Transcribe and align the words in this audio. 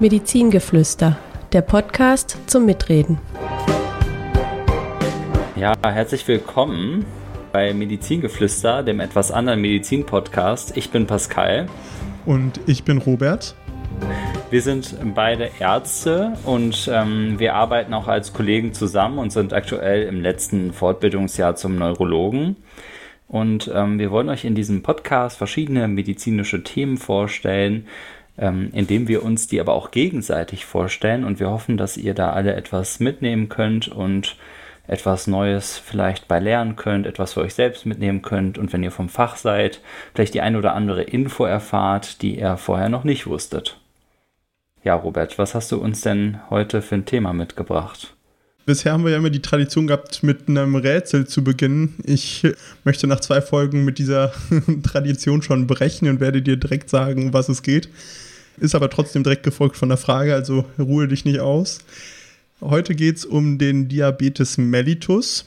Medizingeflüster, 0.00 1.18
der 1.52 1.60
Podcast 1.60 2.38
zum 2.46 2.66
Mitreden. 2.66 3.18
Ja, 5.56 5.74
herzlich 5.82 6.28
willkommen 6.28 7.04
bei 7.52 7.74
Medizingeflüster, 7.74 8.84
dem 8.84 9.00
etwas 9.00 9.32
anderen 9.32 9.60
Medizin-Podcast. 9.60 10.76
Ich 10.76 10.90
bin 10.90 11.08
Pascal. 11.08 11.66
Und 12.26 12.60
ich 12.66 12.84
bin 12.84 12.98
Robert. 12.98 13.56
Wir 14.50 14.62
sind 14.62 14.96
beide 15.16 15.50
Ärzte 15.58 16.34
und 16.44 16.88
ähm, 16.92 17.40
wir 17.40 17.56
arbeiten 17.56 17.92
auch 17.92 18.06
als 18.06 18.32
Kollegen 18.32 18.74
zusammen 18.74 19.18
und 19.18 19.32
sind 19.32 19.52
aktuell 19.52 20.04
im 20.04 20.20
letzten 20.20 20.72
Fortbildungsjahr 20.72 21.56
zum 21.56 21.74
Neurologen. 21.74 22.54
Und 23.26 23.70
ähm, 23.74 23.98
wir 23.98 24.12
wollen 24.12 24.30
euch 24.30 24.44
in 24.44 24.54
diesem 24.54 24.82
Podcast 24.82 25.36
verschiedene 25.36 25.88
medizinische 25.88 26.62
Themen 26.62 26.96
vorstellen, 26.96 27.86
ähm, 28.38 28.70
indem 28.72 29.08
wir 29.08 29.22
uns 29.22 29.46
die 29.46 29.60
aber 29.60 29.74
auch 29.74 29.90
gegenseitig 29.90 30.64
vorstellen. 30.64 31.24
Und 31.24 31.40
wir 31.40 31.50
hoffen, 31.50 31.76
dass 31.76 31.96
ihr 31.96 32.14
da 32.14 32.30
alle 32.30 32.54
etwas 32.54 33.00
mitnehmen 33.00 33.48
könnt 33.48 33.88
und 33.88 34.36
etwas 34.88 35.26
Neues 35.26 35.76
vielleicht 35.78 36.28
bei 36.28 36.40
lernen 36.40 36.74
könnt, 36.74 37.06
etwas 37.06 37.34
für 37.34 37.42
euch 37.42 37.54
selbst 37.54 37.86
mitnehmen 37.86 38.22
könnt 38.22 38.58
und 38.58 38.72
wenn 38.72 38.82
ihr 38.82 38.90
vom 38.90 39.10
Fach 39.10 39.36
seid, 39.36 39.80
vielleicht 40.14 40.34
die 40.34 40.40
ein 40.40 40.56
oder 40.56 40.74
andere 40.74 41.02
Info 41.02 41.44
erfahrt, 41.44 42.22
die 42.22 42.38
ihr 42.38 42.56
vorher 42.56 42.88
noch 42.88 43.04
nicht 43.04 43.26
wusstet. 43.26 43.78
Ja, 44.82 44.94
Robert, 44.94 45.38
was 45.38 45.54
hast 45.54 45.70
du 45.70 45.76
uns 45.76 46.00
denn 46.00 46.38
heute 46.48 46.80
für 46.80 46.94
ein 46.94 47.04
Thema 47.04 47.34
mitgebracht? 47.34 48.14
Bisher 48.64 48.92
haben 48.92 49.04
wir 49.04 49.10
ja 49.10 49.16
immer 49.16 49.30
die 49.30 49.42
Tradition 49.42 49.86
gehabt, 49.86 50.22
mit 50.22 50.48
einem 50.48 50.76
Rätsel 50.76 51.26
zu 51.26 51.42
beginnen. 51.42 51.96
Ich 52.04 52.46
möchte 52.84 53.06
nach 53.06 53.20
zwei 53.20 53.40
Folgen 53.40 53.84
mit 53.84 53.98
dieser 53.98 54.32
Tradition 54.82 55.42
schon 55.42 55.66
brechen 55.66 56.08
und 56.08 56.20
werde 56.20 56.42
dir 56.42 56.56
direkt 56.56 56.90
sagen, 56.90 57.32
was 57.32 57.48
es 57.48 57.62
geht. 57.62 57.88
Ist 58.60 58.74
aber 58.74 58.90
trotzdem 58.90 59.22
direkt 59.22 59.42
gefolgt 59.42 59.76
von 59.76 59.88
der 59.88 59.98
Frage, 59.98 60.34
also 60.34 60.64
ruhe 60.78 61.08
dich 61.08 61.24
nicht 61.24 61.40
aus. 61.40 61.78
Heute 62.60 62.94
geht 62.94 63.18
es 63.18 63.24
um 63.24 63.58
den 63.58 63.88
Diabetes 63.88 64.58
mellitus 64.58 65.44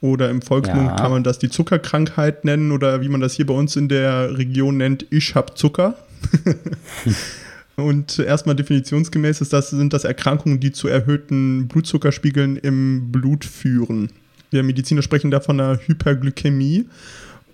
oder 0.00 0.30
im 0.30 0.42
Volksmund 0.42 0.86
ja. 0.86 0.96
kann 0.96 1.10
man 1.10 1.24
das 1.24 1.38
die 1.38 1.50
Zuckerkrankheit 1.50 2.44
nennen 2.44 2.72
oder 2.72 3.00
wie 3.00 3.08
man 3.08 3.20
das 3.20 3.34
hier 3.34 3.46
bei 3.46 3.54
uns 3.54 3.76
in 3.76 3.88
der 3.88 4.36
Region 4.36 4.76
nennt, 4.76 5.06
ich 5.10 5.34
hab 5.34 5.58
Zucker. 5.58 5.96
Und 7.76 8.18
erstmal 8.18 8.54
definitionsgemäß 8.54 9.40
ist 9.40 9.52
das, 9.52 9.70
sind 9.70 9.92
das 9.92 10.04
Erkrankungen, 10.04 10.60
die 10.60 10.72
zu 10.72 10.88
erhöhten 10.88 11.66
Blutzuckerspiegeln 11.68 12.56
im 12.56 13.10
Blut 13.10 13.44
führen. 13.44 14.10
Wir 14.50 14.62
Mediziner 14.62 15.02
sprechen 15.02 15.30
da 15.30 15.40
von 15.40 15.58
einer 15.58 15.78
Hyperglykämie. 15.78 16.86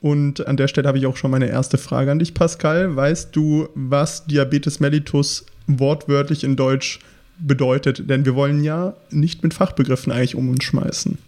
Und 0.01 0.47
an 0.47 0.56
der 0.56 0.69
Stelle 0.69 0.89
habe 0.89 0.98
ich 0.98 1.06
auch 1.06 1.17
schon 1.17 1.31
meine 1.31 1.48
erste 1.48 1.77
Frage 1.79 2.11
an 2.11 2.19
dich, 2.19 2.33
Pascal. 2.34 2.97
Weißt 2.97 3.34
du, 3.37 3.69
was 3.75 4.25
Diabetes 4.27 4.81
mellitus 4.81 5.45
wortwörtlich 5.67 6.43
in 6.43 6.56
Deutsch 6.56 7.01
bedeutet? 7.39 8.09
Denn 8.09 8.25
wir 8.25 8.34
wollen 8.34 8.65
ja 8.65 8.95
nicht 9.11 9.43
mit 9.43 9.53
Fachbegriffen 9.53 10.12
eigentlich 10.12 10.34
um 10.34 10.48
uns 10.48 10.65
schmeißen. 10.65 11.19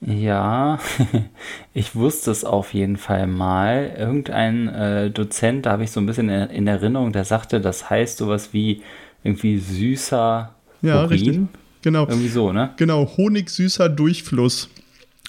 Ja, 0.00 0.78
ich 1.74 1.96
wusste 1.96 2.30
es 2.30 2.44
auf 2.44 2.74
jeden 2.74 2.96
Fall 2.98 3.26
mal. 3.26 3.94
Irgendein 3.98 4.68
äh, 4.68 5.10
Dozent, 5.10 5.66
da 5.66 5.72
habe 5.72 5.84
ich 5.84 5.90
so 5.90 6.00
ein 6.00 6.06
bisschen 6.06 6.28
in, 6.28 6.50
in, 6.50 6.66
Erinnerung, 6.66 7.12
der 7.12 7.24
sagte, 7.24 7.60
das 7.60 7.88
heißt 7.88 8.18
sowas 8.18 8.50
wie 8.52 8.82
irgendwie 9.22 9.58
süßer 9.58 10.54
ja, 10.82 10.96
Urin. 10.96 11.08
Richtig. 11.08 11.40
Genau. 11.82 12.06
Irgendwie 12.06 12.28
so, 12.28 12.52
ne? 12.52 12.70
Genau, 12.76 13.10
honigsüßer 13.16 13.88
Durchfluss. 13.88 14.68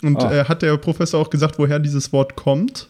Und 0.06 0.24
oh. 0.24 0.30
äh, 0.30 0.46
hat 0.46 0.62
der 0.62 0.78
Professor 0.78 1.20
auch 1.20 1.30
gesagt, 1.30 1.58
woher 1.58 1.80
dieses 1.80 2.14
Wort 2.14 2.36
kommt? 2.36 2.90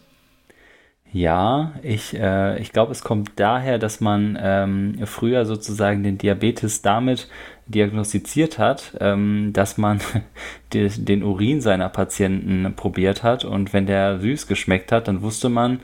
Ja, 1.12 1.72
ich, 1.82 2.14
äh, 2.18 2.58
ich 2.60 2.72
glaube, 2.72 2.92
es 2.92 3.02
kommt 3.02 3.30
daher, 3.36 3.78
dass 3.78 4.00
man 4.00 4.38
ähm, 4.38 4.98
früher 5.06 5.46
sozusagen 5.46 6.02
den 6.02 6.18
Diabetes 6.18 6.82
damit 6.82 7.28
diagnostiziert 7.66 8.58
hat, 8.58 8.96
ähm, 9.00 9.50
dass 9.54 9.78
man 9.78 10.00
die, 10.74 10.88
den 10.88 11.22
Urin 11.22 11.62
seiner 11.62 11.88
Patienten 11.88 12.74
probiert 12.76 13.22
hat 13.22 13.46
und 13.46 13.72
wenn 13.72 13.86
der 13.86 14.20
süß 14.20 14.46
geschmeckt 14.46 14.92
hat, 14.92 15.08
dann 15.08 15.22
wusste 15.22 15.48
man, 15.48 15.80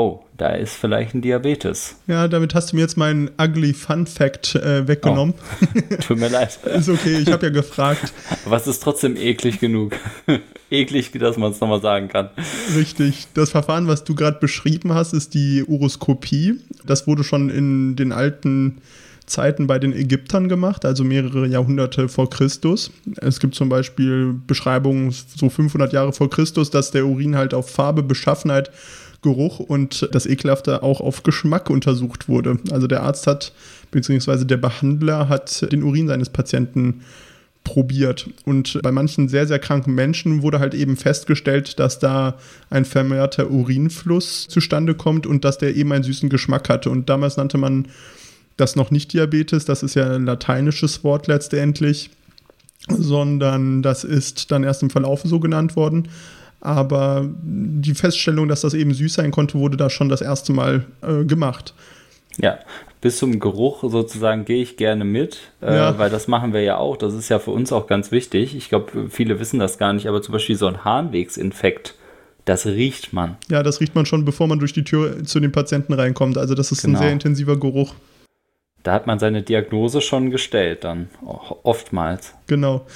oh, 0.00 0.24
da 0.38 0.48
ist 0.54 0.74
vielleicht 0.74 1.14
ein 1.14 1.20
Diabetes. 1.20 1.96
Ja, 2.06 2.26
damit 2.26 2.54
hast 2.54 2.72
du 2.72 2.76
mir 2.76 2.82
jetzt 2.82 2.96
meinen 2.96 3.30
ugly 3.38 3.74
Fun 3.74 4.06
Fact 4.06 4.54
äh, 4.54 4.88
weggenommen. 4.88 5.34
Oh, 5.36 5.94
tut 6.00 6.18
mir 6.18 6.28
leid. 6.28 6.58
ist 6.64 6.88
okay, 6.88 7.18
ich 7.18 7.30
habe 7.30 7.46
ja 7.46 7.52
gefragt. 7.52 8.12
Was 8.46 8.66
ist 8.66 8.82
trotzdem 8.82 9.16
eklig 9.16 9.60
genug? 9.60 9.92
eklig, 10.70 11.12
dass 11.12 11.36
man 11.36 11.52
es 11.52 11.60
nochmal 11.60 11.82
sagen 11.82 12.08
kann. 12.08 12.30
Richtig. 12.74 13.26
Das 13.34 13.50
Verfahren, 13.50 13.88
was 13.88 14.04
du 14.04 14.14
gerade 14.14 14.38
beschrieben 14.38 14.94
hast, 14.94 15.12
ist 15.12 15.34
die 15.34 15.64
Uroskopie. 15.64 16.60
Das 16.86 17.06
wurde 17.06 17.22
schon 17.22 17.50
in 17.50 17.96
den 17.96 18.12
alten 18.12 18.80
Zeiten 19.26 19.66
bei 19.66 19.78
den 19.78 19.92
Ägyptern 19.92 20.48
gemacht, 20.48 20.84
also 20.84 21.04
mehrere 21.04 21.46
Jahrhunderte 21.46 22.08
vor 22.08 22.30
Christus. 22.30 22.90
Es 23.20 23.38
gibt 23.38 23.54
zum 23.54 23.68
Beispiel 23.68 24.34
Beschreibungen 24.46 25.12
so 25.12 25.48
500 25.48 25.92
Jahre 25.92 26.12
vor 26.12 26.30
Christus, 26.30 26.70
dass 26.70 26.90
der 26.90 27.06
Urin 27.06 27.36
halt 27.36 27.54
auf 27.54 27.70
Farbe, 27.70 28.02
Beschaffenheit, 28.02 28.70
Geruch 29.22 29.60
und 29.60 30.08
das 30.12 30.26
Ekelhafte 30.26 30.82
auch 30.82 31.00
auf 31.00 31.22
Geschmack 31.22 31.70
untersucht 31.70 32.28
wurde. 32.28 32.58
Also 32.70 32.86
der 32.86 33.02
Arzt 33.02 33.26
hat, 33.26 33.52
beziehungsweise 33.90 34.46
der 34.46 34.56
Behandler 34.56 35.28
hat 35.28 35.70
den 35.70 35.82
Urin 35.82 36.08
seines 36.08 36.30
Patienten 36.30 37.02
probiert. 37.64 38.28
Und 38.44 38.80
bei 38.82 38.90
manchen 38.90 39.28
sehr, 39.28 39.46
sehr 39.46 39.58
kranken 39.58 39.94
Menschen 39.94 40.42
wurde 40.42 40.60
halt 40.60 40.74
eben 40.74 40.96
festgestellt, 40.96 41.78
dass 41.78 41.98
da 41.98 42.38
ein 42.70 42.84
vermehrter 42.84 43.50
Urinfluss 43.50 44.48
zustande 44.48 44.94
kommt 44.94 45.26
und 45.26 45.44
dass 45.44 45.58
der 45.58 45.76
eben 45.76 45.92
einen 45.92 46.04
süßen 46.04 46.30
Geschmack 46.30 46.68
hatte. 46.68 46.90
Und 46.90 47.10
damals 47.10 47.36
nannte 47.36 47.58
man 47.58 47.88
das 48.56 48.76
noch 48.76 48.90
nicht 48.90 49.12
Diabetes, 49.12 49.64
das 49.64 49.82
ist 49.82 49.94
ja 49.94 50.10
ein 50.10 50.26
lateinisches 50.26 51.02
Wort 51.02 51.26
letztendlich, 51.26 52.10
sondern 52.88 53.82
das 53.82 54.04
ist 54.04 54.50
dann 54.50 54.64
erst 54.64 54.82
im 54.82 54.90
Verlauf 54.90 55.22
so 55.24 55.40
genannt 55.40 55.76
worden. 55.76 56.08
Aber 56.60 57.28
die 57.42 57.94
Feststellung, 57.94 58.48
dass 58.48 58.60
das 58.60 58.74
eben 58.74 58.92
süß 58.92 59.14
sein 59.14 59.30
konnte, 59.30 59.58
wurde 59.58 59.76
da 59.76 59.88
schon 59.88 60.08
das 60.08 60.20
erste 60.20 60.52
Mal 60.52 60.84
äh, 61.02 61.24
gemacht. 61.24 61.74
Ja, 62.36 62.58
bis 63.00 63.16
zum 63.18 63.40
Geruch 63.40 63.82
sozusagen 63.82 64.44
gehe 64.44 64.62
ich 64.62 64.76
gerne 64.76 65.04
mit, 65.04 65.38
äh, 65.62 65.74
ja. 65.74 65.98
weil 65.98 66.10
das 66.10 66.28
machen 66.28 66.52
wir 66.52 66.62
ja 66.62 66.76
auch. 66.76 66.96
Das 66.96 67.14
ist 67.14 67.28
ja 67.28 67.38
für 67.38 67.50
uns 67.50 67.72
auch 67.72 67.86
ganz 67.86 68.12
wichtig. 68.12 68.54
Ich 68.54 68.68
glaube, 68.68 69.08
viele 69.08 69.40
wissen 69.40 69.58
das 69.58 69.78
gar 69.78 69.92
nicht, 69.92 70.06
aber 70.06 70.20
zum 70.22 70.32
Beispiel 70.32 70.56
so 70.56 70.66
ein 70.66 70.84
Harnwegsinfekt, 70.84 71.94
das 72.44 72.66
riecht 72.66 73.12
man. 73.12 73.36
Ja, 73.50 73.62
das 73.62 73.80
riecht 73.80 73.94
man 73.94 74.06
schon, 74.06 74.24
bevor 74.24 74.46
man 74.46 74.58
durch 74.58 74.72
die 74.72 74.84
Tür 74.84 75.24
zu 75.24 75.40
den 75.40 75.52
Patienten 75.52 75.92
reinkommt. 75.94 76.36
Also 76.36 76.54
das 76.54 76.72
ist 76.72 76.82
genau. 76.82 76.98
ein 76.98 77.02
sehr 77.02 77.12
intensiver 77.12 77.58
Geruch. 77.58 77.94
Da 78.82 78.92
hat 78.92 79.06
man 79.06 79.18
seine 79.18 79.42
Diagnose 79.42 80.00
schon 80.00 80.30
gestellt, 80.30 80.84
dann 80.84 81.10
oftmals. 81.62 82.34
Genau. 82.46 82.86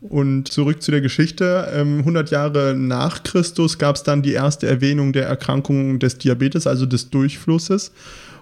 Und 0.00 0.48
zurück 0.48 0.82
zu 0.82 0.90
der 0.90 1.02
Geschichte. 1.02 1.68
100 1.74 2.28
ähm, 2.28 2.32
Jahre 2.32 2.74
nach 2.74 3.22
Christus 3.22 3.78
gab 3.78 3.96
es 3.96 4.02
dann 4.02 4.22
die 4.22 4.32
erste 4.32 4.66
Erwähnung 4.66 5.12
der 5.12 5.26
Erkrankung 5.26 5.98
des 5.98 6.16
Diabetes, 6.18 6.66
also 6.66 6.86
des 6.86 7.10
Durchflusses. 7.10 7.92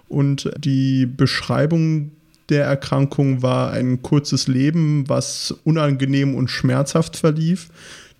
Und 0.08 0.50
die 0.56 1.06
Beschreibung 1.06 2.12
der 2.48 2.64
Erkrankung 2.64 3.42
war 3.42 3.72
ein 3.72 4.02
kurzes 4.02 4.46
Leben, 4.46 5.08
was 5.08 5.54
unangenehm 5.64 6.34
und 6.34 6.48
schmerzhaft 6.48 7.16
verlief. 7.16 7.68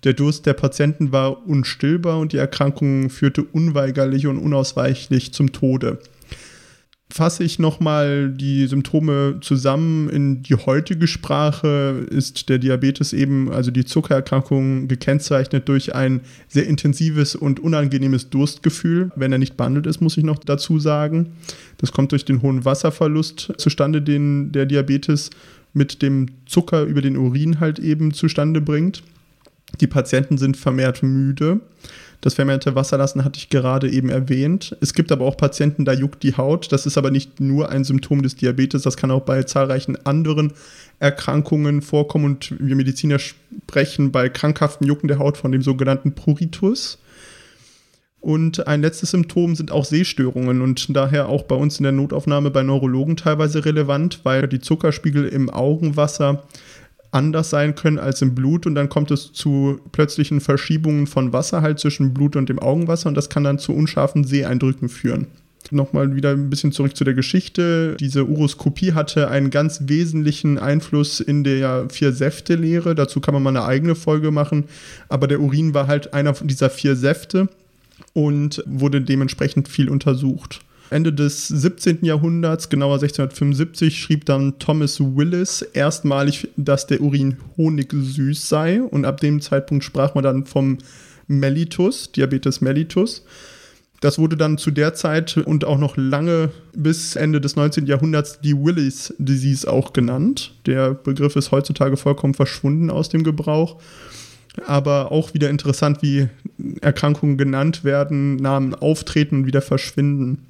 Der 0.03 0.13
Durst 0.13 0.45
der 0.45 0.53
Patienten 0.53 1.11
war 1.11 1.47
unstillbar 1.47 2.19
und 2.19 2.33
die 2.33 2.37
Erkrankung 2.37 3.09
führte 3.09 3.43
unweigerlich 3.43 4.27
und 4.27 4.37
unausweichlich 4.37 5.33
zum 5.33 5.51
Tode 5.51 5.99
fasse 7.11 7.43
ich 7.43 7.57
nochmal 7.57 8.29
die 8.29 8.67
Symptome 8.67 9.37
zusammen 9.41 10.09
in 10.09 10.43
die 10.43 10.55
heutige 10.55 11.07
Sprache, 11.07 12.05
ist 12.09 12.49
der 12.49 12.59
Diabetes 12.59 13.13
eben, 13.13 13.51
also 13.51 13.71
die 13.71 13.83
Zuckererkrankung, 13.83 14.87
gekennzeichnet 14.87 15.67
durch 15.67 15.95
ein 15.95 16.21
sehr 16.47 16.67
intensives 16.67 17.35
und 17.35 17.59
unangenehmes 17.59 18.29
Durstgefühl, 18.29 19.11
wenn 19.15 19.31
er 19.31 19.39
nicht 19.39 19.57
behandelt 19.57 19.87
ist, 19.87 20.01
muss 20.01 20.17
ich 20.17 20.23
noch 20.23 20.37
dazu 20.37 20.79
sagen. 20.79 21.31
Das 21.77 21.91
kommt 21.91 22.11
durch 22.11 22.25
den 22.25 22.43
hohen 22.43 22.63
Wasserverlust 22.63 23.53
zustande, 23.57 24.01
den 24.03 24.51
der 24.51 24.67
Diabetes 24.67 25.31
mit 25.73 26.01
dem 26.03 26.27
Zucker 26.45 26.83
über 26.83 27.01
den 27.01 27.17
Urin 27.17 27.59
halt 27.59 27.79
eben 27.79 28.13
zustande 28.13 28.61
bringt. 28.61 29.01
Die 29.81 29.87
Patienten 29.87 30.37
sind 30.37 30.57
vermehrt 30.57 31.03
müde. 31.03 31.61
Das 32.21 32.33
vermehrte 32.33 32.75
Wasserlassen 32.75 33.23
hatte 33.23 33.37
ich 33.37 33.49
gerade 33.49 33.89
eben 33.89 34.09
erwähnt. 34.09 34.75
Es 34.81 34.93
gibt 34.93 35.11
aber 35.11 35.25
auch 35.25 35.37
Patienten, 35.37 35.85
da 35.85 35.93
juckt 35.93 36.21
die 36.23 36.35
Haut. 36.35 36.71
Das 36.71 36.85
ist 36.85 36.97
aber 36.97 37.11
nicht 37.11 37.39
nur 37.39 37.69
ein 37.69 37.85
Symptom 37.85 38.21
des 38.21 38.35
Diabetes, 38.35 38.81
das 38.81 38.97
kann 38.97 39.11
auch 39.11 39.21
bei 39.21 39.43
zahlreichen 39.43 40.05
anderen 40.05 40.53
Erkrankungen 40.99 41.81
vorkommen. 41.81 42.25
Und 42.25 42.53
wir 42.59 42.75
Mediziner 42.75 43.19
sprechen 43.19 44.11
bei 44.11 44.27
krankhaften 44.27 44.85
Jucken 44.85 45.07
der 45.07 45.19
Haut 45.19 45.37
von 45.37 45.51
dem 45.51 45.61
sogenannten 45.61 46.13
Pruritus. 46.13 46.99
Und 48.21 48.67
ein 48.67 48.81
letztes 48.81 49.11
Symptom 49.11 49.55
sind 49.55 49.71
auch 49.71 49.85
Sehstörungen 49.85 50.61
und 50.61 50.93
daher 50.93 51.29
auch 51.29 51.43
bei 51.43 51.55
uns 51.55 51.79
in 51.79 51.83
der 51.83 51.93
Notaufnahme 51.93 52.51
bei 52.51 52.63
Neurologen 52.63 53.15
teilweise 53.15 53.63
relevant, 53.63 54.19
weil 54.23 54.45
die 54.49 54.59
Zuckerspiegel 54.59 55.25
im 55.25 55.49
Augenwasser 55.49 56.43
anders 57.11 57.49
sein 57.49 57.75
können 57.75 57.99
als 57.99 58.21
im 58.21 58.35
Blut 58.35 58.65
und 58.65 58.75
dann 58.75 58.89
kommt 58.89 59.11
es 59.11 59.31
zu 59.33 59.79
plötzlichen 59.91 60.41
Verschiebungen 60.41 61.07
von 61.07 61.33
Wasser 61.33 61.61
halt 61.61 61.79
zwischen 61.79 62.13
Blut 62.13 62.35
und 62.35 62.49
dem 62.49 62.59
Augenwasser 62.59 63.09
und 63.09 63.15
das 63.15 63.29
kann 63.29 63.43
dann 63.43 63.59
zu 63.59 63.73
unscharfen 63.73 64.23
Seeeindrücken 64.23 64.89
führen. 64.89 65.27
Nochmal 65.71 66.15
wieder 66.15 66.31
ein 66.31 66.49
bisschen 66.49 66.71
zurück 66.71 66.95
zu 66.95 67.03
der 67.03 67.13
Geschichte. 67.13 67.95
Diese 67.99 68.25
Uroskopie 68.25 68.93
hatte 68.93 69.27
einen 69.29 69.51
ganz 69.51 69.81
wesentlichen 69.85 70.57
Einfluss 70.57 71.19
in 71.19 71.43
der 71.43 71.89
Vier-Säfte-Lehre. 71.89 72.95
Dazu 72.95 73.19
kann 73.19 73.35
man 73.35 73.43
mal 73.43 73.49
eine 73.49 73.65
eigene 73.65 73.93
Folge 73.93 74.31
machen. 74.31 74.63
Aber 75.09 75.27
der 75.27 75.41
Urin 75.41 75.73
war 75.75 75.85
halt 75.85 76.13
einer 76.13 76.33
dieser 76.33 76.71
vier 76.71 76.95
Säfte 76.95 77.49
und 78.13 78.63
wurde 78.65 79.01
dementsprechend 79.01 79.67
viel 79.67 79.89
untersucht. 79.89 80.61
Ende 80.89 81.13
des 81.13 81.47
17. 81.47 81.99
Jahrhunderts, 82.03 82.69
genauer 82.69 82.95
1675, 82.95 83.99
schrieb 83.99 84.25
dann 84.25 84.57
Thomas 84.57 84.99
Willis 84.99 85.61
erstmalig, 85.61 86.49
dass 86.57 86.87
der 86.87 87.01
Urin 87.01 87.37
honigsüß 87.57 88.49
sei. 88.49 88.81
Und 88.81 89.05
ab 89.05 89.19
dem 89.19 89.39
Zeitpunkt 89.39 89.83
sprach 89.83 90.15
man 90.15 90.23
dann 90.23 90.45
vom 90.45 90.79
Mellitus, 91.27 92.11
Diabetes 92.11 92.61
mellitus. 92.61 93.23
Das 94.01 94.17
wurde 94.17 94.35
dann 94.35 94.57
zu 94.57 94.71
der 94.71 94.93
Zeit 94.95 95.37
und 95.37 95.65
auch 95.65 95.77
noch 95.77 95.95
lange 95.95 96.51
bis 96.73 97.15
Ende 97.15 97.39
des 97.39 97.55
19. 97.55 97.85
Jahrhunderts 97.85 98.39
die 98.39 98.55
Willis 98.55 99.13
Disease 99.19 99.69
auch 99.69 99.93
genannt. 99.93 100.53
Der 100.65 100.93
Begriff 100.93 101.35
ist 101.35 101.51
heutzutage 101.51 101.97
vollkommen 101.97 102.33
verschwunden 102.33 102.89
aus 102.89 103.09
dem 103.09 103.23
Gebrauch. 103.23 103.79
Aber 104.65 105.11
auch 105.11 105.33
wieder 105.33 105.49
interessant, 105.49 106.01
wie 106.01 106.29
Erkrankungen 106.81 107.37
genannt 107.37 107.83
werden, 107.83 108.37
Namen 108.37 108.73
auftreten 108.73 109.35
und 109.35 109.45
wieder 109.45 109.61
verschwinden 109.61 110.48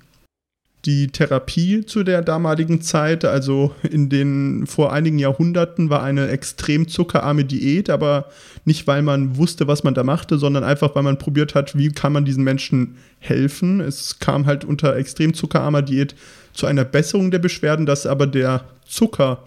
die 0.86 1.08
Therapie 1.08 1.86
zu 1.86 2.04
der 2.04 2.22
damaligen 2.22 2.81
Zeit, 2.81 3.26
also 3.26 3.74
in 3.90 4.10
den 4.10 4.66
vor 4.66 4.94
einigen 4.94 5.20
Jahrhunderten, 5.20 5.90
war 5.90 6.04
eine 6.04 6.30
extrem 6.30 6.88
zuckerarme 6.88 7.44
Diät, 7.44 7.90
aber 7.90 8.30
nicht, 8.64 8.88
weil 8.88 9.02
man 9.02 9.36
wusste, 9.36 9.68
was 9.68 9.84
man 9.84 9.94
da 9.94 10.04
machte, 10.04 10.38
sondern 10.38 10.64
einfach, 10.64 10.96
weil 10.96 11.04
man 11.04 11.18
probiert 11.18 11.54
hat, 11.54 11.78
wie 11.78 11.90
kann 11.90 12.14
man 12.14 12.24
diesen 12.24 12.44
Menschen 12.46 12.96
helfen. 13.20 13.81
Es 13.81 14.20
kam 14.20 14.46
halt 14.46 14.64
unter 14.64 14.96
extrem 14.96 15.34
zuckerarmer 15.34 15.81
Diät 15.81 16.16
zu 16.54 16.66
einer 16.66 16.86
Besserung 16.86 17.30
der 17.32 17.40
Beschwerden, 17.40 17.86
dass 17.86 18.06
aber 18.06 18.25
der 18.25 18.64
Zucker 18.88 19.44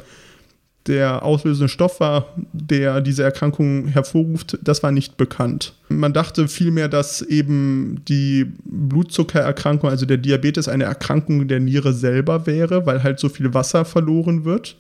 der 0.87 1.23
auslösende 1.23 1.69
Stoff 1.69 2.01
war, 2.01 2.27
der 2.53 3.01
diese 3.01 3.23
Erkrankung 3.23 3.87
hervorruft, 3.87 4.59
das 4.63 4.83
war 4.83 4.91
nicht 4.91 5.17
bekannt. 5.17 5.75
Man 5.89 6.13
dachte 6.13 6.49
vielmehr, 6.49 6.89
dass 6.89 7.23
eben 7.23 8.03
die 8.09 8.53
Blutzuckererkrankung, 8.65 9.91
also 9.91 10.07
der 10.07 10.17
Diabetes, 10.17 10.69
eine 10.69 10.85
Erkrankung 10.85 11.47
der 11.47 11.61
Niere 11.61 11.93
selber 11.93 12.47
wäre, 12.47 12.85
weil 12.87 13.03
halt 13.03 13.21
so 13.21 13.29
viel 13.29 13.55
Wasser 13.55 13.85
verloren 13.85 14.45
wird. 14.45 14.77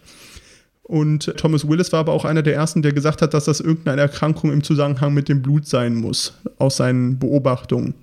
Und 0.82 1.37
Thomas 1.37 1.69
Willis 1.69 1.93
war 1.93 2.00
aber 2.00 2.12
auch 2.12 2.25
einer 2.25 2.43
der 2.43 2.55
ersten, 2.55 2.82
der 2.82 2.93
gesagt 2.93 3.22
hat, 3.22 3.32
dass 3.32 3.44
das 3.44 3.60
irgendeine 3.60 4.02
Erkrankung 4.02 4.52
im 4.52 4.64
Zusammenhang 4.64 5.14
mit 5.14 5.28
dem 5.28 5.40
Blut 5.40 5.66
sein 5.66 5.94
muss, 5.94 6.34
aus 6.58 6.76
seinen 6.78 7.19
Beobachtungen. 7.19 7.94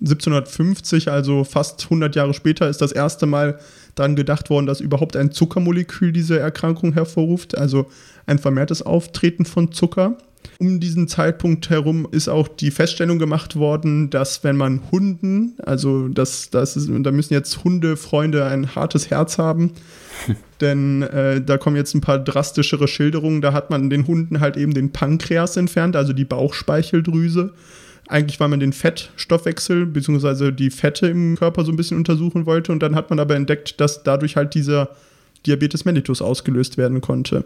1750, 0.00 1.10
also 1.10 1.44
fast 1.44 1.84
100 1.84 2.16
Jahre 2.16 2.34
später, 2.34 2.68
ist 2.68 2.80
das 2.80 2.92
erste 2.92 3.26
Mal 3.26 3.58
daran 3.94 4.16
gedacht 4.16 4.50
worden, 4.50 4.66
dass 4.66 4.80
überhaupt 4.80 5.16
ein 5.16 5.32
Zuckermolekül 5.32 6.12
diese 6.12 6.38
Erkrankung 6.38 6.92
hervorruft, 6.92 7.56
also 7.56 7.86
ein 8.26 8.38
vermehrtes 8.38 8.82
Auftreten 8.82 9.44
von 9.44 9.72
Zucker. 9.72 10.16
Um 10.58 10.80
diesen 10.80 11.08
Zeitpunkt 11.08 11.70
herum 11.70 12.06
ist 12.10 12.28
auch 12.28 12.48
die 12.48 12.70
Feststellung 12.70 13.18
gemacht 13.18 13.56
worden, 13.56 14.10
dass 14.10 14.44
wenn 14.44 14.56
man 14.56 14.80
Hunden, 14.90 15.54
also 15.62 16.08
das, 16.08 16.50
das 16.50 16.76
ist, 16.76 16.90
da 16.90 17.10
müssen 17.10 17.34
jetzt 17.34 17.64
Hundefreunde 17.64 18.44
ein 18.44 18.74
hartes 18.74 19.10
Herz 19.10 19.38
haben, 19.38 19.72
denn 20.60 21.02
äh, 21.02 21.42
da 21.42 21.58
kommen 21.58 21.76
jetzt 21.76 21.94
ein 21.94 22.00
paar 22.00 22.18
drastischere 22.18 22.88
Schilderungen. 22.88 23.40
Da 23.40 23.52
hat 23.52 23.70
man 23.70 23.90
den 23.90 24.06
Hunden 24.06 24.40
halt 24.40 24.56
eben 24.56 24.74
den 24.74 24.92
Pankreas 24.92 25.56
entfernt, 25.56 25.96
also 25.96 26.12
die 26.12 26.24
Bauchspeicheldrüse 26.24 27.52
eigentlich, 28.10 28.40
weil 28.40 28.48
man 28.48 28.60
den 28.60 28.72
Fettstoffwechsel 28.72 29.86
bzw. 29.86 30.52
die 30.52 30.70
Fette 30.70 31.06
im 31.06 31.36
Körper 31.36 31.64
so 31.64 31.72
ein 31.72 31.76
bisschen 31.76 31.96
untersuchen 31.96 32.46
wollte. 32.46 32.72
Und 32.72 32.82
dann 32.82 32.94
hat 32.94 33.10
man 33.10 33.18
aber 33.18 33.36
entdeckt, 33.36 33.80
dass 33.80 34.02
dadurch 34.02 34.36
halt 34.36 34.54
dieser 34.54 34.90
Diabetes 35.46 35.84
mellitus 35.84 36.20
ausgelöst 36.20 36.76
werden 36.76 37.00
konnte. 37.00 37.44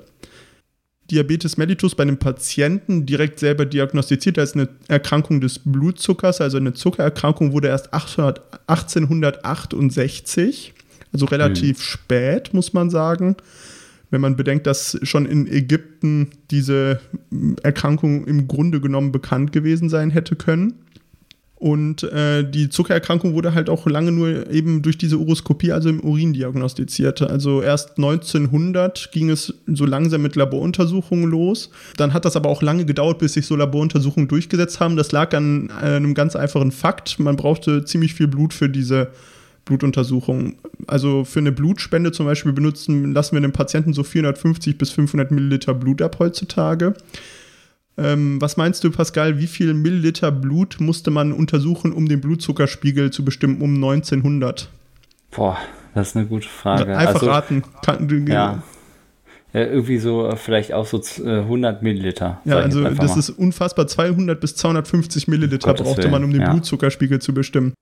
Diabetes 1.11 1.59
mellitus 1.59 1.95
bei 1.95 2.03
einem 2.03 2.17
Patienten 2.17 3.05
direkt 3.05 3.39
selber 3.39 3.67
diagnostiziert 3.67 4.39
als 4.39 4.55
eine 4.55 4.69
Erkrankung 4.89 5.41
des 5.41 5.59
Blutzuckers, 5.59 6.41
also 6.41 6.57
eine 6.57 6.73
Zuckererkrankung, 6.73 7.53
wurde 7.53 7.69
erst 7.69 7.93
800, 7.93 8.41
1868, 8.67 10.73
also 11.13 11.27
relativ 11.27 11.77
mhm. 11.77 11.83
spät, 11.83 12.55
muss 12.55 12.73
man 12.73 12.89
sagen 12.89 13.37
wenn 14.15 14.21
man 14.21 14.37
bedenkt, 14.37 14.69
dass 14.69 14.97
schon 15.03 15.27
in 15.27 15.49
Ägypten 15.49 16.31
diese 16.53 17.01
Erkrankung 17.65 18.25
im 18.27 18.47
Grunde 18.47 18.81
genommen 18.81 19.11
bekannt 19.11 19.51
gewesen 19.51 19.89
sein 19.89 20.11
hätte 20.11 20.37
können. 20.37 20.75
Und 21.57 22.05
äh, 22.05 22.49
die 22.49 22.69
Zuckererkrankung 22.69 23.35
wurde 23.35 23.55
halt 23.55 23.69
auch 23.69 23.87
lange 23.87 24.13
nur 24.13 24.51
eben 24.51 24.83
durch 24.83 24.99
diese 24.99 25.19
Uroskopie, 25.19 25.73
also 25.73 25.89
im 25.89 25.99
Urin 25.99 26.33
diagnostiziert. 26.33 27.23
Also 27.23 27.61
erst 27.61 27.97
1900 27.97 29.11
ging 29.11 29.31
es 29.31 29.53
so 29.67 29.85
langsam 29.85 30.23
mit 30.23 30.37
Laboruntersuchungen 30.37 31.29
los. 31.29 31.71
Dann 31.97 32.13
hat 32.13 32.25
das 32.25 32.37
aber 32.37 32.51
auch 32.51 32.63
lange 32.63 32.85
gedauert, 32.85 33.19
bis 33.19 33.33
sich 33.33 33.47
so 33.47 33.57
Laboruntersuchungen 33.57 34.29
durchgesetzt 34.29 34.79
haben. 34.79 34.97
Das 34.97 35.11
lag 35.11 35.35
an 35.35 35.71
äh, 35.83 35.97
einem 35.97 36.15
ganz 36.15 36.37
einfachen 36.37 36.71
Fakt. 36.71 37.19
Man 37.19 37.35
brauchte 37.35 37.85
ziemlich 37.85 38.15
viel 38.15 38.29
Blut 38.29 38.55
für 38.55 38.69
diese 38.69 39.11
Blutuntersuchung. 39.65 40.55
Also 40.87 41.25
für 41.25 41.41
eine 41.41 41.53
Blutspende 41.53 42.13
zum 42.13 42.27
Beispiel 42.27 42.53
benutzen, 42.53 43.13
lassen 43.13 43.33
wir 43.33 43.39
einem 43.39 43.53
Patienten 43.53 43.93
so 43.93 44.03
450 44.03 44.79
bis 44.79 44.91
500 44.91 45.31
Milliliter 45.31 45.75
Blut 45.75 46.03
ab 46.03 46.19
heutzutage. 46.19 46.95
Ähm, 47.97 48.41
was 48.41 48.57
meinst 48.57 48.83
du, 48.83 48.91
Pascal, 48.91 49.39
wie 49.39 49.47
viel 49.47 49.73
Milliliter 49.73 50.33
Blut 50.33 50.77
musste 50.81 51.11
man 51.11 51.33
untersuchen, 51.33 51.93
um 51.93 52.09
den 52.09 52.21
Blutzuckerspiegel 52.21 53.11
zu 53.11 53.25
bestimmen 53.25 53.61
um 53.61 53.75
1900? 53.75 54.69
Boah, 55.31 55.59
das 55.95 56.09
ist 56.09 56.17
eine 56.17 56.27
gute 56.27 56.49
Frage. 56.49 56.97
Einfach 56.97 57.15
also, 57.15 57.27
raten. 57.27 57.63
Kann, 57.85 58.27
ja. 58.27 58.63
ja. 59.53 59.61
irgendwie 59.61 59.99
so, 59.99 60.27
äh, 60.27 60.37
vielleicht 60.37 60.73
auch 60.73 60.87
so 60.87 61.01
100 61.25 61.81
äh, 61.81 61.85
Milliliter. 61.85 62.41
Ja, 62.45 62.57
also 62.57 62.83
das 62.83 62.97
mal. 62.97 63.19
ist 63.19 63.31
unfassbar. 63.31 63.87
200 63.87 64.41
bis 64.41 64.57
250 64.57 65.29
Milliliter 65.29 65.71
um 65.71 65.77
brauchte 65.77 66.09
man, 66.09 66.25
um 66.25 66.33
den 66.33 66.43
ja. 66.43 66.51
Blutzuckerspiegel 66.51 67.21
zu 67.21 67.33
bestimmen. 67.33 67.75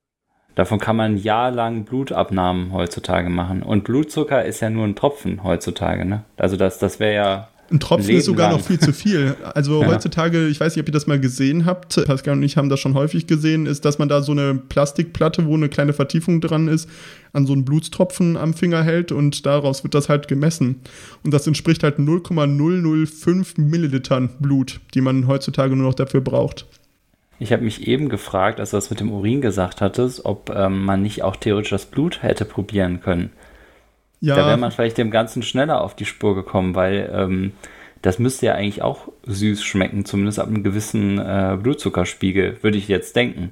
Davon 0.54 0.78
kann 0.78 0.96
man 0.96 1.16
jahrelang 1.16 1.84
Blutabnahmen 1.84 2.72
heutzutage 2.72 3.30
machen. 3.30 3.62
Und 3.62 3.84
Blutzucker 3.84 4.44
ist 4.44 4.60
ja 4.60 4.68
nur 4.68 4.84
ein 4.84 4.94
Tropfen 4.94 5.42
heutzutage, 5.44 6.04
ne? 6.04 6.24
Also 6.36 6.56
das, 6.56 6.78
das 6.78 7.00
wäre 7.00 7.14
ja. 7.14 7.48
Ein 7.70 7.80
Tropfen 7.80 8.10
ist 8.10 8.26
sogar 8.26 8.50
lang. 8.50 8.58
noch 8.58 8.66
viel 8.66 8.78
zu 8.78 8.92
viel. 8.92 9.34
Also 9.54 9.80
ja. 9.82 9.88
heutzutage, 9.88 10.48
ich 10.48 10.60
weiß 10.60 10.76
nicht, 10.76 10.82
ob 10.82 10.88
ihr 10.88 10.92
das 10.92 11.06
mal 11.06 11.18
gesehen 11.18 11.64
habt, 11.64 12.04
Pascal 12.04 12.34
und 12.34 12.42
ich 12.42 12.58
haben 12.58 12.68
das 12.68 12.80
schon 12.80 12.92
häufig 12.92 13.26
gesehen, 13.26 13.64
ist, 13.64 13.86
dass 13.86 13.98
man 13.98 14.10
da 14.10 14.20
so 14.20 14.32
eine 14.32 14.54
Plastikplatte, 14.54 15.46
wo 15.46 15.54
eine 15.54 15.70
kleine 15.70 15.94
Vertiefung 15.94 16.42
dran 16.42 16.68
ist, 16.68 16.86
an 17.32 17.46
so 17.46 17.54
einen 17.54 17.64
Blutstropfen 17.64 18.36
am 18.36 18.52
Finger 18.52 18.82
hält 18.82 19.10
und 19.10 19.46
daraus 19.46 19.84
wird 19.84 19.94
das 19.94 20.10
halt 20.10 20.28
gemessen. 20.28 20.82
Und 21.24 21.32
das 21.32 21.46
entspricht 21.46 21.82
halt 21.82 21.98
0,005 21.98 23.56
Millilitern 23.56 24.28
Blut, 24.38 24.80
die 24.92 25.00
man 25.00 25.26
heutzutage 25.26 25.74
nur 25.74 25.86
noch 25.86 25.94
dafür 25.94 26.20
braucht. 26.20 26.66
Ich 27.42 27.52
habe 27.52 27.64
mich 27.64 27.88
eben 27.88 28.08
gefragt, 28.08 28.60
als 28.60 28.70
du 28.70 28.76
das 28.76 28.90
mit 28.90 29.00
dem 29.00 29.10
Urin 29.10 29.40
gesagt 29.40 29.80
hattest, 29.80 30.24
ob 30.24 30.50
ähm, 30.54 30.84
man 30.84 31.02
nicht 31.02 31.24
auch 31.24 31.34
theoretisch 31.34 31.70
das 31.70 31.86
Blut 31.86 32.22
hätte 32.22 32.44
probieren 32.44 33.00
können. 33.00 33.32
Ja. 34.20 34.36
Da 34.36 34.46
wäre 34.46 34.56
man 34.56 34.70
vielleicht 34.70 34.96
dem 34.96 35.10
Ganzen 35.10 35.42
schneller 35.42 35.80
auf 35.80 35.96
die 35.96 36.04
Spur 36.04 36.36
gekommen, 36.36 36.76
weil 36.76 37.10
ähm, 37.12 37.52
das 38.00 38.20
müsste 38.20 38.46
ja 38.46 38.54
eigentlich 38.54 38.82
auch 38.82 39.08
süß 39.26 39.64
schmecken, 39.64 40.04
zumindest 40.04 40.38
ab 40.38 40.46
einem 40.46 40.62
gewissen 40.62 41.18
äh, 41.18 41.58
Blutzuckerspiegel, 41.60 42.62
würde 42.62 42.78
ich 42.78 42.86
jetzt 42.86 43.16
denken. 43.16 43.50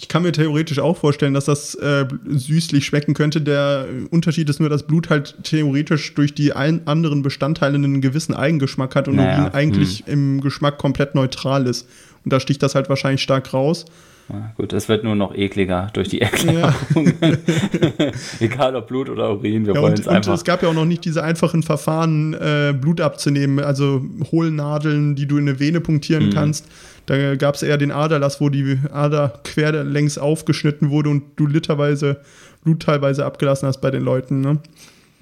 Ich 0.00 0.06
kann 0.06 0.22
mir 0.22 0.30
theoretisch 0.30 0.78
auch 0.78 0.96
vorstellen, 0.96 1.34
dass 1.34 1.46
das 1.46 1.74
äh, 1.74 2.06
süßlich 2.24 2.86
schmecken 2.86 3.14
könnte. 3.14 3.40
Der 3.40 3.86
Unterschied 4.10 4.48
ist 4.48 4.60
nur, 4.60 4.68
dass 4.68 4.84
Blut 4.84 5.10
halt 5.10 5.34
theoretisch 5.42 6.14
durch 6.14 6.32
die 6.32 6.52
ein, 6.52 6.86
anderen 6.86 7.22
Bestandteile 7.22 7.74
einen 7.74 8.00
gewissen 8.00 8.32
Eigengeschmack 8.32 8.94
hat 8.94 9.08
und 9.08 9.16
naja, 9.16 9.40
Urin 9.40 9.54
eigentlich 9.54 10.04
hm. 10.06 10.12
im 10.12 10.40
Geschmack 10.40 10.78
komplett 10.78 11.16
neutral 11.16 11.66
ist. 11.66 11.88
Und 12.24 12.32
da 12.32 12.38
sticht 12.38 12.62
das 12.62 12.76
halt 12.76 12.88
wahrscheinlich 12.88 13.22
stark 13.22 13.52
raus. 13.52 13.86
Ja, 14.28 14.52
gut, 14.56 14.72
es 14.72 14.88
wird 14.88 15.04
nur 15.04 15.16
noch 15.16 15.34
ekliger 15.34 15.88
durch 15.94 16.08
die 16.08 16.20
Erklärung. 16.20 17.12
Ja. 17.20 17.32
Egal 18.40 18.76
ob 18.76 18.86
Blut 18.86 19.08
oder 19.08 19.32
Urin, 19.32 19.66
wir 19.66 19.74
ja, 19.74 19.80
wollen 19.80 19.94
es 19.94 20.06
einfach. 20.06 20.30
Und 20.30 20.36
es 20.36 20.44
gab 20.44 20.62
ja 20.62 20.68
auch 20.68 20.74
noch 20.74 20.84
nicht 20.84 21.04
diese 21.04 21.24
einfachen 21.24 21.62
Verfahren, 21.62 22.34
äh, 22.34 22.74
Blut 22.78 23.00
abzunehmen, 23.00 23.58
also 23.58 24.04
Hohlnadeln, 24.30 25.16
die 25.16 25.26
du 25.26 25.38
in 25.38 25.48
eine 25.48 25.58
Vene 25.58 25.80
punktieren 25.80 26.26
mhm. 26.26 26.34
kannst. 26.34 26.66
Da 27.08 27.36
gab 27.36 27.54
es 27.54 27.62
eher 27.62 27.78
den 27.78 27.90
Aderlass, 27.90 28.38
wo 28.38 28.50
die 28.50 28.78
Ader 28.92 29.40
quer 29.42 29.82
längs 29.82 30.18
aufgeschnitten 30.18 30.90
wurde 30.90 31.08
und 31.08 31.22
du 31.36 31.46
literweise 31.46 32.20
Blut 32.62 32.82
teilweise 32.82 33.24
abgelassen 33.24 33.66
hast 33.66 33.80
bei 33.80 33.90
den 33.90 34.02
Leuten. 34.02 34.42
Ne? 34.42 34.58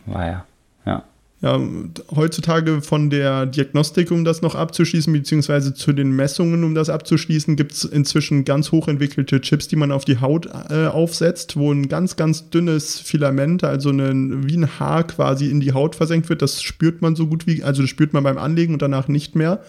War 0.07 0.27
ja. 0.27 0.47
Ja. 0.85 1.05
Ja, 1.43 1.61
heutzutage 2.15 2.81
von 2.81 3.11
der 3.11 3.47
Diagnostik, 3.47 4.11
um 4.11 4.25
das 4.25 4.43
noch 4.43 4.57
abzuschließen, 4.57 5.13
beziehungsweise 5.13 5.75
zu 5.75 5.93
den 5.93 6.11
Messungen, 6.11 6.65
um 6.65 6.75
das 6.75 6.89
abzuschließen, 6.89 7.55
gibt 7.55 7.73
es 7.73 7.85
inzwischen 7.85 8.45
ganz 8.45 8.73
hochentwickelte 8.73 9.41
Chips, 9.41 9.69
die 9.69 9.77
man 9.77 9.93
auf 9.93 10.05
die 10.05 10.21
Haut 10.21 10.49
äh, 10.71 10.87
aufsetzt, 10.87 11.57
wo 11.57 11.71
ein 11.71 11.89
ganz, 11.89 12.17
ganz 12.17 12.51
dünnes 12.51 12.99
Filament, 12.99 13.63
also 13.63 13.91
eine, 13.91 14.49
wie 14.49 14.57
ein 14.57 14.81
Haar 14.81 15.07
quasi 15.07 15.49
in 15.51 15.61
die 15.61 15.73
Haut 15.73 15.95
versenkt 15.95 16.31
wird. 16.31 16.43
Das 16.43 16.63
spürt 16.63 17.01
man 17.01 17.15
so 17.15 17.27
gut 17.27 17.47
wie, 17.47 17.63
also 17.63 17.83
das 17.83 17.91
spürt 17.91 18.13
man 18.13 18.25
beim 18.25 18.39
Anlegen 18.39 18.73
und 18.73 18.83
danach 18.83 19.07
nicht 19.07 19.37
mehr. 19.37 19.63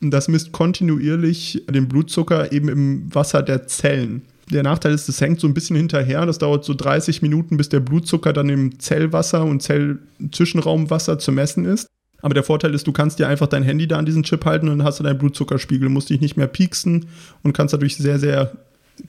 Und 0.00 0.10
das 0.10 0.28
misst 0.28 0.52
kontinuierlich 0.52 1.62
den 1.68 1.88
Blutzucker 1.88 2.52
eben 2.52 2.68
im 2.68 3.14
Wasser 3.14 3.42
der 3.42 3.66
Zellen. 3.66 4.22
Der 4.50 4.62
Nachteil 4.62 4.92
ist, 4.92 5.08
es 5.08 5.20
hängt 5.20 5.40
so 5.40 5.46
ein 5.46 5.54
bisschen 5.54 5.76
hinterher. 5.76 6.26
Das 6.26 6.38
dauert 6.38 6.64
so 6.64 6.74
30 6.74 7.22
Minuten, 7.22 7.56
bis 7.56 7.70
der 7.70 7.80
Blutzucker 7.80 8.32
dann 8.32 8.48
im 8.48 8.78
Zellwasser 8.78 9.44
und 9.44 9.62
Zellzwischenraumwasser 9.62 11.18
zu 11.18 11.32
messen 11.32 11.64
ist. 11.64 11.86
Aber 12.20 12.34
der 12.34 12.42
Vorteil 12.42 12.74
ist, 12.74 12.86
du 12.86 12.92
kannst 12.92 13.18
dir 13.18 13.28
einfach 13.28 13.46
dein 13.46 13.62
Handy 13.62 13.86
da 13.86 13.98
an 13.98 14.06
diesen 14.06 14.22
Chip 14.22 14.44
halten 14.44 14.68
und 14.68 14.78
dann 14.78 14.86
hast 14.86 14.98
du 14.98 15.04
deinen 15.04 15.18
Blutzuckerspiegel, 15.18 15.88
musst 15.88 16.10
dich 16.10 16.20
nicht 16.20 16.36
mehr 16.36 16.46
pieksen 16.46 17.06
und 17.42 17.52
kannst 17.52 17.74
dadurch 17.74 17.96
sehr, 17.96 18.18
sehr 18.18 18.52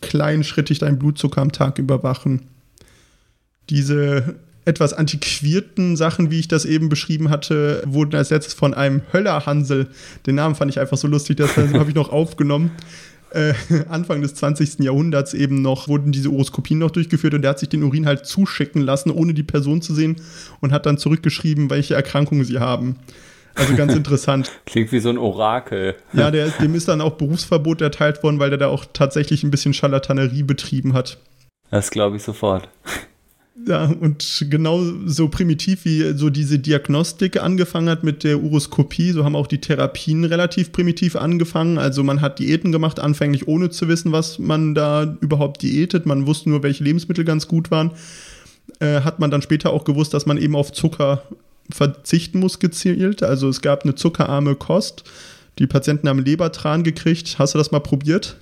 kleinschrittig 0.01 0.79
deinen 0.79 0.99
Blutzucker 0.99 1.41
am 1.41 1.51
Tag 1.51 1.79
überwachen. 1.79 2.41
Diese 3.69 4.35
etwas 4.65 4.93
antiquierten 4.93 5.95
Sachen, 5.95 6.31
wie 6.31 6.39
ich 6.39 6.47
das 6.47 6.65
eben 6.65 6.89
beschrieben 6.89 7.29
hatte, 7.29 7.83
wurden 7.85 8.15
als 8.15 8.31
letztes 8.31 8.53
von 8.53 8.73
einem 8.73 9.01
Höllerhansel, 9.13 9.87
den 10.25 10.35
Namen 10.35 10.55
fand 10.55 10.71
ich 10.71 10.79
einfach 10.79 10.97
so 10.97 11.07
lustig, 11.07 11.37
das 11.37 11.55
habe 11.57 11.89
ich 11.89 11.95
noch 11.95 12.09
aufgenommen, 12.09 12.71
äh, 13.31 13.53
Anfang 13.89 14.21
des 14.21 14.33
20. 14.35 14.79
Jahrhunderts 14.79 15.33
eben 15.33 15.61
noch, 15.61 15.87
wurden 15.87 16.11
diese 16.11 16.29
Oroskopien 16.31 16.79
noch 16.79 16.91
durchgeführt 16.91 17.33
und 17.33 17.41
der 17.41 17.51
hat 17.51 17.59
sich 17.59 17.69
den 17.69 17.83
Urin 17.83 18.05
halt 18.05 18.25
zuschicken 18.25 18.81
lassen, 18.81 19.11
ohne 19.11 19.33
die 19.33 19.43
Person 19.43 19.81
zu 19.81 19.93
sehen 19.93 20.17
und 20.61 20.71
hat 20.71 20.85
dann 20.85 20.97
zurückgeschrieben, 20.97 21.69
welche 21.69 21.95
Erkrankungen 21.95 22.45
sie 22.45 22.59
haben. 22.59 22.95
Also 23.53 23.75
ganz 23.75 23.93
interessant. 23.95 24.51
Klingt 24.65 24.91
wie 24.91 24.99
so 24.99 25.09
ein 25.09 25.17
Orakel. 25.17 25.95
Ja, 26.13 26.31
der, 26.31 26.49
dem 26.49 26.75
ist 26.75 26.87
dann 26.87 27.01
auch 27.01 27.13
Berufsverbot 27.13 27.81
erteilt 27.81 28.23
worden, 28.23 28.39
weil 28.39 28.49
der 28.49 28.59
da 28.59 28.67
auch 28.67 28.85
tatsächlich 28.91 29.43
ein 29.43 29.51
bisschen 29.51 29.73
Scharlatanerie 29.73 30.43
betrieben 30.43 30.93
hat. 30.93 31.17
Das 31.71 31.91
glaube 31.91 32.17
ich 32.17 32.23
sofort. 32.23 32.69
Ja, 33.63 33.85
und 33.85 34.45
genau 34.49 34.83
so 35.05 35.29
primitiv 35.29 35.85
wie 35.85 36.13
so 36.17 36.29
diese 36.29 36.59
Diagnostik 36.59 37.41
angefangen 37.41 37.87
hat 37.87 38.03
mit 38.03 38.25
der 38.25 38.43
Uroskopie, 38.43 39.11
so 39.11 39.23
haben 39.23 39.35
auch 39.35 39.47
die 39.47 39.61
Therapien 39.61 40.25
relativ 40.25 40.73
primitiv 40.73 41.15
angefangen. 41.15 41.77
Also 41.77 42.03
man 42.03 42.19
hat 42.19 42.39
Diäten 42.39 42.73
gemacht, 42.73 42.99
anfänglich 42.99 43.47
ohne 43.47 43.69
zu 43.69 43.87
wissen, 43.87 44.11
was 44.11 44.39
man 44.39 44.75
da 44.75 45.17
überhaupt 45.21 45.61
diätet. 45.61 46.05
Man 46.05 46.27
wusste 46.27 46.49
nur, 46.49 46.63
welche 46.63 46.83
Lebensmittel 46.83 47.23
ganz 47.23 47.47
gut 47.47 47.71
waren. 47.71 47.91
Äh, 48.79 49.01
hat 49.01 49.19
man 49.19 49.31
dann 49.31 49.41
später 49.41 49.71
auch 49.71 49.85
gewusst, 49.85 50.13
dass 50.13 50.25
man 50.25 50.37
eben 50.37 50.55
auf 50.55 50.73
Zucker 50.73 51.23
verzichten 51.69 52.39
muss 52.39 52.59
gezielt. 52.59 53.23
Also 53.23 53.47
es 53.47 53.61
gab 53.61 53.83
eine 53.83 53.95
zuckerarme 53.95 54.55
Kost. 54.55 55.05
Die 55.59 55.67
Patienten 55.67 56.09
haben 56.09 56.19
Lebertran 56.19 56.83
gekriegt. 56.83 57.39
Hast 57.39 57.53
du 57.53 57.57
das 57.57 57.71
mal 57.71 57.79
probiert? 57.79 58.35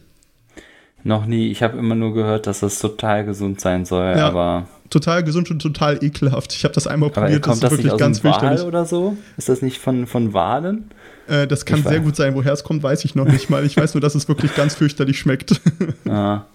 Noch 1.03 1.25
nie. 1.25 1.51
Ich 1.51 1.62
habe 1.62 1.77
immer 1.77 1.95
nur 1.95 2.13
gehört, 2.13 2.48
dass 2.48 2.62
das 2.62 2.79
total 2.79 3.25
gesund 3.25 3.60
sein 3.60 3.86
soll, 3.86 4.15
ja. 4.17 4.27
aber 4.27 4.67
total 4.89 5.24
gesund 5.24 5.50
und 5.51 5.62
total 5.62 6.03
ekelhaft. 6.03 6.53
Ich 6.53 6.63
habe 6.63 6.74
das 6.74 6.88
einmal 6.88 7.10
probiert, 7.10 7.41
kommt 7.41 7.63
das, 7.63 7.74
ist 7.74 7.83
wirklich 7.83 8.00
ganz 8.00 8.19
fürchterlich. 8.19 8.62
Oder 8.62 8.86
so? 8.86 9.17
Ist 9.38 9.50
das 9.50 9.62
nicht 9.62 9.79
von, 9.79 10.07
von 10.07 10.33
Walen? 10.33 10.91
Äh, 11.27 11.48
das 11.48 11.65
kann 11.65 11.79
ich 11.79 11.86
sehr 11.86 12.00
weiß. 12.00 12.05
gut 12.05 12.15
sein. 12.15 12.36
Woher 12.36 12.53
es 12.53 12.63
kommt, 12.63 12.83
weiß 12.83 13.03
ich 13.05 13.15
noch 13.15 13.25
nicht 13.25 13.50
mal. 13.50 13.65
Ich 13.65 13.75
weiß 13.75 13.95
nur, 13.95 14.01
dass 14.01 14.15
es 14.15 14.27
wirklich 14.27 14.55
ganz 14.55 14.75
fürchterlich 14.75 15.19
schmeckt. 15.19 15.60
Ah. 16.10 16.45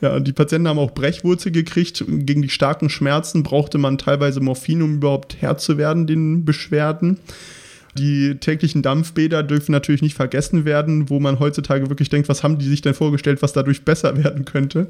Ja, 0.00 0.20
die 0.20 0.32
Patienten 0.32 0.68
haben 0.68 0.78
auch 0.78 0.90
Brechwurzel 0.90 1.50
gekriegt. 1.50 2.04
Gegen 2.06 2.42
die 2.42 2.50
starken 2.50 2.90
Schmerzen 2.90 3.42
brauchte 3.42 3.78
man 3.78 3.96
teilweise 3.96 4.40
Morphin, 4.40 4.82
um 4.82 4.96
überhaupt 4.96 5.36
Herr 5.40 5.56
zu 5.56 5.78
werden, 5.78 6.06
den 6.06 6.44
Beschwerden. 6.44 7.18
Die 7.96 8.36
täglichen 8.40 8.82
Dampfbäder 8.82 9.44
dürfen 9.44 9.70
natürlich 9.70 10.02
nicht 10.02 10.16
vergessen 10.16 10.64
werden, 10.64 11.10
wo 11.10 11.20
man 11.20 11.38
heutzutage 11.38 11.88
wirklich 11.88 12.08
denkt, 12.08 12.28
was 12.28 12.42
haben 12.42 12.58
die 12.58 12.68
sich 12.68 12.82
denn 12.82 12.94
vorgestellt, 12.94 13.40
was 13.40 13.52
dadurch 13.52 13.84
besser 13.84 14.16
werden 14.24 14.44
könnte. 14.44 14.88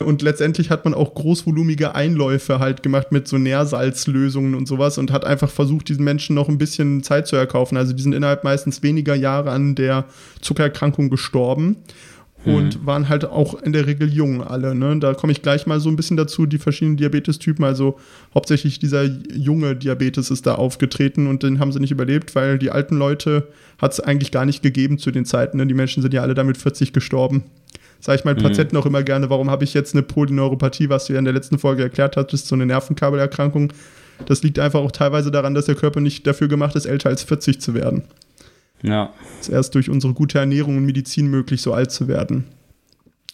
Und 0.00 0.20
letztendlich 0.20 0.70
hat 0.70 0.84
man 0.84 0.92
auch 0.92 1.14
großvolumige 1.14 1.94
Einläufe 1.94 2.58
halt 2.58 2.82
gemacht 2.82 3.10
mit 3.10 3.26
so 3.26 3.38
Nährsalzlösungen 3.38 4.54
und 4.54 4.68
sowas 4.68 4.98
und 4.98 5.12
hat 5.12 5.24
einfach 5.24 5.50
versucht, 5.50 5.88
diesen 5.88 6.04
Menschen 6.04 6.34
noch 6.34 6.48
ein 6.48 6.58
bisschen 6.58 7.02
Zeit 7.02 7.26
zu 7.26 7.36
erkaufen. 7.36 7.76
Also 7.76 7.94
die 7.94 8.02
sind 8.02 8.14
innerhalb 8.14 8.44
meistens 8.44 8.82
weniger 8.82 9.14
Jahre 9.14 9.50
an 9.50 9.74
der 9.74 10.04
Zuckererkrankung 10.40 11.08
gestorben 11.08 11.76
und 12.44 12.80
mhm. 12.80 12.86
waren 12.86 13.08
halt 13.08 13.24
auch 13.24 13.60
in 13.62 13.72
der 13.72 13.86
Regel 13.86 14.12
jung 14.12 14.42
alle. 14.42 14.74
Ne? 14.74 14.98
Da 14.98 15.14
komme 15.14 15.32
ich 15.32 15.42
gleich 15.42 15.66
mal 15.66 15.80
so 15.80 15.88
ein 15.88 15.96
bisschen 15.96 16.16
dazu, 16.16 16.46
die 16.46 16.58
verschiedenen 16.58 16.96
Diabetestypen. 16.96 17.64
Also 17.64 17.98
hauptsächlich 18.34 18.78
dieser 18.78 19.04
junge 19.04 19.76
Diabetes 19.76 20.30
ist 20.30 20.46
da 20.46 20.56
aufgetreten 20.56 21.28
und 21.28 21.42
den 21.42 21.60
haben 21.60 21.72
sie 21.72 21.80
nicht 21.80 21.92
überlebt, 21.92 22.34
weil 22.34 22.58
die 22.58 22.70
alten 22.70 22.96
Leute 22.96 23.48
hat 23.80 23.92
es 23.92 24.00
eigentlich 24.00 24.32
gar 24.32 24.44
nicht 24.44 24.62
gegeben 24.62 24.98
zu 24.98 25.10
den 25.10 25.24
Zeiten. 25.24 25.58
Ne? 25.58 25.66
Die 25.66 25.74
Menschen 25.74 26.02
sind 26.02 26.14
ja 26.14 26.22
alle 26.22 26.34
damit 26.34 26.56
40 26.56 26.92
gestorben. 26.92 27.44
Sage 28.00 28.18
ich 28.18 28.24
meinen 28.24 28.38
mhm. 28.38 28.42
Patienten 28.42 28.76
auch 28.76 28.86
immer 28.86 29.04
gerne, 29.04 29.30
warum 29.30 29.48
habe 29.48 29.62
ich 29.62 29.74
jetzt 29.74 29.94
eine 29.94 30.02
Polyneuropathie, 30.02 30.88
was 30.88 31.06
du 31.06 31.12
ja 31.12 31.20
in 31.20 31.24
der 31.24 31.34
letzten 31.34 31.58
Folge 31.58 31.84
erklärt 31.84 32.16
hattest, 32.16 32.48
so 32.48 32.56
eine 32.56 32.66
Nervenkabelerkrankung. 32.66 33.72
Das 34.26 34.42
liegt 34.42 34.58
einfach 34.58 34.80
auch 34.80 34.90
teilweise 34.90 35.30
daran, 35.30 35.54
dass 35.54 35.66
der 35.66 35.76
Körper 35.76 36.00
nicht 36.00 36.26
dafür 36.26 36.48
gemacht 36.48 36.74
ist, 36.74 36.86
älter 36.86 37.08
als 37.08 37.22
40 37.22 37.60
zu 37.60 37.74
werden. 37.74 38.02
Ja. 38.82 39.12
Es 39.40 39.48
ist 39.48 39.54
erst 39.54 39.74
durch 39.74 39.88
unsere 39.88 40.12
gute 40.12 40.38
Ernährung 40.38 40.76
und 40.76 40.84
Medizin 40.84 41.28
möglich, 41.28 41.62
so 41.62 41.72
alt 41.72 41.90
zu 41.90 42.08
werden. 42.08 42.44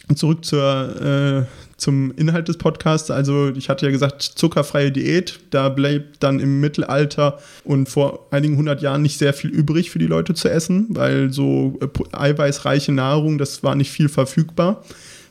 Und 0.09 0.17
zurück 0.17 0.45
zur, 0.45 1.02
äh, 1.02 1.45
zum 1.76 2.12
Inhalt 2.17 2.49
des 2.49 2.57
Podcasts. 2.57 3.11
Also, 3.11 3.50
ich 3.50 3.69
hatte 3.69 3.85
ja 3.85 3.93
gesagt, 3.93 4.23
zuckerfreie 4.23 4.90
Diät. 4.90 5.40
Da 5.50 5.69
bleibt 5.69 6.23
dann 6.23 6.40
im 6.40 6.61
Mittelalter 6.61 7.38
und 7.64 7.90
vor 7.90 8.26
einigen 8.31 8.57
hundert 8.57 8.81
Jahren 8.81 9.02
nicht 9.02 9.19
sehr 9.19 9.35
viel 9.35 9.50
übrig 9.50 9.90
für 9.90 9.99
die 9.99 10.07
Leute 10.07 10.33
zu 10.33 10.49
essen, 10.49 10.87
weil 10.90 11.31
so 11.31 11.78
äh, 11.83 12.17
eiweißreiche 12.17 12.93
Nahrung, 12.93 13.37
das 13.37 13.62
war 13.62 13.75
nicht 13.75 13.90
viel 13.90 14.09
verfügbar. 14.09 14.83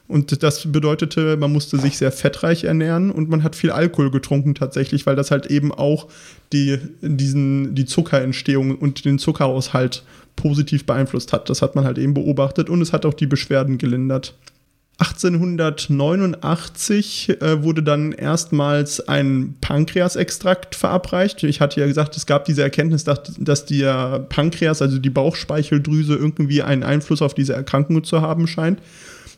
Und 0.08 0.42
das 0.42 0.72
bedeutete, 0.72 1.36
man 1.36 1.52
musste 1.52 1.78
sich 1.78 1.98
sehr 1.98 2.14
fettreich 2.14 2.64
ernähren 2.64 3.12
und 3.12 3.30
man 3.30 3.44
hat 3.44 3.58
viel 3.58 3.72
Alkohol 3.72 4.10
getrunken 4.10 4.56
tatsächlich, 4.56 5.06
weil 5.06 5.18
das 5.18 5.32
halt 5.32 5.48
eben 5.48 5.74
auch 5.74 6.08
die, 6.54 6.78
diesen, 7.02 7.76
die 7.76 7.86
Zuckerentstehung 7.86 8.78
und 8.78 9.04
den 9.04 9.20
Zuckerhaushalt 9.20 10.04
positiv 10.38 10.86
beeinflusst 10.86 11.34
hat. 11.34 11.50
Das 11.50 11.62
hat 11.62 11.76
man 11.76 11.84
halt 11.84 11.98
eben 11.98 12.14
beobachtet 12.14 12.70
und 12.70 12.82
es 12.82 12.94
hat 12.94 13.06
auch 13.06 13.14
die 13.14 13.28
Beschwerden 13.28 13.78
gelindert. 13.78 14.34
1889 15.00 17.42
äh, 17.42 17.64
wurde 17.64 17.84
dann 17.84 18.14
erstmals 18.14 19.08
ein 19.08 19.54
Pankreasextrakt 19.62 20.74
verabreicht. 20.74 21.44
Ich 21.44 21.62
hatte 21.62 21.80
ja 21.80 21.86
gesagt, 21.86 22.18
es 22.18 22.26
gab 22.26 22.46
diese 22.46 22.64
Erkenntnis, 22.64 23.04
dass, 23.04 23.22
dass 23.38 23.66
der 23.66 24.26
Pankreas, 24.30 24.82
also 24.82 24.98
die 24.98 25.12
Bauchspeicheldrüse, 25.12 26.16
irgendwie 26.16 26.64
einen 26.64 26.82
Einfluss 26.82 27.22
auf 27.22 27.36
diese 27.36 27.54
Erkrankung 27.54 28.04
zu 28.04 28.22
haben 28.22 28.48
scheint. 28.48 28.82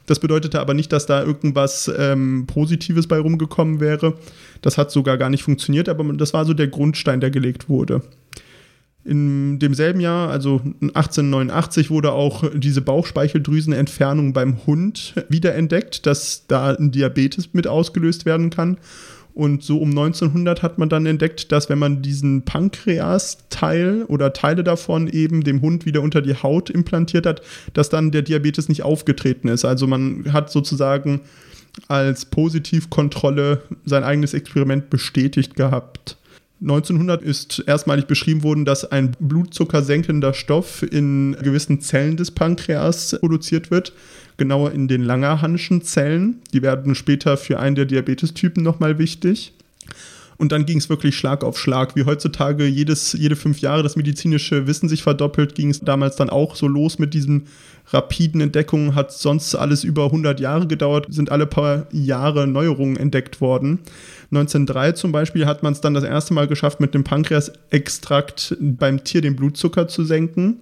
Das 0.10 0.20
bedeutete 0.20 0.60
aber 0.60 0.74
nicht, 0.74 0.92
dass 0.92 1.06
da 1.06 1.24
irgendwas 1.24 1.92
ähm, 1.96 2.48
Positives 2.48 3.06
bei 3.06 3.20
rumgekommen 3.20 3.80
wäre. 3.80 4.16
Das 4.64 4.80
hat 4.80 4.90
sogar 4.90 5.20
gar 5.20 5.30
nicht 5.30 5.44
funktioniert, 5.44 5.88
aber 5.88 6.04
das 6.14 6.34
war 6.34 6.46
so 6.46 6.56
der 6.56 6.68
Grundstein, 6.68 7.22
der 7.22 7.30
gelegt 7.30 7.70
wurde. 7.70 8.02
In 9.06 9.60
demselben 9.60 10.00
Jahr, 10.00 10.32
also 10.32 10.62
1889, 10.82 11.92
wurde 11.92 12.12
auch 12.12 12.44
diese 12.56 12.82
Bauchspeicheldrüsenentfernung 12.82 14.34
beim 14.34 14.66
Hund 14.66 15.14
wiederentdeckt, 15.30 16.08
dass 16.08 16.48
da 16.48 16.74
ein 16.74 16.90
Diabetes 16.90 17.54
mit 17.54 17.68
ausgelöst 17.68 18.26
werden 18.26 18.50
kann. 18.50 18.80
Und 19.34 19.64
so 19.64 19.78
um 19.78 19.90
1900 19.90 20.64
hat 20.64 20.78
man 20.80 20.90
dann 20.90 21.06
entdeckt, 21.06 21.52
dass 21.52 21.70
wenn 21.70 21.80
man 21.80 22.02
diesen 22.02 22.44
Pankreas-Teil 22.44 24.04
oder 24.08 24.34
Teile 24.34 24.64
davon 24.64 25.08
eben 25.08 25.44
dem 25.44 25.62
Hund 25.62 25.86
wieder 25.86 26.02
unter 26.02 26.22
die 26.22 26.36
Haut 26.36 26.70
implantiert 26.70 27.26
hat, 27.26 27.42
dass 27.74 27.90
dann 27.90 28.12
der 28.12 28.24
Diabetes 28.24 28.68
nicht 28.68 28.84
aufgetreten 28.84 29.48
ist. 29.48 29.66
Also 29.66 29.88
man 29.88 30.34
hat 30.34 30.52
sozusagen 30.52 31.22
als 31.88 32.26
Positivkontrolle 32.26 33.64
sein 33.86 34.04
eigenes 34.04 34.34
Experiment 34.34 34.90
bestätigt 34.90 35.56
gehabt. 35.56 36.18
1900 36.62 37.22
ist 37.22 37.64
erstmalig 37.68 38.06
beschrieben 38.06 38.44
worden, 38.44 38.66
dass 38.66 38.84
ein 38.92 39.16
blutzuckersenkender 39.20 40.34
Stoff 40.34 40.84
in 40.84 41.38
gewissen 41.42 41.80
Zellen 41.80 42.18
des 42.18 42.32
Pankreas 42.32 43.18
produziert 43.20 43.72
wird, 43.72 43.94
genauer 44.40 44.72
in 44.72 44.88
den 44.88 45.04
Langerhanschen 45.04 45.84
Zellen. 45.84 46.42
Die 46.54 46.64
werden 46.64 46.96
später 46.96 47.38
für 47.38 47.60
einen 47.60 47.76
der 47.76 47.86
Diabetestypen 47.86 48.64
nochmal 48.64 48.98
wichtig. 48.98 49.54
Und 50.40 50.54
dann 50.54 50.66
ging 50.66 50.78
es 50.78 50.88
wirklich 50.88 51.18
Schlag 51.18 51.44
auf 51.44 51.60
Schlag. 51.60 51.98
Wie 51.98 52.06
heutzutage 52.06 52.66
jedes, 52.66 53.12
jede 53.12 53.36
fünf 53.36 53.60
Jahre 53.60 53.84
das 53.84 53.98
medizinische 53.98 54.68
Wissen 54.68 54.88
sich 54.88 55.04
verdoppelt, 55.04 55.54
ging 55.54 55.70
es 55.70 55.82
damals 55.82 56.16
dann 56.16 56.30
auch 56.30 56.56
so 56.56 56.66
los 56.66 56.98
mit 56.98 57.14
diesen 57.14 57.48
rapiden 57.88 58.40
Entdeckungen. 58.40 58.96
Hat 58.96 59.12
sonst 59.12 59.54
alles 59.54 59.84
über 59.84 60.06
100 60.06 60.40
Jahre 60.40 60.66
gedauert, 60.66 61.08
sind 61.10 61.30
alle 61.30 61.46
paar 61.46 61.88
Jahre 61.92 62.48
Neuerungen 62.48 62.96
entdeckt 62.96 63.42
worden. 63.42 63.80
1903 64.32 64.94
zum 64.94 65.12
Beispiel 65.12 65.46
hat 65.46 65.62
man 65.62 65.74
es 65.74 65.82
dann 65.82 65.94
das 65.94 66.06
erste 66.06 66.34
Mal 66.34 66.48
geschafft, 66.48 66.80
mit 66.80 66.94
dem 66.94 67.04
Pankreasextrakt 67.04 68.56
beim 68.62 69.04
Tier 69.04 69.20
den 69.20 69.36
Blutzucker 69.36 69.90
zu 69.90 70.06
senken. 70.06 70.62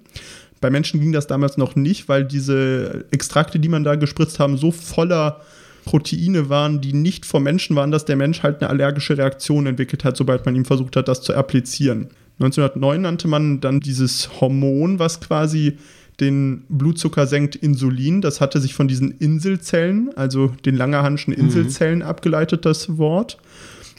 Bei 0.62 0.70
Menschen 0.70 1.00
ging 1.00 1.12
das 1.12 1.28
damals 1.28 1.58
noch 1.58 1.76
nicht, 1.76 2.10
weil 2.10 2.26
diese 2.26 3.06
Extrakte, 3.12 3.60
die 3.60 3.70
man 3.70 3.84
da 3.84 3.96
gespritzt 3.96 4.40
haben, 4.40 4.58
so 4.58 4.72
voller 4.72 5.42
Proteine 5.86 6.50
waren, 6.50 6.82
die 6.82 6.94
nicht 6.94 7.26
vom 7.26 7.44
Menschen 7.44 7.76
waren, 7.76 7.92
dass 7.92 8.06
der 8.06 8.16
Mensch 8.16 8.44
halt 8.44 8.62
eine 8.62 8.70
allergische 8.70 9.18
Reaktion 9.18 9.66
entwickelt 9.66 10.04
hat, 10.04 10.18
sobald 10.18 10.46
man 10.46 10.56
ihm 10.56 10.66
versucht 10.66 10.96
hat, 10.96 11.08
das 11.08 11.22
zu 11.22 11.34
applizieren. 11.34 12.10
1909 12.40 13.02
nannte 13.02 13.28
man 13.28 13.62
dann 13.62 13.80
dieses 13.80 14.42
Hormon, 14.42 15.00
was 15.00 15.22
quasi 15.22 15.78
den 16.20 16.64
Blutzucker 16.70 17.28
senkt, 17.28 17.56
Insulin. 17.56 18.22
Das 18.22 18.42
hatte 18.42 18.60
sich 18.60 18.74
von 18.74 18.88
diesen 18.88 19.12
Inselzellen, 19.12 20.10
also 20.16 20.54
den 20.66 20.76
Langerhanschen 20.76 21.34
mhm. 21.34 21.40
Inselzellen, 21.40 22.00
mhm. 22.00 22.06
abgeleitet, 22.06 22.66
das 22.66 22.98
Wort. 22.98 23.38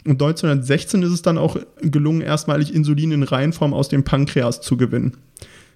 Und 0.05 0.21
1916 0.21 1.03
ist 1.03 1.11
es 1.11 1.21
dann 1.21 1.37
auch 1.37 1.57
gelungen, 1.81 2.21
erstmalig 2.21 2.73
Insulin 2.73 3.11
in 3.11 3.23
Reihenform 3.23 3.73
aus 3.73 3.89
dem 3.89 4.03
Pankreas 4.03 4.61
zu 4.61 4.77
gewinnen. 4.77 5.17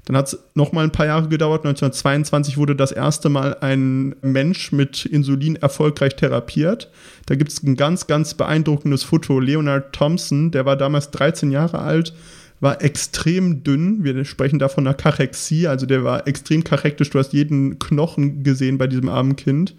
Dann 0.05 0.17
hat 0.17 0.27
es 0.27 0.39
nochmal 0.53 0.83
ein 0.83 0.91
paar 0.91 1.05
Jahre 1.05 1.29
gedauert. 1.29 1.65
1922 1.65 2.57
wurde 2.57 2.75
das 2.75 2.91
erste 2.91 3.29
Mal 3.29 3.57
ein 3.61 4.15
Mensch 4.21 4.71
mit 4.71 5.05
Insulin 5.05 5.55
erfolgreich 5.55 6.15
therapiert. 6.15 6.91
Da 7.25 7.35
gibt 7.35 7.51
es 7.51 7.63
ein 7.63 7.75
ganz, 7.75 8.07
ganz 8.07 8.33
beeindruckendes 8.33 9.03
Foto. 9.03 9.39
Leonard 9.39 9.93
Thompson, 9.93 10.51
der 10.51 10.65
war 10.65 10.75
damals 10.75 11.11
13 11.11 11.51
Jahre 11.51 11.79
alt, 11.79 12.13
war 12.59 12.81
extrem 12.81 13.63
dünn. 13.63 14.03
Wir 14.03 14.25
sprechen 14.25 14.59
da 14.59 14.67
von 14.67 14.85
einer 14.85 14.93
Kachexie, 14.93 15.67
also 15.67 15.85
der 15.85 16.03
war 16.03 16.27
extrem 16.27 16.65
kachektisch. 16.65 17.09
Du 17.09 17.19
hast 17.19 17.31
jeden 17.31 17.79
Knochen 17.79 18.43
gesehen 18.43 18.77
bei 18.77 18.87
diesem 18.87 19.07
armen 19.07 19.37
Kind. 19.37 19.75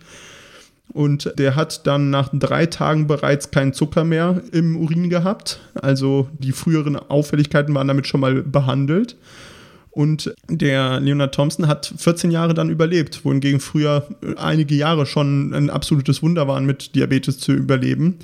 Und 0.92 1.32
der 1.38 1.56
hat 1.56 1.86
dann 1.86 2.10
nach 2.10 2.30
drei 2.32 2.66
Tagen 2.66 3.06
bereits 3.06 3.50
keinen 3.50 3.72
Zucker 3.72 4.04
mehr 4.04 4.42
im 4.52 4.76
Urin 4.76 5.10
gehabt. 5.10 5.60
Also 5.74 6.28
die 6.38 6.52
früheren 6.52 6.96
Auffälligkeiten 6.96 7.74
waren 7.74 7.88
damit 7.88 8.06
schon 8.06 8.20
mal 8.20 8.42
behandelt. 8.42 9.16
Und 9.94 10.34
der 10.48 10.98
Leonard 10.98 11.36
Thompson 11.36 11.68
hat 11.68 11.94
14 11.96 12.32
Jahre 12.32 12.52
dann 12.52 12.68
überlebt, 12.68 13.24
wohingegen 13.24 13.60
früher 13.60 14.08
einige 14.36 14.74
Jahre 14.74 15.06
schon 15.06 15.54
ein 15.54 15.70
absolutes 15.70 16.20
Wunder 16.20 16.48
waren, 16.48 16.66
mit 16.66 16.96
Diabetes 16.96 17.38
zu 17.38 17.52
überleben. 17.52 18.18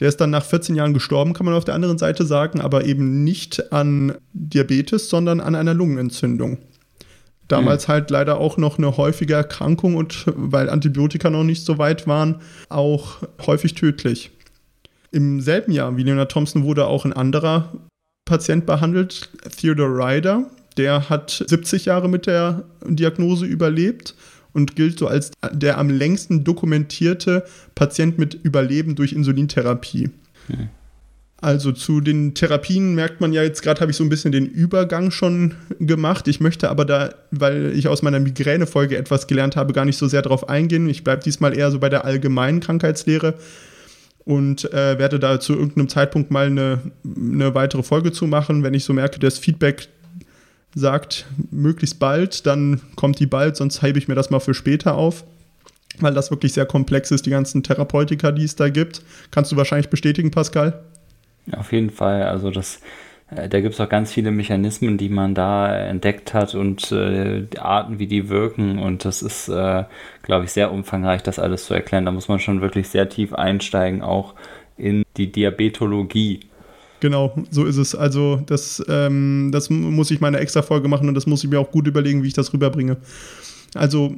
Der 0.00 0.08
ist 0.08 0.20
dann 0.20 0.28
nach 0.28 0.44
14 0.44 0.74
Jahren 0.74 0.92
gestorben, 0.92 1.32
kann 1.32 1.46
man 1.46 1.54
auf 1.54 1.64
der 1.64 1.74
anderen 1.74 1.96
Seite 1.96 2.26
sagen, 2.26 2.60
aber 2.60 2.84
eben 2.84 3.24
nicht 3.24 3.72
an 3.72 4.12
Diabetes, 4.34 5.08
sondern 5.08 5.40
an 5.40 5.54
einer 5.54 5.72
Lungenentzündung. 5.72 6.58
Damals 7.48 7.88
mhm. 7.88 7.92
halt 7.92 8.10
leider 8.10 8.36
auch 8.36 8.58
noch 8.58 8.76
eine 8.76 8.98
häufige 8.98 9.32
Erkrankung 9.32 9.96
und 9.96 10.26
weil 10.26 10.68
Antibiotika 10.68 11.30
noch 11.30 11.44
nicht 11.44 11.64
so 11.64 11.78
weit 11.78 12.06
waren, 12.06 12.42
auch 12.68 13.22
häufig 13.46 13.72
tödlich. 13.72 14.30
Im 15.10 15.40
selben 15.40 15.72
Jahr 15.72 15.96
wie 15.96 16.02
Leonard 16.02 16.30
Thompson 16.30 16.64
wurde 16.64 16.86
auch 16.86 17.06
ein 17.06 17.14
anderer 17.14 17.72
Patient 18.26 18.66
behandelt, 18.66 19.30
Theodore 19.56 19.90
Ryder 19.90 20.50
der 20.76 21.08
hat 21.08 21.44
70 21.46 21.86
Jahre 21.86 22.08
mit 22.08 22.26
der 22.26 22.64
Diagnose 22.84 23.46
überlebt 23.46 24.14
und 24.52 24.76
gilt 24.76 24.98
so 24.98 25.06
als 25.06 25.32
der 25.52 25.78
am 25.78 25.90
längsten 25.90 26.44
dokumentierte 26.44 27.44
Patient 27.74 28.18
mit 28.18 28.34
Überleben 28.34 28.94
durch 28.94 29.12
Insulintherapie. 29.12 30.10
Hm. 30.46 30.68
Also 31.44 31.72
zu 31.72 32.00
den 32.00 32.32
Therapien 32.32 32.94
merkt 32.94 33.20
man 33.20 33.34
ja 33.34 33.42
jetzt 33.42 33.60
gerade, 33.60 33.82
habe 33.82 33.90
ich 33.90 33.98
so 33.98 34.04
ein 34.04 34.08
bisschen 34.08 34.32
den 34.32 34.46
Übergang 34.46 35.10
schon 35.10 35.54
gemacht. 35.78 36.26
Ich 36.26 36.40
möchte 36.40 36.70
aber 36.70 36.86
da, 36.86 37.14
weil 37.32 37.72
ich 37.76 37.86
aus 37.88 38.00
meiner 38.00 38.18
Migräne-Folge 38.18 38.96
etwas 38.96 39.26
gelernt 39.26 39.54
habe, 39.54 39.74
gar 39.74 39.84
nicht 39.84 39.98
so 39.98 40.06
sehr 40.08 40.22
darauf 40.22 40.48
eingehen. 40.48 40.88
Ich 40.88 41.04
bleibe 41.04 41.22
diesmal 41.22 41.54
eher 41.54 41.70
so 41.70 41.78
bei 41.78 41.90
der 41.90 42.06
allgemeinen 42.06 42.60
Krankheitslehre 42.60 43.34
und 44.24 44.72
äh, 44.72 44.98
werde 44.98 45.18
da 45.18 45.38
zu 45.38 45.52
irgendeinem 45.52 45.90
Zeitpunkt 45.90 46.30
mal 46.30 46.46
eine, 46.46 46.78
eine 47.04 47.54
weitere 47.54 47.82
Folge 47.82 48.10
zu 48.10 48.26
machen, 48.26 48.62
wenn 48.62 48.72
ich 48.72 48.84
so 48.84 48.94
merke, 48.94 49.18
das 49.18 49.38
Feedback 49.38 49.88
sagt, 50.74 51.26
möglichst 51.50 51.98
bald, 51.98 52.46
dann 52.46 52.80
kommt 52.96 53.20
die 53.20 53.26
bald, 53.26 53.56
sonst 53.56 53.82
hebe 53.82 53.98
ich 53.98 54.08
mir 54.08 54.14
das 54.14 54.30
mal 54.30 54.40
für 54.40 54.54
später 54.54 54.96
auf, 54.96 55.24
weil 56.00 56.14
das 56.14 56.30
wirklich 56.30 56.52
sehr 56.52 56.66
komplex 56.66 57.10
ist, 57.10 57.26
die 57.26 57.30
ganzen 57.30 57.62
Therapeutika, 57.62 58.32
die 58.32 58.44
es 58.44 58.56
da 58.56 58.68
gibt. 58.68 59.02
Kannst 59.30 59.52
du 59.52 59.56
wahrscheinlich 59.56 59.88
bestätigen, 59.88 60.30
Pascal? 60.30 60.82
Auf 61.52 61.72
jeden 61.72 61.90
Fall, 61.90 62.22
also 62.24 62.50
das, 62.50 62.80
äh, 63.30 63.48
da 63.48 63.60
gibt 63.60 63.74
es 63.74 63.80
auch 63.80 63.88
ganz 63.88 64.12
viele 64.12 64.30
Mechanismen, 64.30 64.98
die 64.98 65.08
man 65.08 65.34
da 65.34 65.74
entdeckt 65.76 66.34
hat 66.34 66.54
und 66.54 66.90
äh, 66.90 67.46
Arten, 67.58 67.98
wie 67.98 68.06
die 68.06 68.28
wirken 68.28 68.78
und 68.78 69.04
das 69.04 69.22
ist, 69.22 69.48
äh, 69.48 69.84
glaube 70.22 70.46
ich, 70.46 70.52
sehr 70.52 70.72
umfangreich, 70.72 71.22
das 71.22 71.38
alles 71.38 71.66
zu 71.66 71.74
erklären. 71.74 72.06
Da 72.06 72.12
muss 72.12 72.28
man 72.28 72.40
schon 72.40 72.60
wirklich 72.60 72.88
sehr 72.88 73.08
tief 73.08 73.34
einsteigen, 73.34 74.02
auch 74.02 74.34
in 74.76 75.04
die 75.16 75.30
Diabetologie. 75.30 76.40
Genau, 77.04 77.34
so 77.50 77.66
ist 77.66 77.76
es. 77.76 77.94
Also 77.94 78.40
das, 78.46 78.82
ähm, 78.88 79.50
das 79.52 79.68
muss 79.68 80.10
ich 80.10 80.22
meine 80.22 80.38
extra 80.38 80.62
Folge 80.62 80.88
machen 80.88 81.06
und 81.06 81.14
das 81.14 81.26
muss 81.26 81.44
ich 81.44 81.50
mir 81.50 81.60
auch 81.60 81.70
gut 81.70 81.86
überlegen, 81.86 82.22
wie 82.22 82.28
ich 82.28 82.32
das 82.32 82.54
rüberbringe. 82.54 82.96
Also 83.74 84.16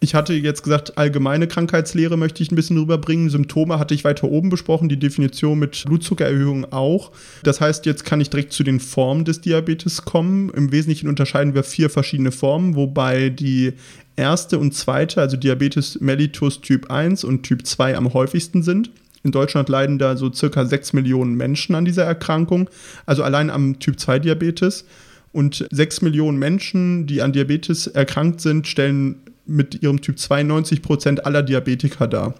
ich 0.00 0.14
hatte 0.14 0.32
jetzt 0.32 0.62
gesagt, 0.62 0.96
allgemeine 0.96 1.46
Krankheitslehre 1.46 2.16
möchte 2.16 2.42
ich 2.42 2.50
ein 2.50 2.56
bisschen 2.56 2.78
rüberbringen. 2.78 3.28
Symptome 3.28 3.78
hatte 3.78 3.92
ich 3.92 4.04
weiter 4.04 4.28
oben 4.28 4.48
besprochen, 4.48 4.88
die 4.88 4.98
Definition 4.98 5.58
mit 5.58 5.84
Blutzuckererhöhung 5.84 6.72
auch. 6.72 7.12
Das 7.42 7.60
heißt, 7.60 7.84
jetzt 7.84 8.06
kann 8.06 8.22
ich 8.22 8.30
direkt 8.30 8.54
zu 8.54 8.64
den 8.64 8.80
Formen 8.80 9.26
des 9.26 9.42
Diabetes 9.42 10.06
kommen. 10.06 10.48
Im 10.54 10.72
Wesentlichen 10.72 11.10
unterscheiden 11.10 11.52
wir 11.52 11.64
vier 11.64 11.90
verschiedene 11.90 12.32
Formen, 12.32 12.76
wobei 12.76 13.28
die 13.28 13.74
erste 14.16 14.58
und 14.58 14.72
zweite, 14.72 15.20
also 15.20 15.36
Diabetes 15.36 16.00
mellitus 16.00 16.62
Typ 16.62 16.90
1 16.90 17.24
und 17.24 17.42
Typ 17.42 17.66
2 17.66 17.94
am 17.94 18.14
häufigsten 18.14 18.62
sind. 18.62 18.90
In 19.26 19.32
Deutschland 19.32 19.68
leiden 19.68 19.98
da 19.98 20.16
so 20.16 20.32
circa 20.32 20.64
6 20.64 20.92
Millionen 20.92 21.34
Menschen 21.34 21.74
an 21.74 21.84
dieser 21.84 22.04
Erkrankung, 22.04 22.70
also 23.06 23.24
allein 23.24 23.50
am 23.50 23.80
Typ-2-Diabetes. 23.80 24.84
Und 25.32 25.66
6 25.68 26.02
Millionen 26.02 26.38
Menschen, 26.38 27.08
die 27.08 27.22
an 27.22 27.32
Diabetes 27.32 27.88
erkrankt 27.88 28.40
sind, 28.40 28.68
stellen 28.68 29.16
mit 29.44 29.82
ihrem 29.82 30.00
Typ 30.00 30.20
2 30.20 30.44
90 30.44 30.80
Prozent 30.80 31.26
aller 31.26 31.42
Diabetiker 31.42 32.06
dar. 32.06 32.36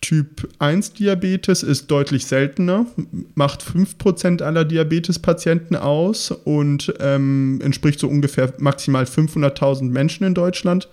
Typ 0.00 0.48
1 0.60 0.92
Diabetes 0.92 1.64
ist 1.64 1.90
deutlich 1.90 2.26
seltener, 2.26 2.86
macht 3.34 3.64
5% 3.64 4.40
aller 4.40 4.64
Diabetespatienten 4.64 5.74
aus 5.76 6.30
und 6.30 6.94
ähm, 7.00 7.58
entspricht 7.60 7.98
so 7.98 8.06
ungefähr 8.06 8.52
maximal 8.58 9.02
500.000 9.02 9.90
Menschen 9.90 10.24
in 10.24 10.34
Deutschland. 10.34 10.88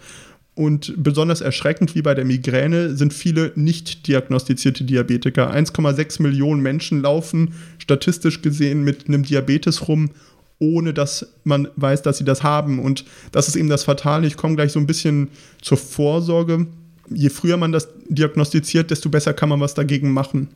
Und 0.54 0.94
besonders 0.98 1.40
erschreckend 1.40 1.96
wie 1.96 2.02
bei 2.02 2.14
der 2.14 2.26
Migräne 2.26 2.96
sind 2.98 3.14
viele 3.14 3.54
nicht 3.56 4.08
diagnostizierte 4.08 4.84
Diabetiker. 4.84 5.54
1,6 5.54 6.22
Millionen 6.22 6.62
Menschen 6.62 7.02
laufen 7.02 7.54
statistisch 7.78 8.42
gesehen 8.42 8.84
mit 8.84 9.08
einem 9.08 9.24
Diabetes 9.24 9.88
rum, 9.88 10.12
ohne 10.60 10.94
dass 10.94 11.34
man 11.46 11.70
weiß, 11.78 12.02
dass 12.02 12.18
sie 12.18 12.26
das 12.26 12.44
haben. 12.44 12.80
Und 12.80 13.06
das 13.32 13.48
ist 13.48 13.56
eben 13.56 13.70
das 13.70 13.86
Fatale. 13.86 14.28
Ich 14.28 14.36
komme 14.36 14.56
gleich 14.56 14.74
so 14.74 14.80
ein 14.80 14.88
bisschen 14.88 15.30
zur 15.62 15.78
Vorsorge. 15.78 16.68
Je 17.10 17.30
früher 17.30 17.58
man 17.58 17.72
das 17.72 17.88
diagnostiziert, 18.10 18.92
desto 18.92 19.10
besser 19.10 19.34
kann 19.34 19.50
man 19.50 19.62
was 19.62 19.74
dagegen 19.74 20.12
machen. 20.12 20.50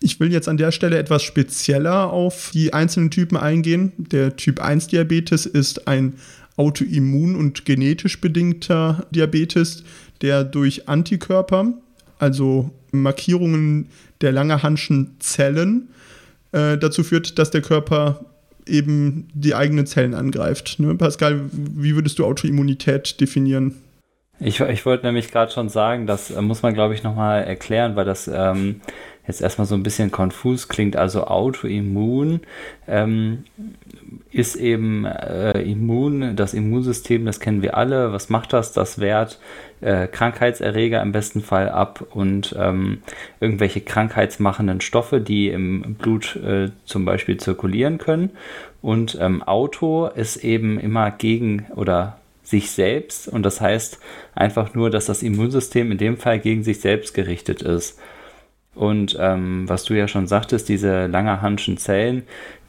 Ich 0.00 0.20
will 0.20 0.32
jetzt 0.32 0.48
an 0.48 0.56
der 0.56 0.72
Stelle 0.72 0.98
etwas 0.98 1.22
spezieller 1.22 2.12
auf 2.12 2.50
die 2.52 2.72
einzelnen 2.72 3.10
Typen 3.10 3.36
eingehen. 3.36 3.92
Der 3.96 4.36
Typ 4.36 4.60
1 4.60 4.88
Diabetes 4.88 5.46
ist 5.46 5.86
ein 5.88 6.14
autoimmun 6.56 7.36
und 7.36 7.64
genetisch 7.64 8.20
bedingter 8.20 9.06
Diabetes, 9.10 9.84
der 10.22 10.44
durch 10.44 10.88
Antikörper, 10.88 11.74
also 12.18 12.70
Markierungen 12.92 13.88
der 14.20 14.32
Langerhanschen 14.32 15.16
Zellen, 15.18 15.88
äh, 16.52 16.78
dazu 16.78 17.02
führt, 17.02 17.38
dass 17.38 17.50
der 17.50 17.62
Körper 17.62 18.24
eben 18.66 19.28
die 19.34 19.54
eigenen 19.54 19.86
Zellen 19.86 20.14
angreift. 20.14 20.78
Ne? 20.78 20.94
Pascal, 20.94 21.42
wie 21.52 21.94
würdest 21.94 22.18
du 22.18 22.24
Autoimmunität 22.24 23.20
definieren? 23.20 23.76
Ich, 24.38 24.60
ich 24.60 24.84
wollte 24.84 25.06
nämlich 25.06 25.30
gerade 25.30 25.52
schon 25.52 25.68
sagen, 25.68 26.06
das 26.06 26.30
äh, 26.30 26.42
muss 26.42 26.62
man, 26.62 26.74
glaube 26.74 26.94
ich, 26.94 27.02
nochmal 27.02 27.44
erklären, 27.44 27.96
weil 27.96 28.04
das 28.04 28.28
ähm, 28.28 28.80
jetzt 29.26 29.40
erstmal 29.40 29.66
so 29.66 29.74
ein 29.74 29.82
bisschen 29.82 30.10
konfus 30.10 30.68
klingt. 30.68 30.96
Also 30.96 31.26
Autoimmun 31.26 32.40
ähm, 32.86 33.44
ist 34.30 34.56
eben 34.56 35.04
äh, 35.04 35.60
immun, 35.62 36.36
das 36.36 36.54
Immunsystem, 36.54 37.24
das 37.24 37.40
kennen 37.40 37.62
wir 37.62 37.76
alle. 37.76 38.12
Was 38.12 38.28
macht 38.28 38.52
das? 38.52 38.72
Das 38.72 38.98
wehrt 38.98 39.38
äh, 39.80 40.06
Krankheitserreger 40.06 41.00
im 41.02 41.12
besten 41.12 41.40
Fall 41.40 41.68
ab 41.68 42.04
und 42.10 42.54
ähm, 42.58 43.02
irgendwelche 43.40 43.80
krankheitsmachenden 43.80 44.80
Stoffe, 44.80 45.20
die 45.20 45.48
im 45.48 45.94
Blut 45.94 46.36
äh, 46.36 46.70
zum 46.84 47.04
Beispiel 47.04 47.36
zirkulieren 47.36 47.98
können. 47.98 48.30
Und 48.82 49.18
ähm, 49.20 49.42
Auto 49.42 50.06
ist 50.06 50.36
eben 50.38 50.78
immer 50.78 51.10
gegen 51.10 51.66
oder 51.74 52.18
sich 52.42 52.70
selbst 52.70 53.26
und 53.26 53.42
das 53.42 53.60
heißt 53.60 53.98
einfach 54.34 54.74
nur, 54.74 54.90
dass 54.90 55.06
das 55.06 55.24
Immunsystem 55.24 55.90
in 55.90 55.98
dem 55.98 56.16
Fall 56.16 56.38
gegen 56.38 56.62
sich 56.62 56.80
selbst 56.80 57.12
gerichtet 57.12 57.62
ist. 57.62 57.98
Und 58.76 59.16
ähm, 59.18 59.68
was 59.68 59.84
du 59.84 59.94
ja 59.94 60.06
schon 60.06 60.26
sagtest, 60.26 60.68
diese 60.68 61.06
Langerhanschen 61.06 61.78
Zellen, 61.78 62.22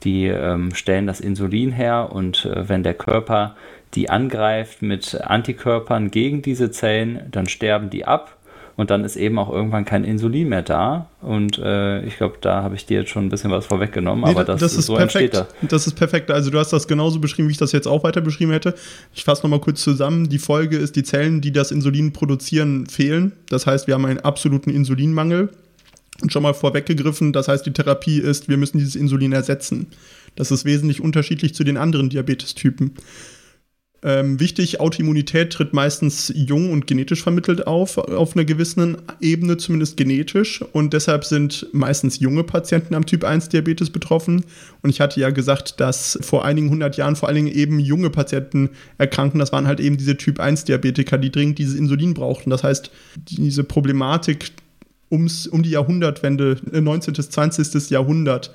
die 0.03 0.25
ähm, 0.25 0.73
stellen 0.73 1.05
das 1.05 1.19
Insulin 1.19 1.71
her 1.71 2.09
und 2.11 2.45
äh, 2.45 2.69
wenn 2.69 2.81
der 2.81 2.93
Körper 2.93 3.55
die 3.93 4.09
angreift 4.09 4.81
mit 4.81 5.19
Antikörpern 5.21 6.09
gegen 6.09 6.41
diese 6.41 6.71
Zellen, 6.71 7.21
dann 7.31 7.47
sterben 7.47 7.89
die 7.89 8.05
ab 8.05 8.37
und 8.77 8.91
dann 8.91 9.03
ist 9.03 9.15
eben 9.15 9.39
auch 9.39 9.51
irgendwann 9.51 9.85
kein 9.85 10.03
Insulin 10.03 10.49
mehr 10.49 10.61
da. 10.61 11.09
Und 11.21 11.57
äh, 11.57 12.03
ich 12.05 12.17
glaube, 12.17 12.37
da 12.39 12.61
habe 12.61 12.75
ich 12.75 12.85
dir 12.85 12.99
jetzt 12.99 13.09
schon 13.09 13.25
ein 13.25 13.29
bisschen 13.29 13.49
was 13.49 13.65
vorweggenommen, 13.65 14.23
nee, 14.23 14.29
aber 14.29 14.43
das, 14.43 14.59
das 14.59 14.75
ist 14.75 14.85
so 14.85 14.95
perfekt. 14.95 15.33
Da. 15.33 15.47
Das 15.63 15.87
ist 15.87 15.95
perfekt. 15.95 16.29
Also 16.29 16.51
du 16.51 16.59
hast 16.59 16.71
das 16.71 16.87
genauso 16.87 17.19
beschrieben, 17.19 17.47
wie 17.47 17.53
ich 17.53 17.57
das 17.57 17.71
jetzt 17.71 17.87
auch 17.87 18.03
weiter 18.03 18.21
beschrieben 18.21 18.51
hätte. 18.51 18.75
Ich 19.15 19.23
fasse 19.23 19.41
nochmal 19.43 19.59
kurz 19.59 19.81
zusammen. 19.81 20.29
Die 20.29 20.37
Folge 20.37 20.77
ist, 20.77 20.95
die 20.95 21.03
Zellen, 21.03 21.41
die 21.41 21.51
das 21.51 21.71
Insulin 21.71 22.13
produzieren, 22.13 22.85
fehlen. 22.85 23.31
Das 23.49 23.65
heißt, 23.65 23.87
wir 23.87 23.95
haben 23.95 24.05
einen 24.05 24.19
absoluten 24.19 24.69
Insulinmangel. 24.69 25.49
Schon 26.29 26.43
mal 26.43 26.53
vorweggegriffen, 26.53 27.31
das 27.31 27.47
heißt, 27.47 27.65
die 27.65 27.73
Therapie 27.73 28.19
ist, 28.19 28.49
wir 28.49 28.57
müssen 28.57 28.79
dieses 28.79 28.95
Insulin 28.95 29.33
ersetzen. 29.33 29.87
Das 30.35 30.51
ist 30.51 30.65
wesentlich 30.65 31.01
unterschiedlich 31.01 31.53
zu 31.53 31.63
den 31.63 31.77
anderen 31.77 32.09
Diabetestypen. 32.09 32.93
Ähm, 34.03 34.39
wichtig, 34.39 34.79
Autoimmunität 34.79 35.51
tritt 35.51 35.73
meistens 35.73 36.31
jung 36.35 36.71
und 36.71 36.85
genetisch 36.85 37.23
vermittelt 37.23 37.65
auf, 37.65 37.97
auf 37.97 38.35
einer 38.35 38.45
gewissen 38.45 38.97
Ebene, 39.21 39.57
zumindest 39.57 39.97
genetisch. 39.97 40.61
Und 40.71 40.93
deshalb 40.93 41.25
sind 41.25 41.67
meistens 41.71 42.19
junge 42.19 42.43
Patienten 42.43 42.93
am 42.93 43.05
Typ 43.07 43.23
1 43.23 43.49
Diabetes 43.49 43.89
betroffen. 43.89 44.45
Und 44.83 44.91
ich 44.91 45.01
hatte 45.01 45.19
ja 45.19 45.31
gesagt, 45.31 45.79
dass 45.79 46.19
vor 46.21 46.45
einigen 46.45 46.69
hundert 46.69 46.95
Jahren 46.97 47.15
vor 47.15 47.27
allen 47.27 47.37
Dingen 47.37 47.55
eben 47.55 47.79
junge 47.79 48.11
Patienten 48.11 48.69
erkranken. 48.99 49.39
Das 49.39 49.51
waren 49.51 49.67
halt 49.67 49.79
eben 49.79 49.97
diese 49.97 50.15
Typ 50.15 50.39
1 50.39 50.65
Diabetiker, 50.65 51.17
die 51.17 51.31
dringend 51.31 51.57
dieses 51.57 51.73
Insulin 51.73 52.13
brauchten. 52.13 52.51
Das 52.51 52.63
heißt, 52.63 52.91
diese 53.15 53.63
Problematik 53.63 54.51
ums, 55.11 55.47
um 55.47 55.63
die 55.63 55.71
Jahrhundertwende, 55.71 56.57
19. 56.71 57.13
bis 57.13 57.29
20. 57.29 57.89
Jahrhundert, 57.89 58.53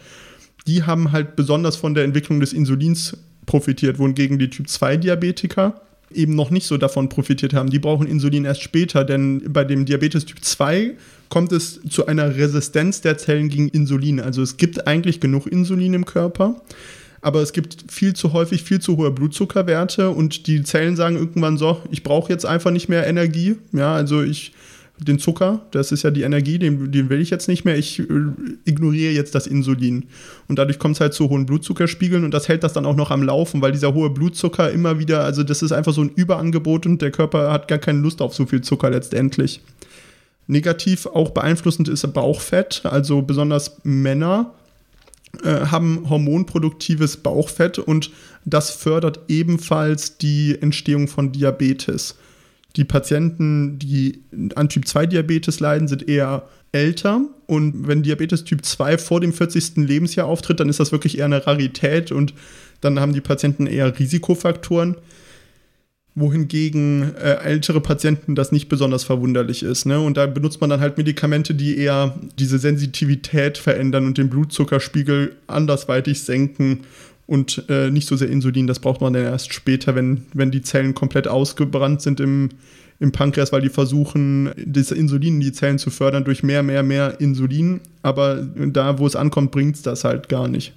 die 0.66 0.84
haben 0.84 1.12
halt 1.12 1.36
besonders 1.36 1.76
von 1.76 1.94
der 1.94 2.04
Entwicklung 2.04 2.40
des 2.40 2.52
Insulins 2.52 3.16
profitiert, 3.46 3.98
wohingegen 3.98 4.38
die 4.38 4.50
Typ-2-Diabetiker 4.50 5.80
eben 6.14 6.34
noch 6.34 6.50
nicht 6.50 6.66
so 6.66 6.76
davon 6.76 7.08
profitiert 7.08 7.54
haben. 7.54 7.70
Die 7.70 7.78
brauchen 7.78 8.06
Insulin 8.06 8.44
erst 8.44 8.62
später, 8.62 9.04
denn 9.04 9.52
bei 9.52 9.64
dem 9.64 9.84
Diabetes 9.84 10.26
Typ 10.26 10.44
2 10.44 10.92
kommt 11.28 11.52
es 11.52 11.80
zu 11.88 12.06
einer 12.06 12.36
Resistenz 12.36 13.00
der 13.00 13.18
Zellen 13.18 13.48
gegen 13.48 13.68
Insulin. 13.68 14.20
Also 14.20 14.42
es 14.42 14.56
gibt 14.56 14.86
eigentlich 14.86 15.20
genug 15.20 15.46
Insulin 15.46 15.94
im 15.94 16.04
Körper, 16.04 16.60
aber 17.20 17.40
es 17.40 17.52
gibt 17.52 17.90
viel 17.90 18.14
zu 18.14 18.32
häufig 18.32 18.62
viel 18.62 18.80
zu 18.80 18.96
hohe 18.96 19.10
Blutzuckerwerte 19.10 20.10
und 20.10 20.46
die 20.46 20.62
Zellen 20.62 20.96
sagen 20.96 21.16
irgendwann 21.16 21.56
so, 21.56 21.80
ich 21.90 22.02
brauche 22.02 22.32
jetzt 22.32 22.44
einfach 22.44 22.70
nicht 22.70 22.88
mehr 22.88 23.06
Energie. 23.06 23.56
Ja, 23.72 23.94
also 23.94 24.22
ich 24.22 24.52
den 24.98 25.18
Zucker, 25.18 25.66
das 25.70 25.90
ist 25.90 26.02
ja 26.02 26.10
die 26.10 26.22
Energie, 26.22 26.58
den, 26.58 26.92
den 26.92 27.08
will 27.08 27.20
ich 27.20 27.30
jetzt 27.30 27.48
nicht 27.48 27.64
mehr, 27.64 27.76
ich 27.76 27.98
äh, 27.98 28.04
ignoriere 28.64 29.12
jetzt 29.12 29.34
das 29.34 29.46
Insulin. 29.46 30.04
Und 30.48 30.58
dadurch 30.58 30.78
kommt 30.78 30.96
es 30.96 31.00
halt 31.00 31.14
zu 31.14 31.28
hohen 31.28 31.46
Blutzuckerspiegeln 31.46 32.24
und 32.24 32.32
das 32.32 32.48
hält 32.48 32.62
das 32.62 32.72
dann 32.72 32.86
auch 32.86 32.96
noch 32.96 33.10
am 33.10 33.22
Laufen, 33.22 33.62
weil 33.62 33.72
dieser 33.72 33.94
hohe 33.94 34.10
Blutzucker 34.10 34.70
immer 34.70 34.98
wieder, 34.98 35.24
also 35.24 35.42
das 35.42 35.62
ist 35.62 35.72
einfach 35.72 35.92
so 35.92 36.02
ein 36.02 36.10
Überangebot 36.14 36.86
und 36.86 37.02
der 37.02 37.10
Körper 37.10 37.52
hat 37.52 37.68
gar 37.68 37.78
keine 37.78 38.00
Lust 38.00 38.22
auf 38.22 38.34
so 38.34 38.46
viel 38.46 38.60
Zucker 38.60 38.90
letztendlich. 38.90 39.60
Negativ 40.46 41.06
auch 41.06 41.30
beeinflussend 41.30 41.88
ist 41.88 42.12
Bauchfett, 42.12 42.82
also 42.84 43.22
besonders 43.22 43.78
Männer 43.84 44.52
äh, 45.42 45.66
haben 45.66 46.08
hormonproduktives 46.10 47.16
Bauchfett 47.16 47.78
und 47.78 48.10
das 48.44 48.70
fördert 48.70 49.20
ebenfalls 49.28 50.18
die 50.18 50.60
Entstehung 50.60 51.08
von 51.08 51.32
Diabetes. 51.32 52.16
Die 52.76 52.84
Patienten, 52.84 53.78
die 53.78 54.22
an 54.54 54.68
Typ 54.68 54.86
2 54.86 55.06
Diabetes 55.06 55.60
leiden, 55.60 55.88
sind 55.88 56.08
eher 56.08 56.48
älter 56.72 57.20
und 57.46 57.86
wenn 57.86 58.02
Diabetes 58.02 58.44
Typ 58.44 58.64
2 58.64 58.96
vor 58.96 59.20
dem 59.20 59.32
40. 59.32 59.76
Lebensjahr 59.76 60.26
auftritt, 60.26 60.58
dann 60.58 60.70
ist 60.70 60.80
das 60.80 60.90
wirklich 60.90 61.18
eher 61.18 61.26
eine 61.26 61.46
Rarität 61.46 62.12
und 62.12 62.32
dann 62.80 62.98
haben 62.98 63.12
die 63.12 63.20
Patienten 63.20 63.66
eher 63.66 63.98
Risikofaktoren, 63.98 64.96
wohingegen 66.14 67.14
äh, 67.16 67.34
ältere 67.42 67.80
Patienten 67.80 68.34
das 68.34 68.52
nicht 68.52 68.68
besonders 68.68 69.04
verwunderlich 69.04 69.62
ist. 69.62 69.86
Ne? 69.86 70.00
Und 70.00 70.16
da 70.16 70.26
benutzt 70.26 70.60
man 70.60 70.70
dann 70.70 70.80
halt 70.80 70.98
Medikamente, 70.98 71.54
die 71.54 71.76
eher 71.76 72.18
diese 72.38 72.58
Sensitivität 72.58 73.58
verändern 73.58 74.06
und 74.06 74.18
den 74.18 74.30
Blutzuckerspiegel 74.30 75.36
andersweitig 75.46 76.22
senken 76.22 76.80
und 77.32 77.64
äh, 77.70 77.90
nicht 77.90 78.06
so 78.06 78.14
sehr 78.14 78.28
Insulin. 78.28 78.66
Das 78.66 78.78
braucht 78.78 79.00
man 79.00 79.14
dann 79.14 79.24
erst 79.24 79.54
später, 79.54 79.94
wenn, 79.94 80.26
wenn 80.34 80.50
die 80.50 80.60
Zellen 80.60 80.92
komplett 80.92 81.26
ausgebrannt 81.26 82.02
sind 82.02 82.20
im, 82.20 82.50
im 83.00 83.10
Pankreas, 83.10 83.52
weil 83.52 83.62
die 83.62 83.70
versuchen, 83.70 84.50
das 84.66 84.90
Insulin 84.90 85.36
in 85.36 85.40
die 85.40 85.52
Zellen 85.52 85.78
zu 85.78 85.88
fördern 85.88 86.24
durch 86.24 86.42
mehr, 86.42 86.62
mehr, 86.62 86.82
mehr 86.82 87.22
Insulin. 87.22 87.80
Aber 88.02 88.42
da, 88.42 88.98
wo 88.98 89.06
es 89.06 89.16
ankommt, 89.16 89.50
bringt 89.50 89.76
es 89.76 89.82
das 89.82 90.04
halt 90.04 90.28
gar 90.28 90.46
nicht. 90.46 90.74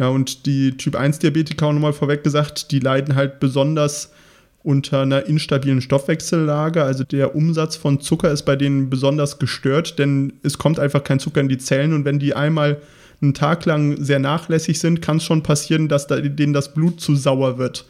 Ja, 0.00 0.08
und 0.08 0.44
die 0.46 0.76
Typ 0.76 0.96
1-Diabetiker, 0.96 1.72
nochmal 1.72 1.92
vorweg 1.92 2.24
gesagt, 2.24 2.72
die 2.72 2.80
leiden 2.80 3.14
halt 3.14 3.38
besonders 3.38 4.10
unter 4.64 5.02
einer 5.02 5.26
instabilen 5.26 5.80
Stoffwechsellage. 5.80 6.82
Also 6.82 7.04
der 7.04 7.36
Umsatz 7.36 7.76
von 7.76 8.00
Zucker 8.00 8.32
ist 8.32 8.42
bei 8.42 8.56
denen 8.56 8.90
besonders 8.90 9.38
gestört, 9.38 10.00
denn 10.00 10.32
es 10.42 10.58
kommt 10.58 10.80
einfach 10.80 11.04
kein 11.04 11.20
Zucker 11.20 11.42
in 11.42 11.48
die 11.48 11.58
Zellen 11.58 11.92
und 11.92 12.04
wenn 12.04 12.18
die 12.18 12.34
einmal 12.34 12.78
einen 13.20 13.34
Tag 13.34 13.64
lang 13.64 14.02
sehr 14.02 14.18
nachlässig 14.18 14.78
sind, 14.78 15.02
kann 15.02 15.18
es 15.18 15.24
schon 15.24 15.42
passieren, 15.42 15.88
dass 15.88 16.06
da, 16.06 16.20
denen 16.20 16.52
das 16.52 16.74
Blut 16.74 17.00
zu 17.00 17.16
sauer 17.16 17.58
wird. 17.58 17.86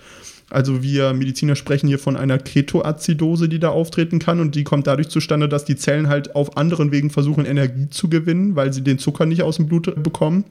Also 0.51 0.83
wir 0.83 1.15
Mediziner 1.15 1.57
sprechen 1.57 1.89
hier 1.89 1.99
von 1.99 2.17
einer 2.17 2.39
Ketoazidose, 2.39 3.49
die 3.49 3.59
da 3.59 3.71
auftreten 3.71 4.19
kann 4.19 4.41
und 4.41 4.55
die 4.55 4.65
kommt 4.65 4.87
dadurch 4.87 5.09
zustande, 5.09 5.49
dass 5.49 5.65
die 5.65 5.77
Zellen 5.77 6.09
halt 6.09 6.35
auf 6.37 6.57
anderen 6.57 6.93
Wegen 6.93 7.11
versuchen, 7.11 7.47
Energie 7.47 7.89
zu 7.91 8.09
gewinnen, 8.09 8.55
weil 8.55 8.73
sie 8.73 8.83
den 8.83 8.99
Zucker 8.99 9.27
nicht 9.27 9.43
aus 9.43 9.57
dem 9.57 9.67
Blut 9.67 10.03
bekommen. 10.03 10.45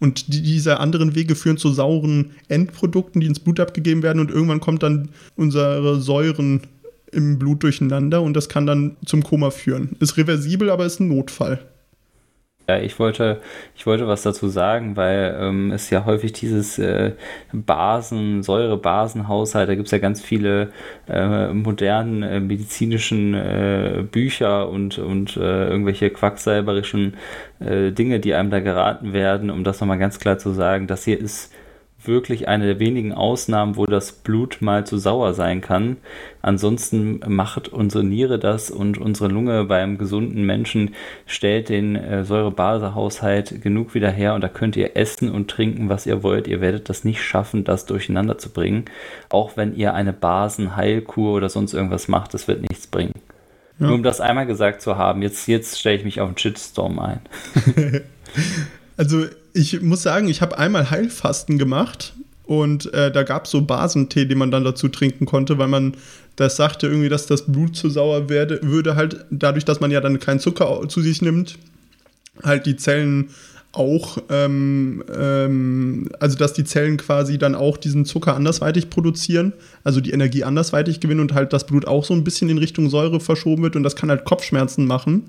Und 0.00 0.32
die, 0.32 0.42
diese 0.42 0.78
anderen 0.78 1.16
Wege 1.16 1.34
führen 1.34 1.56
zu 1.56 1.72
sauren 1.72 2.30
Endprodukten, 2.46 3.20
die 3.20 3.26
ins 3.26 3.40
Blut 3.40 3.58
abgegeben 3.58 4.02
werden 4.02 4.20
und 4.20 4.30
irgendwann 4.30 4.60
kommt 4.60 4.84
dann 4.84 5.08
unsere 5.34 6.00
Säuren 6.00 6.62
im 7.10 7.38
Blut 7.38 7.62
durcheinander 7.64 8.22
und 8.22 8.34
das 8.34 8.48
kann 8.48 8.66
dann 8.66 8.96
zum 9.04 9.24
Koma 9.24 9.50
führen. 9.50 9.96
Ist 9.98 10.16
reversibel, 10.16 10.70
aber 10.70 10.86
ist 10.86 11.00
ein 11.00 11.08
Notfall. 11.08 11.58
Ja, 12.70 12.78
ich 12.80 12.98
wollte, 12.98 13.40
ich 13.74 13.86
wollte 13.86 14.06
was 14.08 14.22
dazu 14.24 14.46
sagen, 14.48 14.94
weil 14.94 15.34
ähm, 15.40 15.72
es 15.72 15.88
ja 15.88 16.04
häufig 16.04 16.34
dieses 16.34 16.78
äh, 16.78 17.12
Basen, 17.50 18.42
Säure-Basen-Haushalt, 18.42 19.70
da 19.70 19.74
gibt 19.74 19.86
es 19.86 19.92
ja 19.92 19.96
ganz 19.96 20.20
viele 20.20 20.70
äh, 21.08 21.48
modernen 21.48 22.22
äh, 22.22 22.40
medizinischen 22.40 23.32
äh, 23.32 24.04
Bücher 24.10 24.68
und, 24.68 24.98
und 24.98 25.38
äh, 25.38 25.68
irgendwelche 25.70 26.10
quacksalberischen 26.10 27.14
äh, 27.60 27.90
Dinge, 27.92 28.20
die 28.20 28.34
einem 28.34 28.50
da 28.50 28.60
geraten 28.60 29.14
werden, 29.14 29.48
um 29.48 29.64
das 29.64 29.80
nochmal 29.80 29.98
ganz 29.98 30.18
klar 30.18 30.36
zu 30.36 30.50
sagen, 30.52 30.86
das 30.86 31.04
hier 31.04 31.18
ist 31.18 31.50
wirklich 32.08 32.48
eine 32.48 32.66
der 32.66 32.80
wenigen 32.80 33.12
Ausnahmen, 33.12 33.76
wo 33.76 33.86
das 33.86 34.10
Blut 34.10 34.58
mal 34.60 34.84
zu 34.84 34.98
sauer 34.98 35.34
sein 35.34 35.60
kann. 35.60 35.98
Ansonsten 36.42 37.20
macht 37.26 37.68
unsere 37.68 38.02
Niere 38.02 38.40
das 38.40 38.70
und 38.70 38.98
unsere 38.98 39.28
Lunge 39.28 39.64
beim 39.64 39.98
gesunden 39.98 40.44
Menschen 40.44 40.94
stellt 41.26 41.68
den 41.68 41.94
äh, 41.94 42.24
Säurebasehaushalt 42.24 43.62
genug 43.62 43.94
wieder 43.94 44.10
her 44.10 44.34
und 44.34 44.40
da 44.40 44.48
könnt 44.48 44.76
ihr 44.76 44.96
essen 44.96 45.30
und 45.30 45.48
trinken, 45.48 45.88
was 45.88 46.06
ihr 46.06 46.24
wollt. 46.24 46.48
Ihr 46.48 46.60
werdet 46.60 46.88
das 46.88 47.04
nicht 47.04 47.22
schaffen, 47.22 47.62
das 47.62 47.86
durcheinander 47.86 48.38
zu 48.38 48.50
bringen. 48.50 48.86
Auch 49.28 49.56
wenn 49.56 49.76
ihr 49.76 49.94
eine 49.94 50.12
Basenheilkur 50.12 51.34
oder 51.36 51.48
sonst 51.48 51.74
irgendwas 51.74 52.08
macht, 52.08 52.34
das 52.34 52.48
wird 52.48 52.62
nichts 52.62 52.88
bringen. 52.88 53.14
Ja. 53.78 53.86
Nur 53.86 53.94
um 53.94 54.02
das 54.02 54.20
einmal 54.20 54.46
gesagt 54.46 54.82
zu 54.82 54.96
haben, 54.96 55.22
jetzt, 55.22 55.46
jetzt 55.46 55.78
stelle 55.78 55.96
ich 55.96 56.04
mich 56.04 56.20
auf 56.20 56.28
einen 56.28 56.38
Shitstorm 56.38 56.98
ein. 56.98 57.20
also 58.98 59.24
ich 59.54 59.80
muss 59.80 60.02
sagen, 60.02 60.28
ich 60.28 60.42
habe 60.42 60.58
einmal 60.58 60.90
Heilfasten 60.90 61.56
gemacht 61.56 62.12
und 62.44 62.92
äh, 62.92 63.10
da 63.10 63.22
gab 63.22 63.46
es 63.46 63.50
so 63.50 63.62
Basentee, 63.62 64.26
den 64.26 64.38
man 64.38 64.50
dann 64.50 64.64
dazu 64.64 64.88
trinken 64.88 65.24
konnte, 65.24 65.56
weil 65.56 65.68
man 65.68 65.94
das 66.36 66.56
sagte 66.56 66.86
irgendwie, 66.86 67.08
dass 67.08 67.26
das 67.26 67.46
Blut 67.46 67.74
zu 67.74 67.90
sauer 67.90 68.28
werde, 68.28 68.60
würde 68.62 68.96
halt 68.96 69.24
dadurch, 69.30 69.64
dass 69.64 69.80
man 69.80 69.90
ja 69.90 70.00
dann 70.00 70.18
keinen 70.18 70.40
Zucker 70.40 70.88
zu 70.88 71.00
sich 71.00 71.22
nimmt, 71.22 71.58
halt 72.42 72.66
die 72.66 72.76
Zellen 72.76 73.30
auch, 73.72 74.18
ähm, 74.30 75.04
ähm, 75.14 76.08
also 76.18 76.36
dass 76.36 76.52
die 76.52 76.64
Zellen 76.64 76.96
quasi 76.96 77.38
dann 77.38 77.54
auch 77.54 77.76
diesen 77.76 78.04
Zucker 78.04 78.34
andersweitig 78.34 78.90
produzieren, 78.90 79.52
also 79.84 80.00
die 80.00 80.10
Energie 80.10 80.42
andersweitig 80.42 81.00
gewinnen 81.00 81.20
und 81.20 81.34
halt 81.34 81.52
das 81.52 81.66
Blut 81.66 81.86
auch 81.86 82.04
so 82.04 82.14
ein 82.14 82.24
bisschen 82.24 82.48
in 82.48 82.58
Richtung 82.58 82.90
Säure 82.90 83.20
verschoben 83.20 83.62
wird 83.62 83.76
und 83.76 83.82
das 83.84 83.94
kann 83.94 84.10
halt 84.10 84.24
Kopfschmerzen 84.24 84.86
machen. 84.86 85.24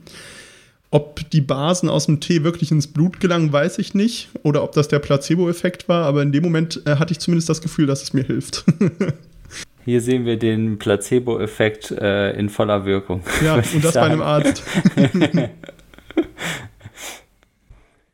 Ob 0.92 1.30
die 1.30 1.42
Basen 1.42 1.88
aus 1.88 2.08
dem 2.08 2.20
Tee 2.20 2.44
wirklich 2.44 2.72
ins 2.72 2.88
Blut 2.88 3.20
gelangen, 3.20 3.54
weiß 3.54 3.78
ich 3.78 3.94
nicht. 3.94 4.30
Oder 4.42 4.64
ob 4.64 4.72
das 4.72 4.88
der 4.88 4.98
Placebo-Effekt 5.00 5.88
war, 5.88 6.06
aber 6.06 6.24
in 6.24 6.32
dem 6.32 6.44
Moment 6.44 6.82
äh, 6.86 6.96
hatte 6.96 7.12
ich 7.12 7.20
zumindest 7.20 7.48
das 7.48 7.62
Gefühl, 7.62 7.86
dass 7.86 8.02
es 8.02 8.14
mir 8.14 8.24
hilft. 8.24 8.66
Hier 9.86 10.02
sehen 10.02 10.26
wir 10.26 10.38
den 10.38 10.80
Placebo-Effekt 10.80 11.92
äh, 11.92 12.32
in 12.32 12.50
voller 12.50 12.86
Wirkung. 12.86 13.22
Ja, 13.44 13.56
und 13.74 13.84
das 13.84 13.94
sagen. 13.94 14.20
bei 14.20 14.26
einem 14.26 14.46
Arzt. 14.46 14.64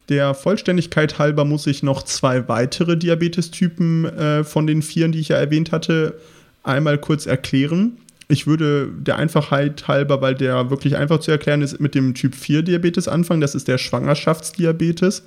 Der 0.10 0.36
Vollständigkeit 0.36 1.18
halber 1.18 1.46
muss 1.46 1.66
ich 1.66 1.82
noch 1.82 2.04
zwei 2.04 2.48
weitere 2.48 2.96
Diabetestypen 2.96 4.06
äh, 4.06 4.44
von 4.44 4.68
den 4.68 4.84
vier, 4.84 5.08
die 5.08 5.20
ich 5.20 5.30
ja 5.30 5.38
erwähnt 5.38 5.72
hatte, 5.72 6.20
einmal 6.64 7.00
kurz 7.00 7.26
erklären. 7.26 7.98
Ich 8.28 8.48
würde 8.48 8.90
der 8.98 9.18
Einfachheit 9.18 9.88
halber, 9.88 10.22
weil 10.22 10.36
der 10.36 10.70
wirklich 10.70 10.98
einfach 10.98 11.20
zu 11.20 11.32
erklären 11.32 11.62
ist, 11.62 11.80
mit 11.80 11.94
dem 11.94 12.16
Typ 12.16 12.36
4 12.36 12.64
Diabetes 12.64 13.08
anfangen. 13.08 13.42
Das 13.42 13.54
ist 13.54 13.68
der 13.68 13.78
Schwangerschaftsdiabetes. 13.78 15.24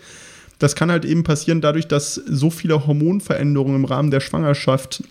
Das 0.59 0.75
kann 0.75 0.91
halt 0.91 1.05
eben 1.05 1.23
passieren 1.23 1.61
dadurch, 1.61 1.87
dass 1.87 2.15
so 2.15 2.51
viele 2.51 2.87
Hormonveränderungen 2.87 3.77
im 3.77 3.85
Rahmen 3.85 4.11
der 4.11 4.21
Schwangerschaft 4.21 5.05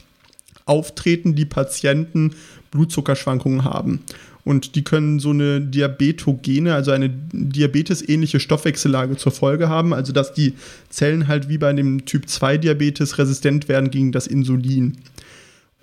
auftreten, 0.65 1.35
die 1.35 1.45
Patienten 1.45 2.35
Blutzuckerschwankungen 2.71 3.63
haben. 3.63 4.01
Und 4.43 4.75
die 4.75 4.83
können 4.83 5.19
so 5.19 5.31
eine 5.31 5.59
Diabetogene, 5.59 6.73
also 6.73 6.91
eine 6.91 7.09
diabetesähnliche 7.09 8.39
Stoffwechsellage 8.39 9.17
zur 9.17 9.33
Folge 9.33 9.67
haben, 9.67 9.93
also 9.93 10.13
dass 10.13 10.33
die 10.33 10.53
Zellen 10.89 11.27
halt 11.27 11.49
wie 11.49 11.57
bei 11.57 11.73
dem 11.73 12.05
Typ 12.05 12.29
2 12.29 12.57
Diabetes 12.57 13.17
resistent 13.17 13.67
werden 13.67 13.91
gegen 13.91 14.13
das 14.13 14.25
Insulin. 14.25 14.97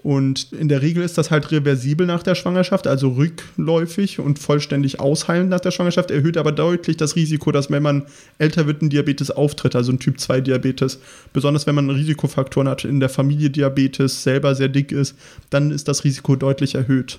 Und 0.05 0.53
in 0.53 0.69
der 0.69 0.83
Regel 0.83 1.03
ist 1.03 1.17
das 1.17 1.31
halt 1.31 1.51
reversibel 1.51 2.07
nach 2.07 2.23
der 2.23 2.35
Schwangerschaft, 2.35 2.87
also 2.87 3.13
rückläufig 3.13 4.19
und 4.19 4.39
vollständig 4.39 5.01
ausheilend 5.01 5.49
nach 5.49 5.61
der 5.61 5.71
Schwangerschaft, 5.71 6.11
erhöht 6.11 6.37
aber 6.37 6.53
deutlich 6.53 6.99
das 6.99 7.17
Risiko, 7.17 7.53
dass 7.53 7.71
wenn 7.71 7.83
man 7.83 8.05
älter 8.37 8.67
wird, 8.67 8.83
ein 8.83 8.91
Diabetes 8.91 9.31
auftritt, 9.31 9.75
also 9.75 9.93
ein 9.93 10.01
Typ 10.01 10.21
2 10.21 10.43
Diabetes. 10.43 11.01
Besonders 11.33 11.67
wenn 11.67 11.75
man 11.75 11.89
Risikofaktoren 11.89 12.69
hat, 12.69 12.85
in 12.85 13.01
der 13.01 13.09
Familie 13.09 13.49
Diabetes, 13.49 14.23
selber 14.23 14.55
sehr 14.55 14.69
dick 14.69 14.93
ist, 14.93 15.17
dann 15.49 15.71
ist 15.71 15.89
das 15.89 16.05
Risiko 16.05 16.37
deutlich 16.37 16.75
erhöht. 16.75 17.19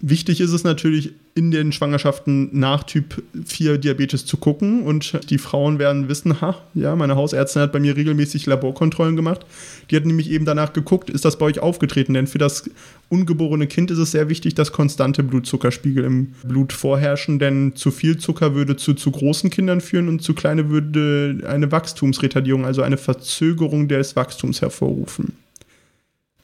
Wichtig 0.00 0.42
ist 0.42 0.52
es 0.52 0.62
natürlich, 0.62 1.12
in 1.34 1.50
den 1.50 1.70
Schwangerschaften 1.70 2.48
nach 2.58 2.84
Typ 2.84 3.22
4 3.44 3.76
Diabetes 3.76 4.24
zu 4.24 4.38
gucken. 4.38 4.82
Und 4.82 5.30
die 5.30 5.38
Frauen 5.38 5.78
werden 5.78 6.08
wissen, 6.08 6.40
ha, 6.40 6.62
ja, 6.74 6.96
meine 6.96 7.16
Hausärztin 7.16 7.62
hat 7.62 7.72
bei 7.72 7.80
mir 7.80 7.94
regelmäßig 7.94 8.46
Laborkontrollen 8.46 9.16
gemacht. 9.16 9.44
Die 9.90 9.96
hat 9.96 10.06
nämlich 10.06 10.30
eben 10.30 10.46
danach 10.46 10.72
geguckt, 10.72 11.10
ist 11.10 11.24
das 11.24 11.38
bei 11.38 11.46
euch 11.46 11.60
aufgetreten? 11.60 12.14
Denn 12.14 12.26
für 12.26 12.38
das 12.38 12.70
ungeborene 13.10 13.66
Kind 13.66 13.90
ist 13.90 13.98
es 13.98 14.12
sehr 14.12 14.30
wichtig, 14.30 14.54
dass 14.54 14.72
konstante 14.72 15.22
Blutzuckerspiegel 15.22 16.04
im 16.04 16.34
Blut 16.42 16.72
vorherrschen. 16.72 17.38
Denn 17.38 17.74
zu 17.74 17.90
viel 17.90 18.16
Zucker 18.18 18.54
würde 18.54 18.76
zu 18.76 18.94
zu 18.94 19.10
großen 19.10 19.50
Kindern 19.50 19.82
führen 19.82 20.08
und 20.08 20.22
zu 20.22 20.34
kleine 20.34 20.70
würde 20.70 21.40
eine 21.48 21.70
Wachstumsretardierung, 21.70 22.64
also 22.64 22.82
eine 22.82 22.96
Verzögerung 22.96 23.88
des 23.88 24.16
Wachstums 24.16 24.62
hervorrufen. 24.62 25.34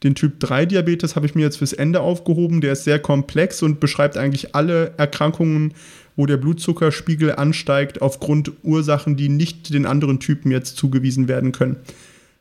Den 0.02 0.14
Typ 0.14 0.40
3 0.40 0.66
Diabetes 0.66 1.14
habe 1.14 1.26
ich 1.26 1.34
mir 1.34 1.42
jetzt 1.42 1.58
fürs 1.58 1.72
Ende 1.72 2.00
aufgehoben. 2.00 2.60
Der 2.60 2.72
ist 2.72 2.84
sehr 2.84 2.98
komplex 2.98 3.62
und 3.62 3.78
beschreibt 3.78 4.16
eigentlich 4.16 4.54
alle 4.54 4.92
Erkrankungen, 4.96 5.74
wo 6.16 6.26
der 6.26 6.36
Blutzuckerspiegel 6.36 7.36
ansteigt 7.36 8.02
aufgrund 8.02 8.52
Ursachen, 8.62 9.16
die 9.16 9.28
nicht 9.28 9.72
den 9.72 9.86
anderen 9.86 10.20
Typen 10.20 10.50
jetzt 10.50 10.76
zugewiesen 10.76 11.28
werden 11.28 11.52
können. 11.52 11.76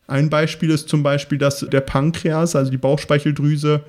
Ein 0.08 0.30
Beispiel 0.30 0.72
ist 0.72 0.90
zum 0.90 1.04
Beispiel, 1.04 1.38
dass 1.38 1.60
der 1.60 1.82
Pankreas, 1.82 2.56
also 2.56 2.72
die 2.72 2.78
Bauchspeicheldrüse, 2.78 3.82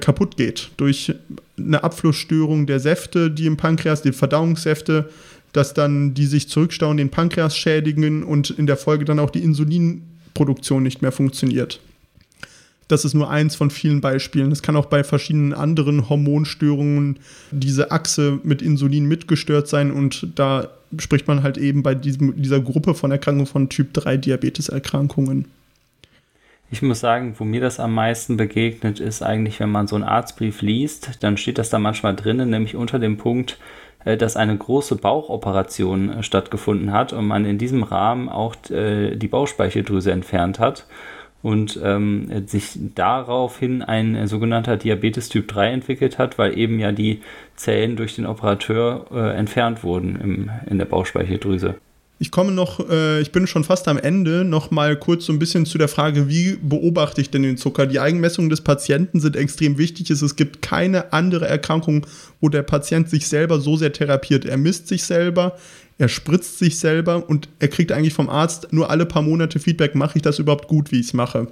kaputt 0.00 0.36
geht 0.36 0.70
durch 0.76 1.14
eine 1.56 1.84
Abflussstörung 1.84 2.66
der 2.66 2.80
Säfte, 2.80 3.30
die 3.30 3.46
im 3.46 3.56
Pankreas, 3.56 4.02
die 4.02 4.12
Verdauungssäfte, 4.12 5.10
dass 5.52 5.74
dann 5.74 6.14
die 6.14 6.26
sich 6.26 6.48
zurückstauen, 6.48 6.96
den 6.96 7.10
Pankreas 7.10 7.56
schädigen 7.56 8.22
und 8.22 8.50
in 8.50 8.66
der 8.66 8.76
Folge 8.76 9.04
dann 9.04 9.18
auch 9.18 9.30
die 9.30 9.42
Insulinproduktion 9.42 10.82
nicht 10.82 11.02
mehr 11.02 11.12
funktioniert. 11.12 11.80
Das 12.88 13.04
ist 13.04 13.14
nur 13.14 13.30
eins 13.30 13.54
von 13.54 13.70
vielen 13.70 14.00
Beispielen. 14.00 14.50
Es 14.50 14.62
kann 14.62 14.74
auch 14.74 14.86
bei 14.86 15.04
verschiedenen 15.04 15.52
anderen 15.52 16.08
Hormonstörungen 16.08 17.18
diese 17.50 17.90
Achse 17.90 18.40
mit 18.42 18.62
Insulin 18.62 19.04
mitgestört 19.06 19.68
sein 19.68 19.90
und 19.92 20.26
da 20.34 20.68
spricht 20.98 21.28
man 21.28 21.42
halt 21.42 21.58
eben 21.58 21.82
bei 21.82 21.94
diesem, 21.94 22.40
dieser 22.40 22.60
Gruppe 22.60 22.94
von 22.94 23.10
Erkrankungen 23.10 23.46
von 23.46 23.68
Typ 23.68 23.92
3 23.92 24.16
Diabeteserkrankungen. 24.16 25.44
Ich 26.70 26.82
muss 26.82 27.00
sagen, 27.00 27.34
wo 27.38 27.44
mir 27.44 27.60
das 27.60 27.80
am 27.80 27.94
meisten 27.94 28.36
begegnet, 28.36 29.00
ist 29.00 29.22
eigentlich, 29.22 29.60
wenn 29.60 29.70
man 29.70 29.86
so 29.86 29.96
einen 29.96 30.04
Arztbrief 30.04 30.60
liest, 30.60 31.22
dann 31.22 31.36
steht 31.36 31.58
das 31.58 31.70
da 31.70 31.78
manchmal 31.78 32.14
drinnen, 32.14 32.50
nämlich 32.50 32.76
unter 32.76 32.98
dem 32.98 33.16
Punkt, 33.16 33.58
äh, 34.04 34.16
dass 34.16 34.36
eine 34.36 34.56
große 34.56 34.96
Bauchoperation 34.96 36.10
äh, 36.10 36.22
stattgefunden 36.22 36.92
hat 36.92 37.12
und 37.12 37.26
man 37.26 37.46
in 37.46 37.58
diesem 37.58 37.82
Rahmen 37.82 38.28
auch 38.28 38.54
äh, 38.70 39.16
die 39.16 39.28
Bauchspeicheldrüse 39.28 40.12
entfernt 40.12 40.58
hat 40.58 40.86
und 41.42 41.78
ähm, 41.82 42.46
sich 42.46 42.78
daraufhin 42.94 43.82
ein 43.82 44.14
äh, 44.14 44.26
sogenannter 44.26 44.76
Diabetes 44.76 45.28
Typ 45.28 45.48
3 45.48 45.70
entwickelt 45.70 46.18
hat, 46.18 46.38
weil 46.38 46.58
eben 46.58 46.78
ja 46.80 46.92
die 46.92 47.20
Zellen 47.54 47.96
durch 47.96 48.16
den 48.16 48.26
Operateur 48.26 49.06
äh, 49.12 49.36
entfernt 49.36 49.84
wurden 49.84 50.20
im, 50.20 50.50
in 50.68 50.78
der 50.78 50.86
Bauchspeicheldrüse. 50.86 51.76
Ich 52.20 52.32
komme 52.32 52.50
noch, 52.50 52.88
äh, 52.90 53.20
ich 53.20 53.30
bin 53.30 53.46
schon 53.46 53.62
fast 53.62 53.86
am 53.86 53.96
Ende, 53.96 54.44
noch 54.44 54.72
mal 54.72 54.96
kurz 54.96 55.26
so 55.26 55.32
ein 55.32 55.38
bisschen 55.38 55.66
zu 55.66 55.78
der 55.78 55.86
Frage, 55.86 56.28
wie 56.28 56.58
beobachte 56.60 57.20
ich 57.20 57.30
denn 57.30 57.44
den 57.44 57.56
Zucker? 57.56 57.86
Die 57.86 58.00
Eigenmessungen 58.00 58.50
des 58.50 58.60
Patienten 58.60 59.20
sind 59.20 59.36
extrem 59.36 59.78
wichtig. 59.78 60.10
Es 60.10 60.34
gibt 60.34 60.60
keine 60.60 61.12
andere 61.12 61.46
Erkrankung, 61.46 62.04
wo 62.40 62.48
der 62.48 62.62
Patient 62.62 63.08
sich 63.08 63.28
selber 63.28 63.60
so 63.60 63.76
sehr 63.76 63.92
therapiert. 63.92 64.44
Er 64.44 64.56
misst 64.56 64.88
sich 64.88 65.04
selber, 65.04 65.56
er 65.96 66.08
spritzt 66.08 66.58
sich 66.58 66.80
selber 66.80 67.28
und 67.28 67.48
er 67.60 67.68
kriegt 67.68 67.92
eigentlich 67.92 68.14
vom 68.14 68.28
Arzt 68.28 68.72
nur 68.72 68.90
alle 68.90 69.06
paar 69.06 69.22
Monate 69.22 69.60
Feedback, 69.60 69.94
mache 69.94 70.18
ich 70.18 70.22
das 70.22 70.40
überhaupt 70.40 70.66
gut, 70.66 70.90
wie 70.90 70.98
ich 70.98 71.06
es 71.06 71.12
mache. 71.12 71.46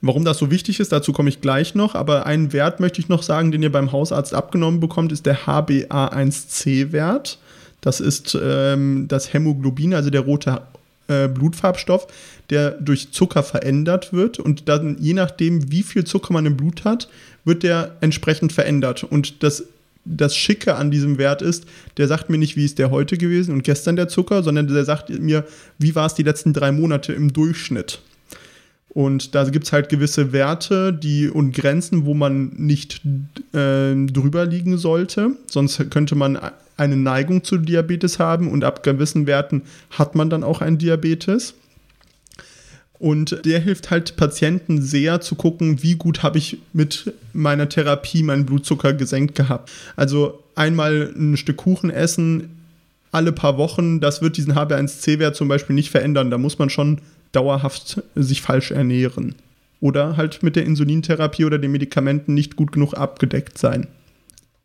Warum 0.00 0.24
das 0.24 0.38
so 0.38 0.50
wichtig 0.50 0.80
ist, 0.80 0.90
dazu 0.90 1.12
komme 1.12 1.28
ich 1.28 1.40
gleich 1.40 1.76
noch, 1.76 1.94
aber 1.94 2.26
einen 2.26 2.52
Wert 2.52 2.80
möchte 2.80 3.00
ich 3.00 3.08
noch 3.08 3.22
sagen, 3.22 3.52
den 3.52 3.62
ihr 3.62 3.70
beim 3.70 3.92
Hausarzt 3.92 4.34
abgenommen 4.34 4.80
bekommt, 4.80 5.12
ist 5.12 5.26
der 5.26 5.46
HbA1c-Wert. 5.46 7.38
Das 7.80 8.00
ist 8.00 8.36
ähm, 8.40 9.06
das 9.08 9.32
Hämoglobin, 9.32 9.94
also 9.94 10.10
der 10.10 10.22
rote 10.22 10.62
äh, 11.08 11.28
Blutfarbstoff, 11.28 12.06
der 12.50 12.72
durch 12.72 13.12
Zucker 13.12 13.42
verändert 13.42 14.12
wird 14.12 14.38
und 14.38 14.68
dann 14.68 14.96
je 14.98 15.14
nachdem, 15.14 15.70
wie 15.70 15.82
viel 15.82 16.04
Zucker 16.04 16.32
man 16.32 16.46
im 16.46 16.56
Blut 16.56 16.84
hat, 16.84 17.08
wird 17.44 17.62
der 17.62 17.96
entsprechend 18.00 18.52
verändert. 18.52 19.04
Und 19.04 19.42
das 19.42 19.64
das 20.04 20.36
Schicke 20.36 20.76
an 20.76 20.90
diesem 20.90 21.18
Wert 21.18 21.42
ist, 21.42 21.66
der 21.96 22.08
sagt 22.08 22.30
mir 22.30 22.38
nicht, 22.38 22.56
wie 22.56 22.64
ist 22.64 22.78
der 22.78 22.90
heute 22.90 23.18
gewesen 23.18 23.52
und 23.52 23.64
gestern 23.64 23.96
der 23.96 24.08
Zucker, 24.08 24.42
sondern 24.42 24.66
der 24.66 24.84
sagt 24.84 25.10
mir, 25.10 25.44
wie 25.78 25.94
war 25.94 26.06
es 26.06 26.14
die 26.14 26.22
letzten 26.22 26.52
drei 26.52 26.72
Monate 26.72 27.12
im 27.12 27.32
Durchschnitt. 27.32 28.00
Und 28.92 29.34
da 29.34 29.44
gibt 29.44 29.66
es 29.66 29.72
halt 29.72 29.88
gewisse 29.88 30.32
Werte 30.32 30.92
die, 30.92 31.28
und 31.28 31.52
Grenzen, 31.52 32.04
wo 32.06 32.14
man 32.14 32.52
nicht 32.56 33.02
äh, 33.52 33.94
drüber 33.94 34.46
liegen 34.46 34.78
sollte. 34.78 35.36
Sonst 35.46 35.90
könnte 35.90 36.16
man 36.16 36.38
eine 36.76 36.96
Neigung 36.96 37.44
zu 37.44 37.58
Diabetes 37.58 38.18
haben 38.18 38.50
und 38.50 38.64
ab 38.64 38.82
gewissen 38.82 39.26
Werten 39.26 39.62
hat 39.90 40.14
man 40.14 40.28
dann 40.28 40.42
auch 40.42 40.60
einen 40.60 40.78
Diabetes. 40.78 41.54
Und 42.98 43.46
der 43.46 43.60
hilft 43.60 43.90
halt 43.90 44.16
Patienten 44.16 44.82
sehr 44.82 45.20
zu 45.20 45.34
gucken, 45.34 45.82
wie 45.82 45.94
gut 45.94 46.22
habe 46.22 46.38
ich 46.38 46.58
mit 46.72 47.14
meiner 47.32 47.68
Therapie 47.68 48.22
meinen 48.22 48.44
Blutzucker 48.44 48.92
gesenkt 48.92 49.36
gehabt. 49.36 49.70
Also 49.96 50.42
einmal 50.54 51.14
ein 51.16 51.36
Stück 51.36 51.58
Kuchen 51.58 51.90
essen 51.90 52.56
alle 53.12 53.32
paar 53.32 53.58
Wochen, 53.58 54.00
das 54.00 54.22
wird 54.22 54.36
diesen 54.36 54.54
HB1C-Wert 54.54 55.34
zum 55.34 55.48
Beispiel 55.48 55.74
nicht 55.74 55.90
verändern. 55.90 56.30
Da 56.30 56.38
muss 56.38 56.58
man 56.58 56.70
schon 56.70 57.00
dauerhaft 57.32 58.02
sich 58.14 58.42
falsch 58.42 58.70
ernähren. 58.70 59.34
Oder 59.80 60.16
halt 60.16 60.42
mit 60.42 60.56
der 60.56 60.66
Insulintherapie 60.66 61.44
oder 61.44 61.58
den 61.58 61.72
Medikamenten 61.72 62.34
nicht 62.34 62.56
gut 62.56 62.72
genug 62.72 62.94
abgedeckt 62.94 63.56
sein. 63.56 63.86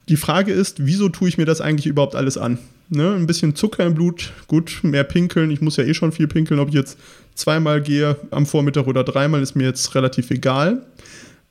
Die 0.09 0.17
Frage 0.17 0.51
ist, 0.51 0.85
wieso 0.85 1.09
tue 1.09 1.29
ich 1.29 1.37
mir 1.37 1.45
das 1.45 1.61
eigentlich 1.61 1.87
überhaupt 1.87 2.15
alles 2.15 2.37
an? 2.37 2.59
Ne, 2.89 3.13
ein 3.13 3.25
bisschen 3.25 3.55
Zucker 3.55 3.85
im 3.85 3.95
Blut, 3.95 4.31
gut, 4.45 4.81
mehr 4.83 5.03
pinkeln. 5.03 5.49
Ich 5.49 5.61
muss 5.61 5.77
ja 5.77 5.83
eh 5.83 5.95
schon 5.95 6.11
viel 6.11 6.27
pinkeln. 6.27 6.59
Ob 6.59 6.69
ich 6.69 6.75
jetzt 6.75 6.99
zweimal 7.33 7.81
gehe 7.81 8.15
am 8.29 8.45
Vormittag 8.45 8.85
oder 8.85 9.03
dreimal, 9.03 9.41
ist 9.41 9.55
mir 9.55 9.63
jetzt 9.63 9.95
relativ 9.95 10.29
egal. 10.29 10.83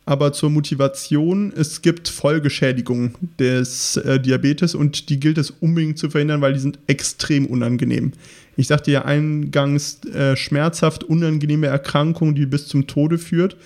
Aber 0.06 0.32
zur 0.34 0.50
Motivation, 0.50 1.52
es 1.56 1.80
gibt 1.80 2.08
Folgeschädigungen 2.08 3.14
des 3.38 3.96
äh, 3.96 4.20
Diabetes 4.20 4.74
und 4.74 5.08
die 5.08 5.18
gilt 5.18 5.38
es 5.38 5.50
unbedingt 5.50 5.98
zu 5.98 6.10
verhindern, 6.10 6.42
weil 6.42 6.52
die 6.52 6.58
sind 6.58 6.78
extrem 6.86 7.46
unangenehm. 7.46 8.12
Ich 8.56 8.66
sagte 8.66 8.90
ja 8.90 9.04
eingangs 9.04 10.04
äh, 10.04 10.36
schmerzhaft 10.36 11.04
unangenehme 11.04 11.68
Erkrankung, 11.68 12.34
die 12.34 12.46
bis 12.46 12.68
zum 12.68 12.86
Tode 12.86 13.18
führt. 13.18 13.56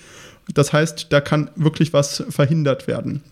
Das 0.54 0.72
heißt, 0.72 1.08
da 1.10 1.20
kann 1.20 1.50
wirklich 1.56 1.92
was 1.92 2.22
verhindert 2.30 2.86
werden. 2.86 3.22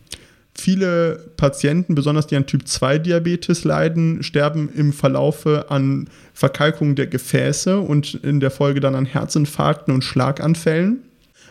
Viele 0.59 1.31
Patienten, 1.37 1.95
besonders 1.95 2.27
die 2.27 2.37
an 2.37 2.47
Typ 2.47 2.67
2 2.67 2.99
Diabetes 2.99 3.65
leiden, 3.65 4.23
sterben 4.23 4.71
im 4.75 4.93
Verlaufe 4.93 5.67
an 5.71 6.09
Verkalkung 6.33 6.95
der 6.95 7.07
Gefäße 7.07 7.79
und 7.79 8.15
in 8.15 8.41
der 8.41 8.51
Folge 8.51 8.81
dann 8.81 8.95
an 8.95 9.05
Herzinfarkten 9.05 9.93
und 9.93 10.03
Schlaganfällen. 10.03 11.03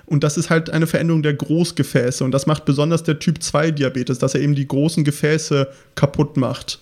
Und 0.06 0.24
das 0.24 0.38
ist 0.38 0.50
halt 0.50 0.70
eine 0.70 0.88
Veränderung 0.88 1.24
der 1.24 1.34
Großgefäße. 1.34 2.24
Und 2.24 2.32
das 2.32 2.46
macht 2.46 2.65
besonders 2.65 3.04
der 3.04 3.20
Typ 3.20 3.41
2 3.41 3.72
Diabetes, 3.72 4.20
dass 4.20 4.36
er 4.36 4.41
eben 4.41 4.56
die 4.56 4.68
großen 4.68 5.04
Gefäße 5.04 5.68
kaputt 5.96 6.38
macht. 6.38 6.80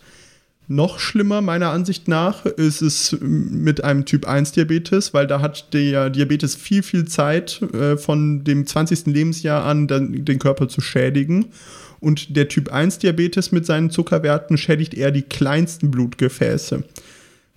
Noch 0.67 0.99
schlimmer 0.99 1.41
meiner 1.41 1.71
Ansicht 1.71 2.07
nach 2.07 2.45
ist 2.45 2.81
es 2.81 3.17
mit 3.19 3.83
einem 3.83 4.05
Typ 4.05 4.25
1 4.25 4.53
Diabetes, 4.53 5.13
weil 5.13 5.27
da 5.27 5.41
hat 5.41 5.73
der 5.73 6.09
Diabetes 6.09 6.55
viel, 6.55 6.83
viel 6.83 7.05
Zeit 7.05 7.61
äh, 7.73 7.97
von 7.97 8.45
dem 8.45 8.65
20. 8.65 9.07
Lebensjahr 9.07 9.65
an 9.65 9.87
den 9.87 10.39
Körper 10.39 10.69
zu 10.69 10.79
schädigen. 10.79 11.47
Und 11.99 12.35
der 12.35 12.47
Typ 12.47 12.71
1 12.71 12.99
Diabetes 12.99 13.51
mit 13.51 13.65
seinen 13.65 13.89
Zuckerwerten 13.89 14.57
schädigt 14.57 14.93
eher 14.93 15.11
die 15.11 15.21
kleinsten 15.21 15.91
Blutgefäße. 15.91 16.83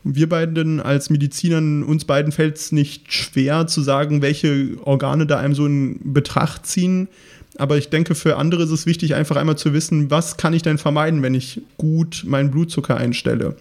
Wir 0.08 0.28
beiden 0.28 0.78
als 0.78 1.10
Medizinern, 1.10 1.82
uns 1.82 2.04
beiden 2.04 2.30
fällt 2.30 2.58
es 2.58 2.70
nicht 2.70 3.12
schwer 3.12 3.66
zu 3.66 3.82
sagen, 3.82 4.22
welche 4.22 4.76
Organe 4.84 5.26
da 5.26 5.40
einem 5.40 5.54
so 5.54 5.66
in 5.66 6.12
Betracht 6.12 6.64
ziehen. 6.64 7.08
Aber 7.58 7.76
ich 7.76 7.88
denke, 7.88 8.14
für 8.14 8.36
andere 8.36 8.62
ist 8.62 8.70
es 8.70 8.86
wichtig, 8.86 9.16
einfach 9.16 9.34
einmal 9.34 9.58
zu 9.58 9.72
wissen, 9.72 10.08
was 10.08 10.36
kann 10.36 10.54
ich 10.54 10.62
denn 10.62 10.78
vermeiden, 10.78 11.22
wenn 11.22 11.34
ich 11.34 11.60
gut 11.76 12.22
meinen 12.24 12.52
Blutzucker 12.52 12.96
einstelle. 12.96 13.56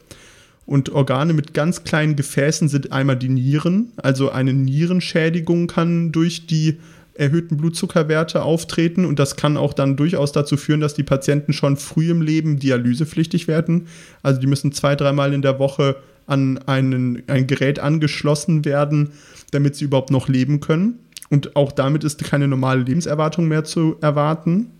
Und 0.67 0.91
Organe 0.91 1.33
mit 1.33 1.55
ganz 1.55 1.83
kleinen 1.83 2.15
Gefäßen 2.15 2.69
sind 2.69 2.91
einmal 2.91 3.17
die 3.17 3.29
Nieren. 3.29 3.91
Also 3.97 4.29
eine 4.29 4.53
Nierenschädigung 4.53 5.65
kann 5.65 6.11
durch 6.11 6.45
die 6.45 6.77
erhöhten 7.15 7.57
Blutzuckerwerte 7.57 8.43
auftreten 8.43 9.05
und 9.05 9.17
das 9.17 9.35
kann 9.35 9.57
auch 9.57 9.73
dann 9.73 9.95
durchaus 9.95 10.31
dazu 10.31 10.57
führen, 10.57 10.81
dass 10.81 10.93
die 10.93 11.03
Patienten 11.03 11.53
schon 11.53 11.77
früh 11.77 12.11
im 12.11 12.21
Leben 12.21 12.59
dialysepflichtig 12.59 13.47
werden. 13.47 13.87
Also 14.21 14.39
die 14.39 14.47
müssen 14.47 14.73
zwei, 14.73 14.95
dreimal 14.95 15.33
in 15.33 15.41
der 15.41 15.57
Woche 15.57 15.95
an 16.27 16.57
einen, 16.65 17.23
ein 17.27 17.47
Gerät 17.47 17.79
angeschlossen 17.79 18.65
werden, 18.65 19.11
damit 19.51 19.75
sie 19.75 19.85
überhaupt 19.85 20.11
noch 20.11 20.27
leben 20.27 20.59
können. 20.59 20.99
Und 21.29 21.55
auch 21.55 21.71
damit 21.71 22.03
ist 22.03 22.23
keine 22.23 22.47
normale 22.47 22.83
Lebenserwartung 22.83 23.47
mehr 23.47 23.63
zu 23.63 23.95
erwarten. 24.01 24.71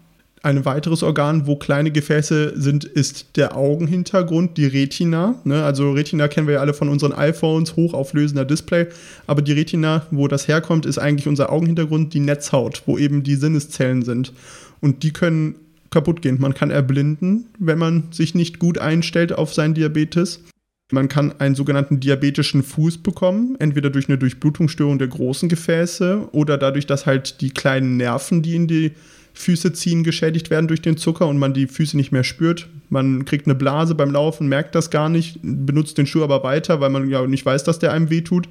Ein 0.43 0.63
weiteres 0.63 1.01
Organ, 1.01 1.47
wo 1.47 1.55
kleine 1.55 1.89
Gefäße 1.89 2.53
sind, 2.55 2.83
ist 2.83 3.35
der 3.35 3.57
Augenhintergrund, 3.57 4.57
die 4.57 4.67
Retina. 4.67 5.39
Ne? 5.43 5.63
Also 5.63 5.91
Retina 5.91 6.27
kennen 6.27 6.45
wir 6.45 6.55
ja 6.55 6.59
alle 6.59 6.75
von 6.75 6.87
unseren 6.87 7.13
iPhones, 7.13 7.75
hochauflösender 7.75 8.45
Display. 8.45 8.87
Aber 9.25 9.41
die 9.41 9.53
Retina, 9.53 10.05
wo 10.11 10.27
das 10.27 10.47
herkommt, 10.47 10.85
ist 10.85 10.99
eigentlich 10.99 11.27
unser 11.27 11.51
Augenhintergrund, 11.51 12.13
die 12.13 12.19
Netzhaut, 12.19 12.83
wo 12.85 12.99
eben 12.99 13.23
die 13.23 13.35
Sinneszellen 13.35 14.03
sind. 14.03 14.33
Und 14.81 15.01
die 15.01 15.13
können 15.13 15.55
kaputt 15.89 16.21
gehen. 16.21 16.39
Man 16.39 16.53
kann 16.53 16.69
erblinden, 16.69 17.45
wenn 17.57 17.79
man 17.79 18.03
sich 18.11 18.35
nicht 18.35 18.59
gut 18.59 18.77
einstellt 18.77 19.33
auf 19.33 19.53
seinen 19.53 19.73
Diabetes. 19.73 20.41
Man 20.91 21.07
kann 21.07 21.33
einen 21.39 21.55
sogenannten 21.55 21.99
diabetischen 21.99 22.61
Fuß 22.61 22.99
bekommen, 22.99 23.55
entweder 23.57 23.89
durch 23.89 24.07
eine 24.07 24.19
Durchblutungsstörung 24.19 24.99
der 24.99 25.07
großen 25.07 25.49
Gefäße 25.49 26.29
oder 26.31 26.59
dadurch, 26.59 26.85
dass 26.85 27.07
halt 27.07 27.41
die 27.41 27.49
kleinen 27.49 27.97
Nerven, 27.97 28.43
die 28.43 28.55
in 28.55 28.67
die 28.67 28.91
Füße 29.33 29.73
ziehen, 29.73 30.03
geschädigt 30.03 30.51
werden 30.51 30.67
durch 30.67 30.83
den 30.83 30.95
Zucker 30.95 31.27
und 31.27 31.39
man 31.39 31.55
die 31.55 31.65
Füße 31.65 31.97
nicht 31.97 32.11
mehr 32.11 32.23
spürt. 32.23 32.69
Man 32.89 33.25
kriegt 33.25 33.47
eine 33.47 33.55
Blase 33.55 33.95
beim 33.95 34.11
Laufen, 34.11 34.47
merkt 34.47 34.75
das 34.75 34.91
gar 34.91 35.09
nicht, 35.09 35.39
benutzt 35.41 35.97
den 35.97 36.05
Schuh 36.05 36.23
aber 36.23 36.43
weiter, 36.43 36.79
weil 36.79 36.91
man 36.91 37.09
ja 37.09 37.25
nicht 37.25 37.45
weiß, 37.45 37.63
dass 37.63 37.79
der 37.79 37.91
einem 37.91 38.11
wehtut. 38.11 38.47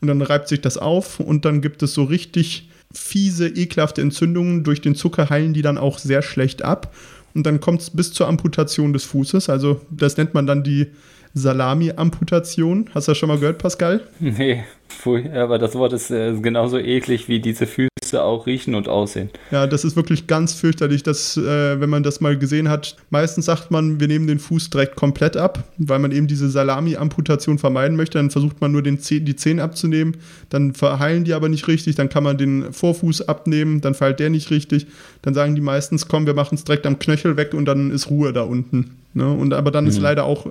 Und 0.00 0.08
dann 0.08 0.22
reibt 0.22 0.48
sich 0.48 0.62
das 0.62 0.78
auf 0.78 1.20
und 1.20 1.44
dann 1.44 1.60
gibt 1.60 1.82
es 1.82 1.92
so 1.92 2.04
richtig 2.04 2.68
fiese, 2.92 3.46
ekelhafte 3.48 4.00
Entzündungen. 4.00 4.64
Durch 4.64 4.80
den 4.80 4.94
Zucker 4.94 5.28
heilen 5.28 5.52
die 5.52 5.62
dann 5.62 5.78
auch 5.78 5.98
sehr 5.98 6.22
schlecht 6.22 6.62
ab. 6.62 6.94
Und 7.34 7.44
dann 7.44 7.60
kommt 7.60 7.82
es 7.82 7.90
bis 7.90 8.12
zur 8.12 8.26
Amputation 8.26 8.92
des 8.92 9.04
Fußes. 9.04 9.48
Also 9.50 9.82
das 9.90 10.16
nennt 10.16 10.34
man 10.34 10.46
dann 10.46 10.62
die 10.62 10.88
Salami-Amputation. 11.34 12.90
Hast 12.94 13.08
du 13.08 13.10
das 13.12 13.18
schon 13.18 13.28
mal 13.28 13.38
gehört, 13.38 13.58
Pascal? 13.58 14.02
Nee, 14.20 14.64
pfui, 14.88 15.28
aber 15.30 15.58
das 15.58 15.74
Wort 15.74 15.92
ist 15.92 16.10
äh, 16.10 16.32
genauso 16.40 16.78
eklig, 16.78 17.28
wie 17.28 17.40
diese 17.40 17.66
Füße 17.66 18.22
auch 18.22 18.46
riechen 18.46 18.76
und 18.76 18.88
aussehen. 18.88 19.30
Ja, 19.50 19.66
das 19.66 19.84
ist 19.84 19.96
wirklich 19.96 20.28
ganz 20.28 20.54
fürchterlich, 20.54 21.02
dass, 21.02 21.36
äh, 21.36 21.80
wenn 21.80 21.90
man 21.90 22.04
das 22.04 22.20
mal 22.20 22.38
gesehen 22.38 22.68
hat, 22.68 22.96
meistens 23.10 23.46
sagt 23.46 23.72
man, 23.72 23.98
wir 23.98 24.06
nehmen 24.06 24.28
den 24.28 24.38
Fuß 24.38 24.70
direkt 24.70 24.94
komplett 24.94 25.36
ab, 25.36 25.64
weil 25.78 25.98
man 25.98 26.12
eben 26.12 26.28
diese 26.28 26.48
Salami-Amputation 26.48 27.58
vermeiden 27.58 27.96
möchte. 27.96 28.18
Dann 28.18 28.30
versucht 28.30 28.60
man 28.60 28.70
nur 28.70 28.82
den 28.82 29.00
Zeh 29.00 29.18
die 29.18 29.34
Zehen 29.34 29.58
abzunehmen, 29.58 30.16
dann 30.50 30.72
verheilen 30.74 31.24
die 31.24 31.34
aber 31.34 31.48
nicht 31.48 31.66
richtig, 31.66 31.96
dann 31.96 32.08
kann 32.08 32.22
man 32.22 32.38
den 32.38 32.72
Vorfuß 32.72 33.28
abnehmen, 33.28 33.80
dann 33.80 33.94
verheilt 33.94 34.20
der 34.20 34.30
nicht 34.30 34.50
richtig. 34.50 34.86
Dann 35.22 35.34
sagen 35.34 35.56
die 35.56 35.60
meistens, 35.60 36.06
komm, 36.06 36.26
wir 36.26 36.34
machen 36.34 36.54
es 36.54 36.64
direkt 36.64 36.86
am 36.86 36.98
Knöchel 37.00 37.36
weg 37.36 37.54
und 37.54 37.64
dann 37.64 37.90
ist 37.90 38.08
Ruhe 38.10 38.32
da 38.32 38.42
unten. 38.42 38.96
Ne? 39.14 39.30
Und 39.30 39.54
aber 39.54 39.70
dann 39.70 39.84
mhm. 39.84 39.90
ist 39.90 39.98
leider 39.98 40.24
auch 40.24 40.46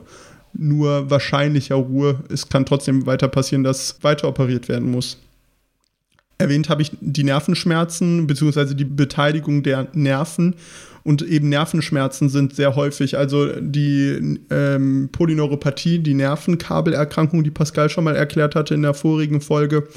nur 0.53 1.09
wahrscheinlicher 1.09 1.75
Ruhe. 1.75 2.23
Es 2.29 2.49
kann 2.49 2.65
trotzdem 2.65 3.05
weiter 3.05 3.27
passieren, 3.27 3.63
dass 3.63 3.97
weiter 4.01 4.27
operiert 4.27 4.69
werden 4.69 4.89
muss. 4.91 5.17
Erwähnt 6.37 6.69
habe 6.69 6.81
ich 6.81 6.91
die 6.99 7.23
Nervenschmerzen 7.23 8.27
bzw. 8.27 8.73
die 8.73 8.85
Beteiligung 8.85 9.63
der 9.63 9.87
Nerven. 9.93 10.55
Und 11.03 11.21
eben 11.21 11.49
Nervenschmerzen 11.49 12.29
sind 12.29 12.55
sehr 12.55 12.75
häufig. 12.75 13.17
Also 13.17 13.47
die 13.59 14.39
ähm, 14.49 15.09
Polyneuropathie, 15.11 15.99
die 15.99 16.13
Nervenkabelerkrankung, 16.13 17.43
die 17.43 17.51
Pascal 17.51 17.89
schon 17.89 18.05
mal 18.05 18.15
erklärt 18.15 18.55
hatte 18.55 18.73
in 18.73 18.83
der 18.83 18.93
vorigen 18.93 19.41
Folge, 19.41 19.87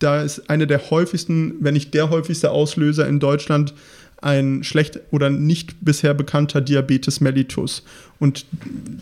da 0.00 0.22
ist 0.22 0.48
eine 0.50 0.66
der 0.66 0.90
häufigsten, 0.90 1.54
wenn 1.60 1.74
nicht 1.74 1.94
der 1.94 2.10
häufigste 2.10 2.50
Auslöser 2.50 3.06
in 3.08 3.20
Deutschland 3.20 3.74
ein 4.20 4.64
schlecht 4.64 5.00
oder 5.10 5.30
nicht 5.30 5.76
bisher 5.80 6.12
bekannter 6.12 6.60
Diabetes 6.60 7.20
mellitus. 7.20 7.84
Und 8.18 8.46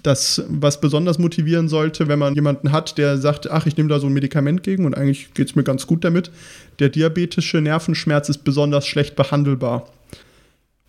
das, 0.03 0.45
was 0.49 0.81
besonders 0.81 1.19
motivieren 1.19 1.69
sollte, 1.69 2.09
wenn 2.09 2.19
man 2.19 2.35
jemanden 2.35 2.73
hat, 2.73 2.99
der 2.99 3.17
sagt, 3.17 3.51
ach, 3.51 3.67
ich 3.67 3.77
nehme 3.77 3.89
da 3.89 3.99
so 3.99 4.09
ein 4.09 4.13
Medikament 4.13 4.63
gegen 4.63 4.85
und 4.85 4.95
eigentlich 4.95 5.33
geht 5.33 5.49
es 5.49 5.57
mir 5.57 5.65
ganz 5.65 5.87
gut 5.87 6.05
damit, 6.05 6.31
der 6.79 6.91
diabetische 6.91 7.61
Nervenschmerz 7.61 8.29
ist 8.29 8.45
besonders 8.45 8.87
schlecht 8.87 9.17
behandelbar. 9.17 9.89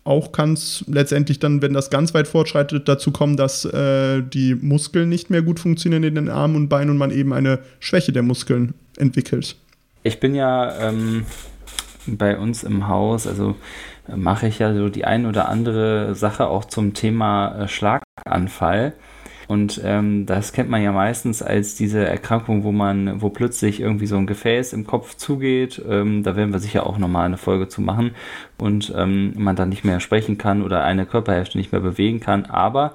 Auch 0.04 0.32
kann 0.32 0.54
es 0.54 0.84
letztendlich 0.88 1.38
dann, 1.38 1.60
wenn 1.60 1.74
das 1.74 1.90
ganz 1.90 2.14
weit 2.14 2.28
fortschreitet, 2.28 2.88
dazu 2.88 3.10
kommen, 3.10 3.36
dass 3.36 3.64
äh, 3.66 4.22
die 4.22 4.54
Muskeln 4.54 5.08
nicht 5.08 5.28
mehr 5.28 5.42
gut 5.42 5.60
funktionieren 5.60 6.02
in 6.02 6.14
den 6.14 6.28
Armen 6.30 6.56
und 6.56 6.68
Beinen 6.68 6.90
und 6.90 6.96
man 6.96 7.10
eben 7.10 7.32
eine 7.32 7.58
Schwäche 7.80 8.12
der 8.12 8.22
Muskeln 8.22 8.74
entwickelt. 8.96 9.56
Ich 10.04 10.20
bin 10.20 10.34
ja 10.34 10.88
ähm, 10.88 11.26
bei 12.16 12.38
uns 12.38 12.64
im 12.64 12.88
Haus, 12.88 13.26
also 13.26 13.56
mache 14.14 14.48
ich 14.48 14.58
ja 14.58 14.74
so 14.74 14.88
die 14.88 15.04
ein 15.04 15.26
oder 15.26 15.48
andere 15.48 16.14
Sache 16.14 16.46
auch 16.46 16.64
zum 16.64 16.94
Thema 16.94 17.64
äh, 17.64 17.68
Schlaganfall. 17.68 18.94
Und 19.48 19.80
ähm, 19.82 20.26
das 20.26 20.52
kennt 20.52 20.68
man 20.68 20.82
ja 20.82 20.92
meistens 20.92 21.42
als 21.42 21.74
diese 21.74 22.06
Erkrankung, 22.06 22.64
wo 22.64 22.70
man, 22.70 23.22
wo 23.22 23.30
plötzlich 23.30 23.80
irgendwie 23.80 24.06
so 24.06 24.18
ein 24.18 24.26
Gefäß 24.26 24.74
im 24.74 24.86
Kopf 24.86 25.14
zugeht. 25.14 25.82
Ähm, 25.88 26.22
da 26.22 26.36
werden 26.36 26.52
wir 26.52 26.58
sicher 26.58 26.86
auch 26.86 26.98
nochmal 26.98 27.24
eine 27.24 27.38
Folge 27.38 27.66
zu 27.66 27.80
machen 27.80 28.10
und 28.58 28.92
ähm, 28.94 29.32
man 29.36 29.56
dann 29.56 29.70
nicht 29.70 29.84
mehr 29.84 30.00
sprechen 30.00 30.36
kann 30.36 30.62
oder 30.62 30.84
eine 30.84 31.06
Körperhälfte 31.06 31.56
nicht 31.56 31.72
mehr 31.72 31.80
bewegen 31.80 32.20
kann. 32.20 32.44
Aber 32.44 32.94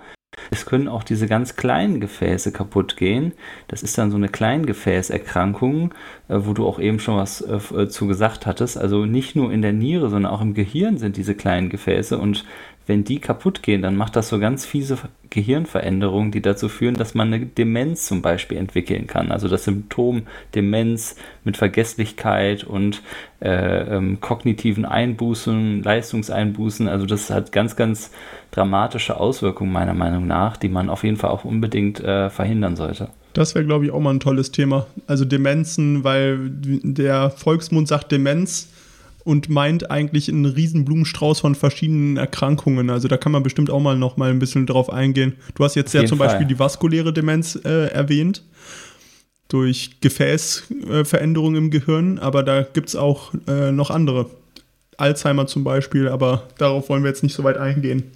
es 0.52 0.66
können 0.66 0.88
auch 0.88 1.04
diese 1.04 1.28
ganz 1.28 1.56
kleinen 1.56 2.00
Gefäße 2.00 2.52
kaputt 2.52 2.98
gehen. 2.98 3.34
Das 3.68 3.84
ist 3.84 3.98
dann 3.98 4.12
so 4.12 4.18
eine 4.18 4.30
Kleingefäßerkrankung, 4.30 5.94
äh, 6.30 6.40
wo 6.40 6.54
du 6.54 6.68
auch 6.68 6.80
eben 6.80 7.00
schon 7.00 7.18
was 7.18 7.42
äh, 7.42 7.56
äh, 7.56 7.88
zu 7.88 8.08
gesagt 8.08 8.46
hattest. 8.46 8.78
Also 8.78 9.06
nicht 9.06 9.36
nur 9.36 9.52
in 9.52 9.62
der 9.62 9.74
Niere, 9.74 10.10
sondern 10.10 10.32
auch 10.32 10.42
im 10.42 10.54
Gehirn 10.54 10.98
sind 10.98 11.18
diese 11.18 11.36
kleinen 11.36 11.70
Gefäße 11.70 12.18
und 12.18 12.46
wenn 12.86 13.04
die 13.04 13.20
kaputt 13.20 13.64
gehen, 13.64 13.82
dann 13.82 13.96
macht 13.96 14.16
das 14.16 14.30
so 14.30 14.40
ganz 14.40 14.66
fiese 14.66 14.98
Gehirnveränderungen, 15.30 16.32
die 16.32 16.42
dazu 16.42 16.70
führen, 16.70 16.96
dass 16.96 17.16
man 17.16 17.34
eine 17.34 17.46
Demenz 17.46 18.06
zum 18.06 18.22
Beispiel 18.22 18.58
entwickeln 18.58 19.08
kann. 19.08 19.32
Also 19.32 19.48
das 19.48 19.64
Symptom 19.64 20.24
Demenz 20.54 21.16
mit 21.44 21.58
Vergesslichkeit 21.58 22.64
und 22.64 23.02
äh, 23.42 23.96
ähm, 23.96 24.20
kognitiven 24.20 24.86
Einbußen, 24.86 25.82
Leistungseinbußen. 25.82 26.88
Also 26.88 27.06
das 27.06 27.30
hat 27.30 27.52
ganz, 27.52 27.76
ganz 27.76 28.12
dramatische 28.52 29.18
Auswirkungen 29.20 29.72
meiner 29.72 29.94
Meinung 29.94 30.28
nach, 30.28 30.58
die 30.58 30.70
man 30.70 30.90
auf 30.90 31.04
jeden 31.04 31.18
Fall 31.18 31.32
auch 31.32 31.46
unbedingt 31.46 32.00
äh, 32.00 32.30
verhindern 32.30 32.76
sollte. 32.76 33.10
Das 33.34 33.56
wäre, 33.56 33.66
glaube 33.66 33.86
ich, 33.86 33.92
auch 33.92 34.00
mal 34.00 34.14
ein 34.14 34.20
tolles 34.20 34.52
Thema. 34.52 34.86
Also 35.08 35.26
Demenzen, 35.26 36.04
weil 36.04 36.52
der 36.52 37.32
Volksmund 37.32 37.88
sagt 37.88 38.12
Demenz 38.12 38.70
und 39.24 39.50
meint 39.50 39.90
eigentlich 39.90 40.30
einen 40.30 40.46
riesen 40.46 40.86
Blumenstrauß 40.86 41.40
von 41.40 41.56
verschiedenen 41.56 42.18
Erkrankungen. 42.18 42.90
Also 42.90 43.08
da 43.08 43.18
kann 43.18 43.32
man 43.32 43.44
bestimmt 43.44 43.70
auch 43.70 43.80
mal 43.80 43.98
noch 43.98 44.18
mal 44.18 44.30
ein 44.30 44.40
bisschen 44.40 44.66
drauf 44.66 44.90
eingehen. 44.92 45.36
Du 45.56 45.64
hast 45.64 45.76
jetzt 45.76 45.94
ja 45.94 46.06
zum 46.06 46.18
Fall. 46.18 46.28
Beispiel 46.28 46.48
die 46.48 46.60
vaskuläre 46.60 47.14
Demenz 47.14 47.60
äh, 47.64 47.88
erwähnt 47.88 48.44
durch 49.48 50.02
Gefäßveränderungen 50.02 51.56
äh, 51.56 51.66
im 51.66 51.72
Gehirn, 51.72 52.20
aber 52.20 52.44
da 52.44 52.64
gibt 52.64 52.90
es 52.90 52.96
auch 52.96 53.34
äh, 53.48 53.72
noch 53.72 53.92
andere. 53.92 54.30
Alzheimer 54.98 55.48
zum 55.48 55.64
Beispiel, 55.64 56.08
aber 56.08 56.48
darauf 56.58 56.88
wollen 56.90 57.04
wir 57.04 57.10
jetzt 57.10 57.24
nicht 57.24 57.36
so 57.36 57.44
weit 57.44 57.58
eingehen. 57.58 58.12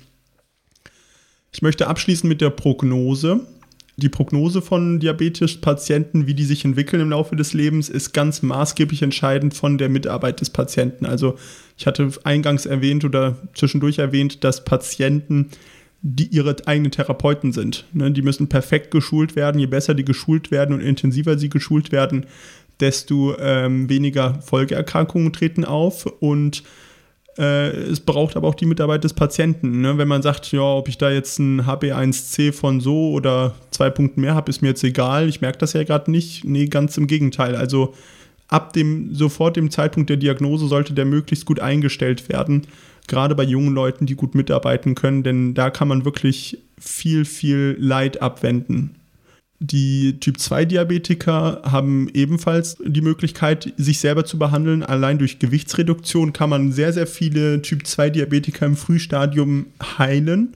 Ich 1.51 1.61
möchte 1.61 1.87
abschließen 1.87 2.29
mit 2.29 2.39
der 2.39 2.51
Prognose 2.51 3.41
die 3.97 4.09
Prognose 4.09 4.61
von 4.61 4.99
Diabetes-Patienten, 4.99 6.27
wie 6.27 6.35
die 6.35 6.45
sich 6.45 6.63
entwickeln 6.63 7.01
im 7.01 7.09
Laufe 7.09 7.35
des 7.35 7.53
Lebens, 7.53 7.89
ist 7.89 8.13
ganz 8.13 8.43
maßgeblich 8.43 9.01
entscheidend 9.01 9.55
von 9.55 9.79
der 9.79 9.89
Mitarbeit 9.89 10.39
des 10.39 10.51
Patienten. 10.51 11.05
Also 11.05 11.35
ich 11.77 11.87
hatte 11.87 12.11
eingangs 12.23 12.67
erwähnt 12.67 13.03
oder 13.05 13.37
zwischendurch 13.55 13.97
erwähnt, 13.97 14.43
dass 14.43 14.63
Patienten 14.63 15.49
die 16.03 16.27
ihre 16.27 16.55
eigenen 16.67 16.91
Therapeuten 16.91 17.51
sind. 17.51 17.85
Ne? 17.91 18.11
Die 18.11 18.21
müssen 18.21 18.49
perfekt 18.49 18.91
geschult 18.91 19.35
werden. 19.35 19.59
Je 19.59 19.65
besser 19.65 19.95
die 19.95 20.05
geschult 20.05 20.51
werden 20.51 20.75
und 20.75 20.81
intensiver 20.81 21.39
sie 21.39 21.49
geschult 21.49 21.91
werden, 21.91 22.27
desto 22.79 23.35
ähm, 23.39 23.89
weniger 23.89 24.39
Folgeerkrankungen 24.41 25.33
treten 25.33 25.65
auf 25.65 26.05
und 26.05 26.63
äh, 27.37 27.69
es 27.69 27.99
braucht 27.99 28.35
aber 28.35 28.47
auch 28.47 28.55
die 28.55 28.65
Mitarbeit 28.65 29.03
des 29.03 29.13
Patienten. 29.13 29.81
Ne? 29.81 29.97
Wenn 29.97 30.07
man 30.07 30.21
sagt, 30.21 30.51
ja, 30.51 30.61
ob 30.61 30.87
ich 30.87 30.97
da 30.97 31.11
jetzt 31.11 31.39
ein 31.39 31.61
HB1C 31.61 32.51
von 32.51 32.81
so 32.81 33.11
oder 33.11 33.53
zwei 33.71 33.89
Punkten 33.89 34.21
mehr 34.21 34.35
habe, 34.35 34.49
ist 34.49 34.61
mir 34.61 34.69
jetzt 34.69 34.83
egal. 34.83 35.29
Ich 35.29 35.41
merke 35.41 35.59
das 35.59 35.73
ja 35.73 35.83
gerade 35.83 36.09
nicht. 36.09 36.43
Nee, 36.43 36.65
ganz 36.67 36.97
im 36.97 37.07
Gegenteil. 37.07 37.55
Also 37.55 37.93
ab 38.47 38.73
dem 38.73 39.13
sofort 39.13 39.55
dem 39.55 39.69
Zeitpunkt 39.69 40.09
der 40.09 40.17
Diagnose 40.17 40.67
sollte 40.67 40.93
der 40.93 41.05
möglichst 41.05 41.45
gut 41.45 41.59
eingestellt 41.59 42.29
werden. 42.29 42.67
Gerade 43.07 43.35
bei 43.35 43.43
jungen 43.43 43.73
Leuten, 43.73 44.05
die 44.05 44.15
gut 44.15 44.35
mitarbeiten 44.35 44.95
können, 44.95 45.23
denn 45.23 45.53
da 45.53 45.69
kann 45.69 45.87
man 45.87 46.05
wirklich 46.05 46.57
viel, 46.77 47.23
viel 47.23 47.77
Leid 47.79 48.21
abwenden. 48.21 48.96
Die 49.59 50.19
Typ-2-Diabetiker 50.19 51.61
haben 51.63 52.09
ebenfalls 52.13 52.77
die 52.85 53.01
Möglichkeit, 53.01 53.73
sich 53.77 53.99
selber 53.99 54.23
zu 54.23 54.37
behandeln. 54.37 54.83
Allein 54.83 55.17
durch 55.17 55.39
Gewichtsreduktion 55.39 56.31
kann 56.31 56.51
man 56.51 56.71
sehr, 56.71 56.93
sehr 56.93 57.07
viele 57.07 57.61
Typ-2-Diabetiker 57.63 58.67
im 58.67 58.75
Frühstadium 58.75 59.65
heilen. 59.97 60.55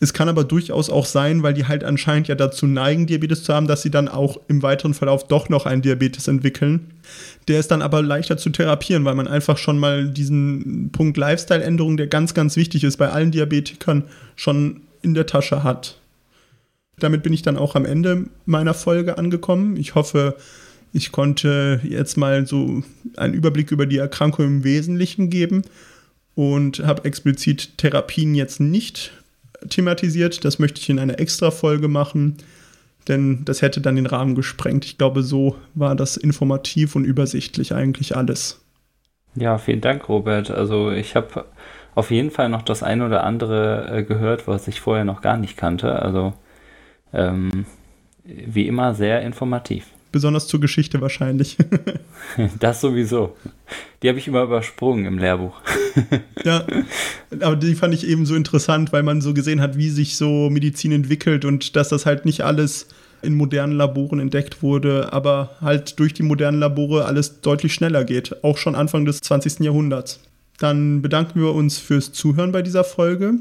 Es 0.00 0.12
kann 0.12 0.28
aber 0.28 0.42
durchaus 0.42 0.90
auch 0.90 1.06
sein, 1.06 1.44
weil 1.44 1.54
die 1.54 1.66
halt 1.66 1.84
anscheinend 1.84 2.26
ja 2.26 2.34
dazu 2.34 2.66
neigen, 2.66 3.06
Diabetes 3.06 3.44
zu 3.44 3.54
haben, 3.54 3.68
dass 3.68 3.82
sie 3.82 3.90
dann 3.90 4.08
auch 4.08 4.38
im 4.48 4.62
weiteren 4.62 4.94
Verlauf 4.94 5.28
doch 5.28 5.48
noch 5.48 5.64
einen 5.64 5.82
Diabetes 5.82 6.26
entwickeln. 6.26 6.90
Der 7.46 7.60
ist 7.60 7.70
dann 7.70 7.82
aber 7.82 8.02
leichter 8.02 8.36
zu 8.36 8.50
therapieren, 8.50 9.04
weil 9.04 9.14
man 9.14 9.28
einfach 9.28 9.58
schon 9.58 9.78
mal 9.78 10.08
diesen 10.08 10.90
Punkt 10.90 11.16
Lifestyle-Änderung, 11.16 11.96
der 11.96 12.08
ganz, 12.08 12.34
ganz 12.34 12.56
wichtig 12.56 12.82
ist, 12.82 12.96
bei 12.96 13.10
allen 13.10 13.30
Diabetikern 13.30 14.04
schon 14.34 14.80
in 15.02 15.14
der 15.14 15.26
Tasche 15.26 15.62
hat. 15.62 16.00
Damit 16.98 17.22
bin 17.22 17.32
ich 17.32 17.42
dann 17.42 17.56
auch 17.56 17.74
am 17.74 17.84
Ende 17.84 18.26
meiner 18.46 18.74
Folge 18.74 19.18
angekommen. 19.18 19.76
Ich 19.76 19.94
hoffe, 19.94 20.36
Ich 20.96 21.10
konnte 21.10 21.80
jetzt 21.82 22.16
mal 22.16 22.46
so 22.46 22.84
einen 23.16 23.34
Überblick 23.34 23.72
über 23.72 23.84
die 23.84 23.98
Erkrankung 23.98 24.46
im 24.46 24.64
Wesentlichen 24.64 25.28
geben 25.28 25.62
und 26.36 26.86
habe 26.86 27.04
explizit 27.04 27.76
Therapien 27.78 28.36
jetzt 28.36 28.60
nicht 28.60 29.10
thematisiert. 29.68 30.44
Das 30.44 30.60
möchte 30.60 30.80
ich 30.80 30.88
in 30.88 31.00
einer 31.00 31.18
extra 31.18 31.50
Folge 31.50 31.88
machen, 31.88 32.36
denn 33.08 33.44
das 33.44 33.60
hätte 33.60 33.80
dann 33.80 33.96
den 33.96 34.06
Rahmen 34.06 34.36
gesprengt. 34.36 34.84
Ich 34.84 34.96
glaube, 34.96 35.24
so 35.24 35.56
war 35.74 35.96
das 35.96 36.16
informativ 36.16 36.94
und 36.94 37.04
übersichtlich 37.04 37.74
eigentlich 37.74 38.16
alles. 38.16 38.60
Ja, 39.34 39.58
vielen 39.58 39.80
Dank, 39.80 40.08
Robert. 40.08 40.48
Also 40.52 40.92
ich 40.92 41.16
habe 41.16 41.46
auf 41.96 42.12
jeden 42.12 42.30
Fall 42.30 42.48
noch 42.48 42.62
das 42.62 42.84
ein 42.84 43.02
oder 43.02 43.24
andere 43.24 43.88
äh, 43.90 44.02
gehört, 44.04 44.46
was 44.46 44.68
ich 44.68 44.80
vorher 44.80 45.04
noch 45.04 45.22
gar 45.22 45.38
nicht 45.38 45.56
kannte. 45.56 46.00
Also 46.00 46.34
ähm, 47.14 47.66
wie 48.24 48.66
immer 48.66 48.94
sehr 48.94 49.22
informativ. 49.22 49.86
Besonders 50.12 50.46
zur 50.46 50.60
Geschichte 50.60 51.00
wahrscheinlich. 51.00 51.56
das 52.60 52.80
sowieso. 52.80 53.36
Die 54.02 54.08
habe 54.08 54.18
ich 54.18 54.28
immer 54.28 54.44
übersprungen 54.44 55.06
im 55.06 55.18
Lehrbuch. 55.18 55.60
ja, 56.44 56.64
aber 57.40 57.56
die 57.56 57.74
fand 57.74 57.94
ich 57.94 58.06
eben 58.06 58.24
so 58.24 58.36
interessant, 58.36 58.92
weil 58.92 59.02
man 59.02 59.20
so 59.20 59.34
gesehen 59.34 59.60
hat, 59.60 59.76
wie 59.76 59.90
sich 59.90 60.16
so 60.16 60.50
Medizin 60.50 60.92
entwickelt 60.92 61.44
und 61.44 61.74
dass 61.74 61.88
das 61.88 62.06
halt 62.06 62.26
nicht 62.26 62.42
alles 62.42 62.88
in 63.22 63.34
modernen 63.34 63.72
Laboren 63.72 64.20
entdeckt 64.20 64.62
wurde, 64.62 65.12
aber 65.12 65.56
halt 65.60 65.98
durch 65.98 66.14
die 66.14 66.22
modernen 66.22 66.60
Labore 66.60 67.06
alles 67.06 67.40
deutlich 67.40 67.74
schneller 67.74 68.04
geht, 68.04 68.44
auch 68.44 68.58
schon 68.58 68.74
Anfang 68.74 69.04
des 69.04 69.20
20. 69.20 69.60
Jahrhunderts. 69.60 70.20
Dann 70.58 71.02
bedanken 71.02 71.40
wir 71.40 71.52
uns 71.52 71.78
fürs 71.78 72.12
Zuhören 72.12 72.52
bei 72.52 72.62
dieser 72.62 72.84
Folge. 72.84 73.34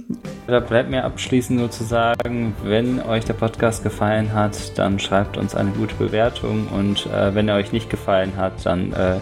Da 0.48 0.60
bleibt 0.60 0.90
mir 0.90 1.04
abschließend 1.04 1.60
nur 1.60 1.70
zu 1.70 1.84
sagen, 1.84 2.56
wenn 2.64 3.00
euch 3.02 3.24
der 3.26 3.34
Podcast 3.34 3.84
gefallen 3.84 4.34
hat, 4.34 4.78
dann 4.78 5.00
schreibt 5.00 5.38
uns 5.38 5.54
eine 5.54 5.72
gute 5.72 5.96
Bewertung 5.96 6.68
und 6.70 7.06
äh, 7.08 7.36
wenn 7.36 7.48
er 7.48 7.56
euch 7.56 7.72
nicht 7.72 7.90
gefallen 7.90 8.36
hat, 8.36 8.66
dann, 8.66 8.92
äh, 8.94 9.18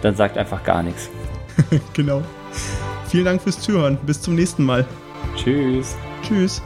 dann 0.00 0.16
sagt 0.16 0.38
einfach 0.38 0.64
gar 0.64 0.82
nichts. 0.82 1.10
genau. 1.92 2.22
Vielen 3.08 3.26
Dank 3.26 3.42
fürs 3.42 3.60
Zuhören. 3.60 3.98
Bis 4.06 4.22
zum 4.22 4.34
nächsten 4.34 4.64
Mal. 4.64 4.86
Tschüss. 5.36 5.96
Tschüss. 6.22 6.62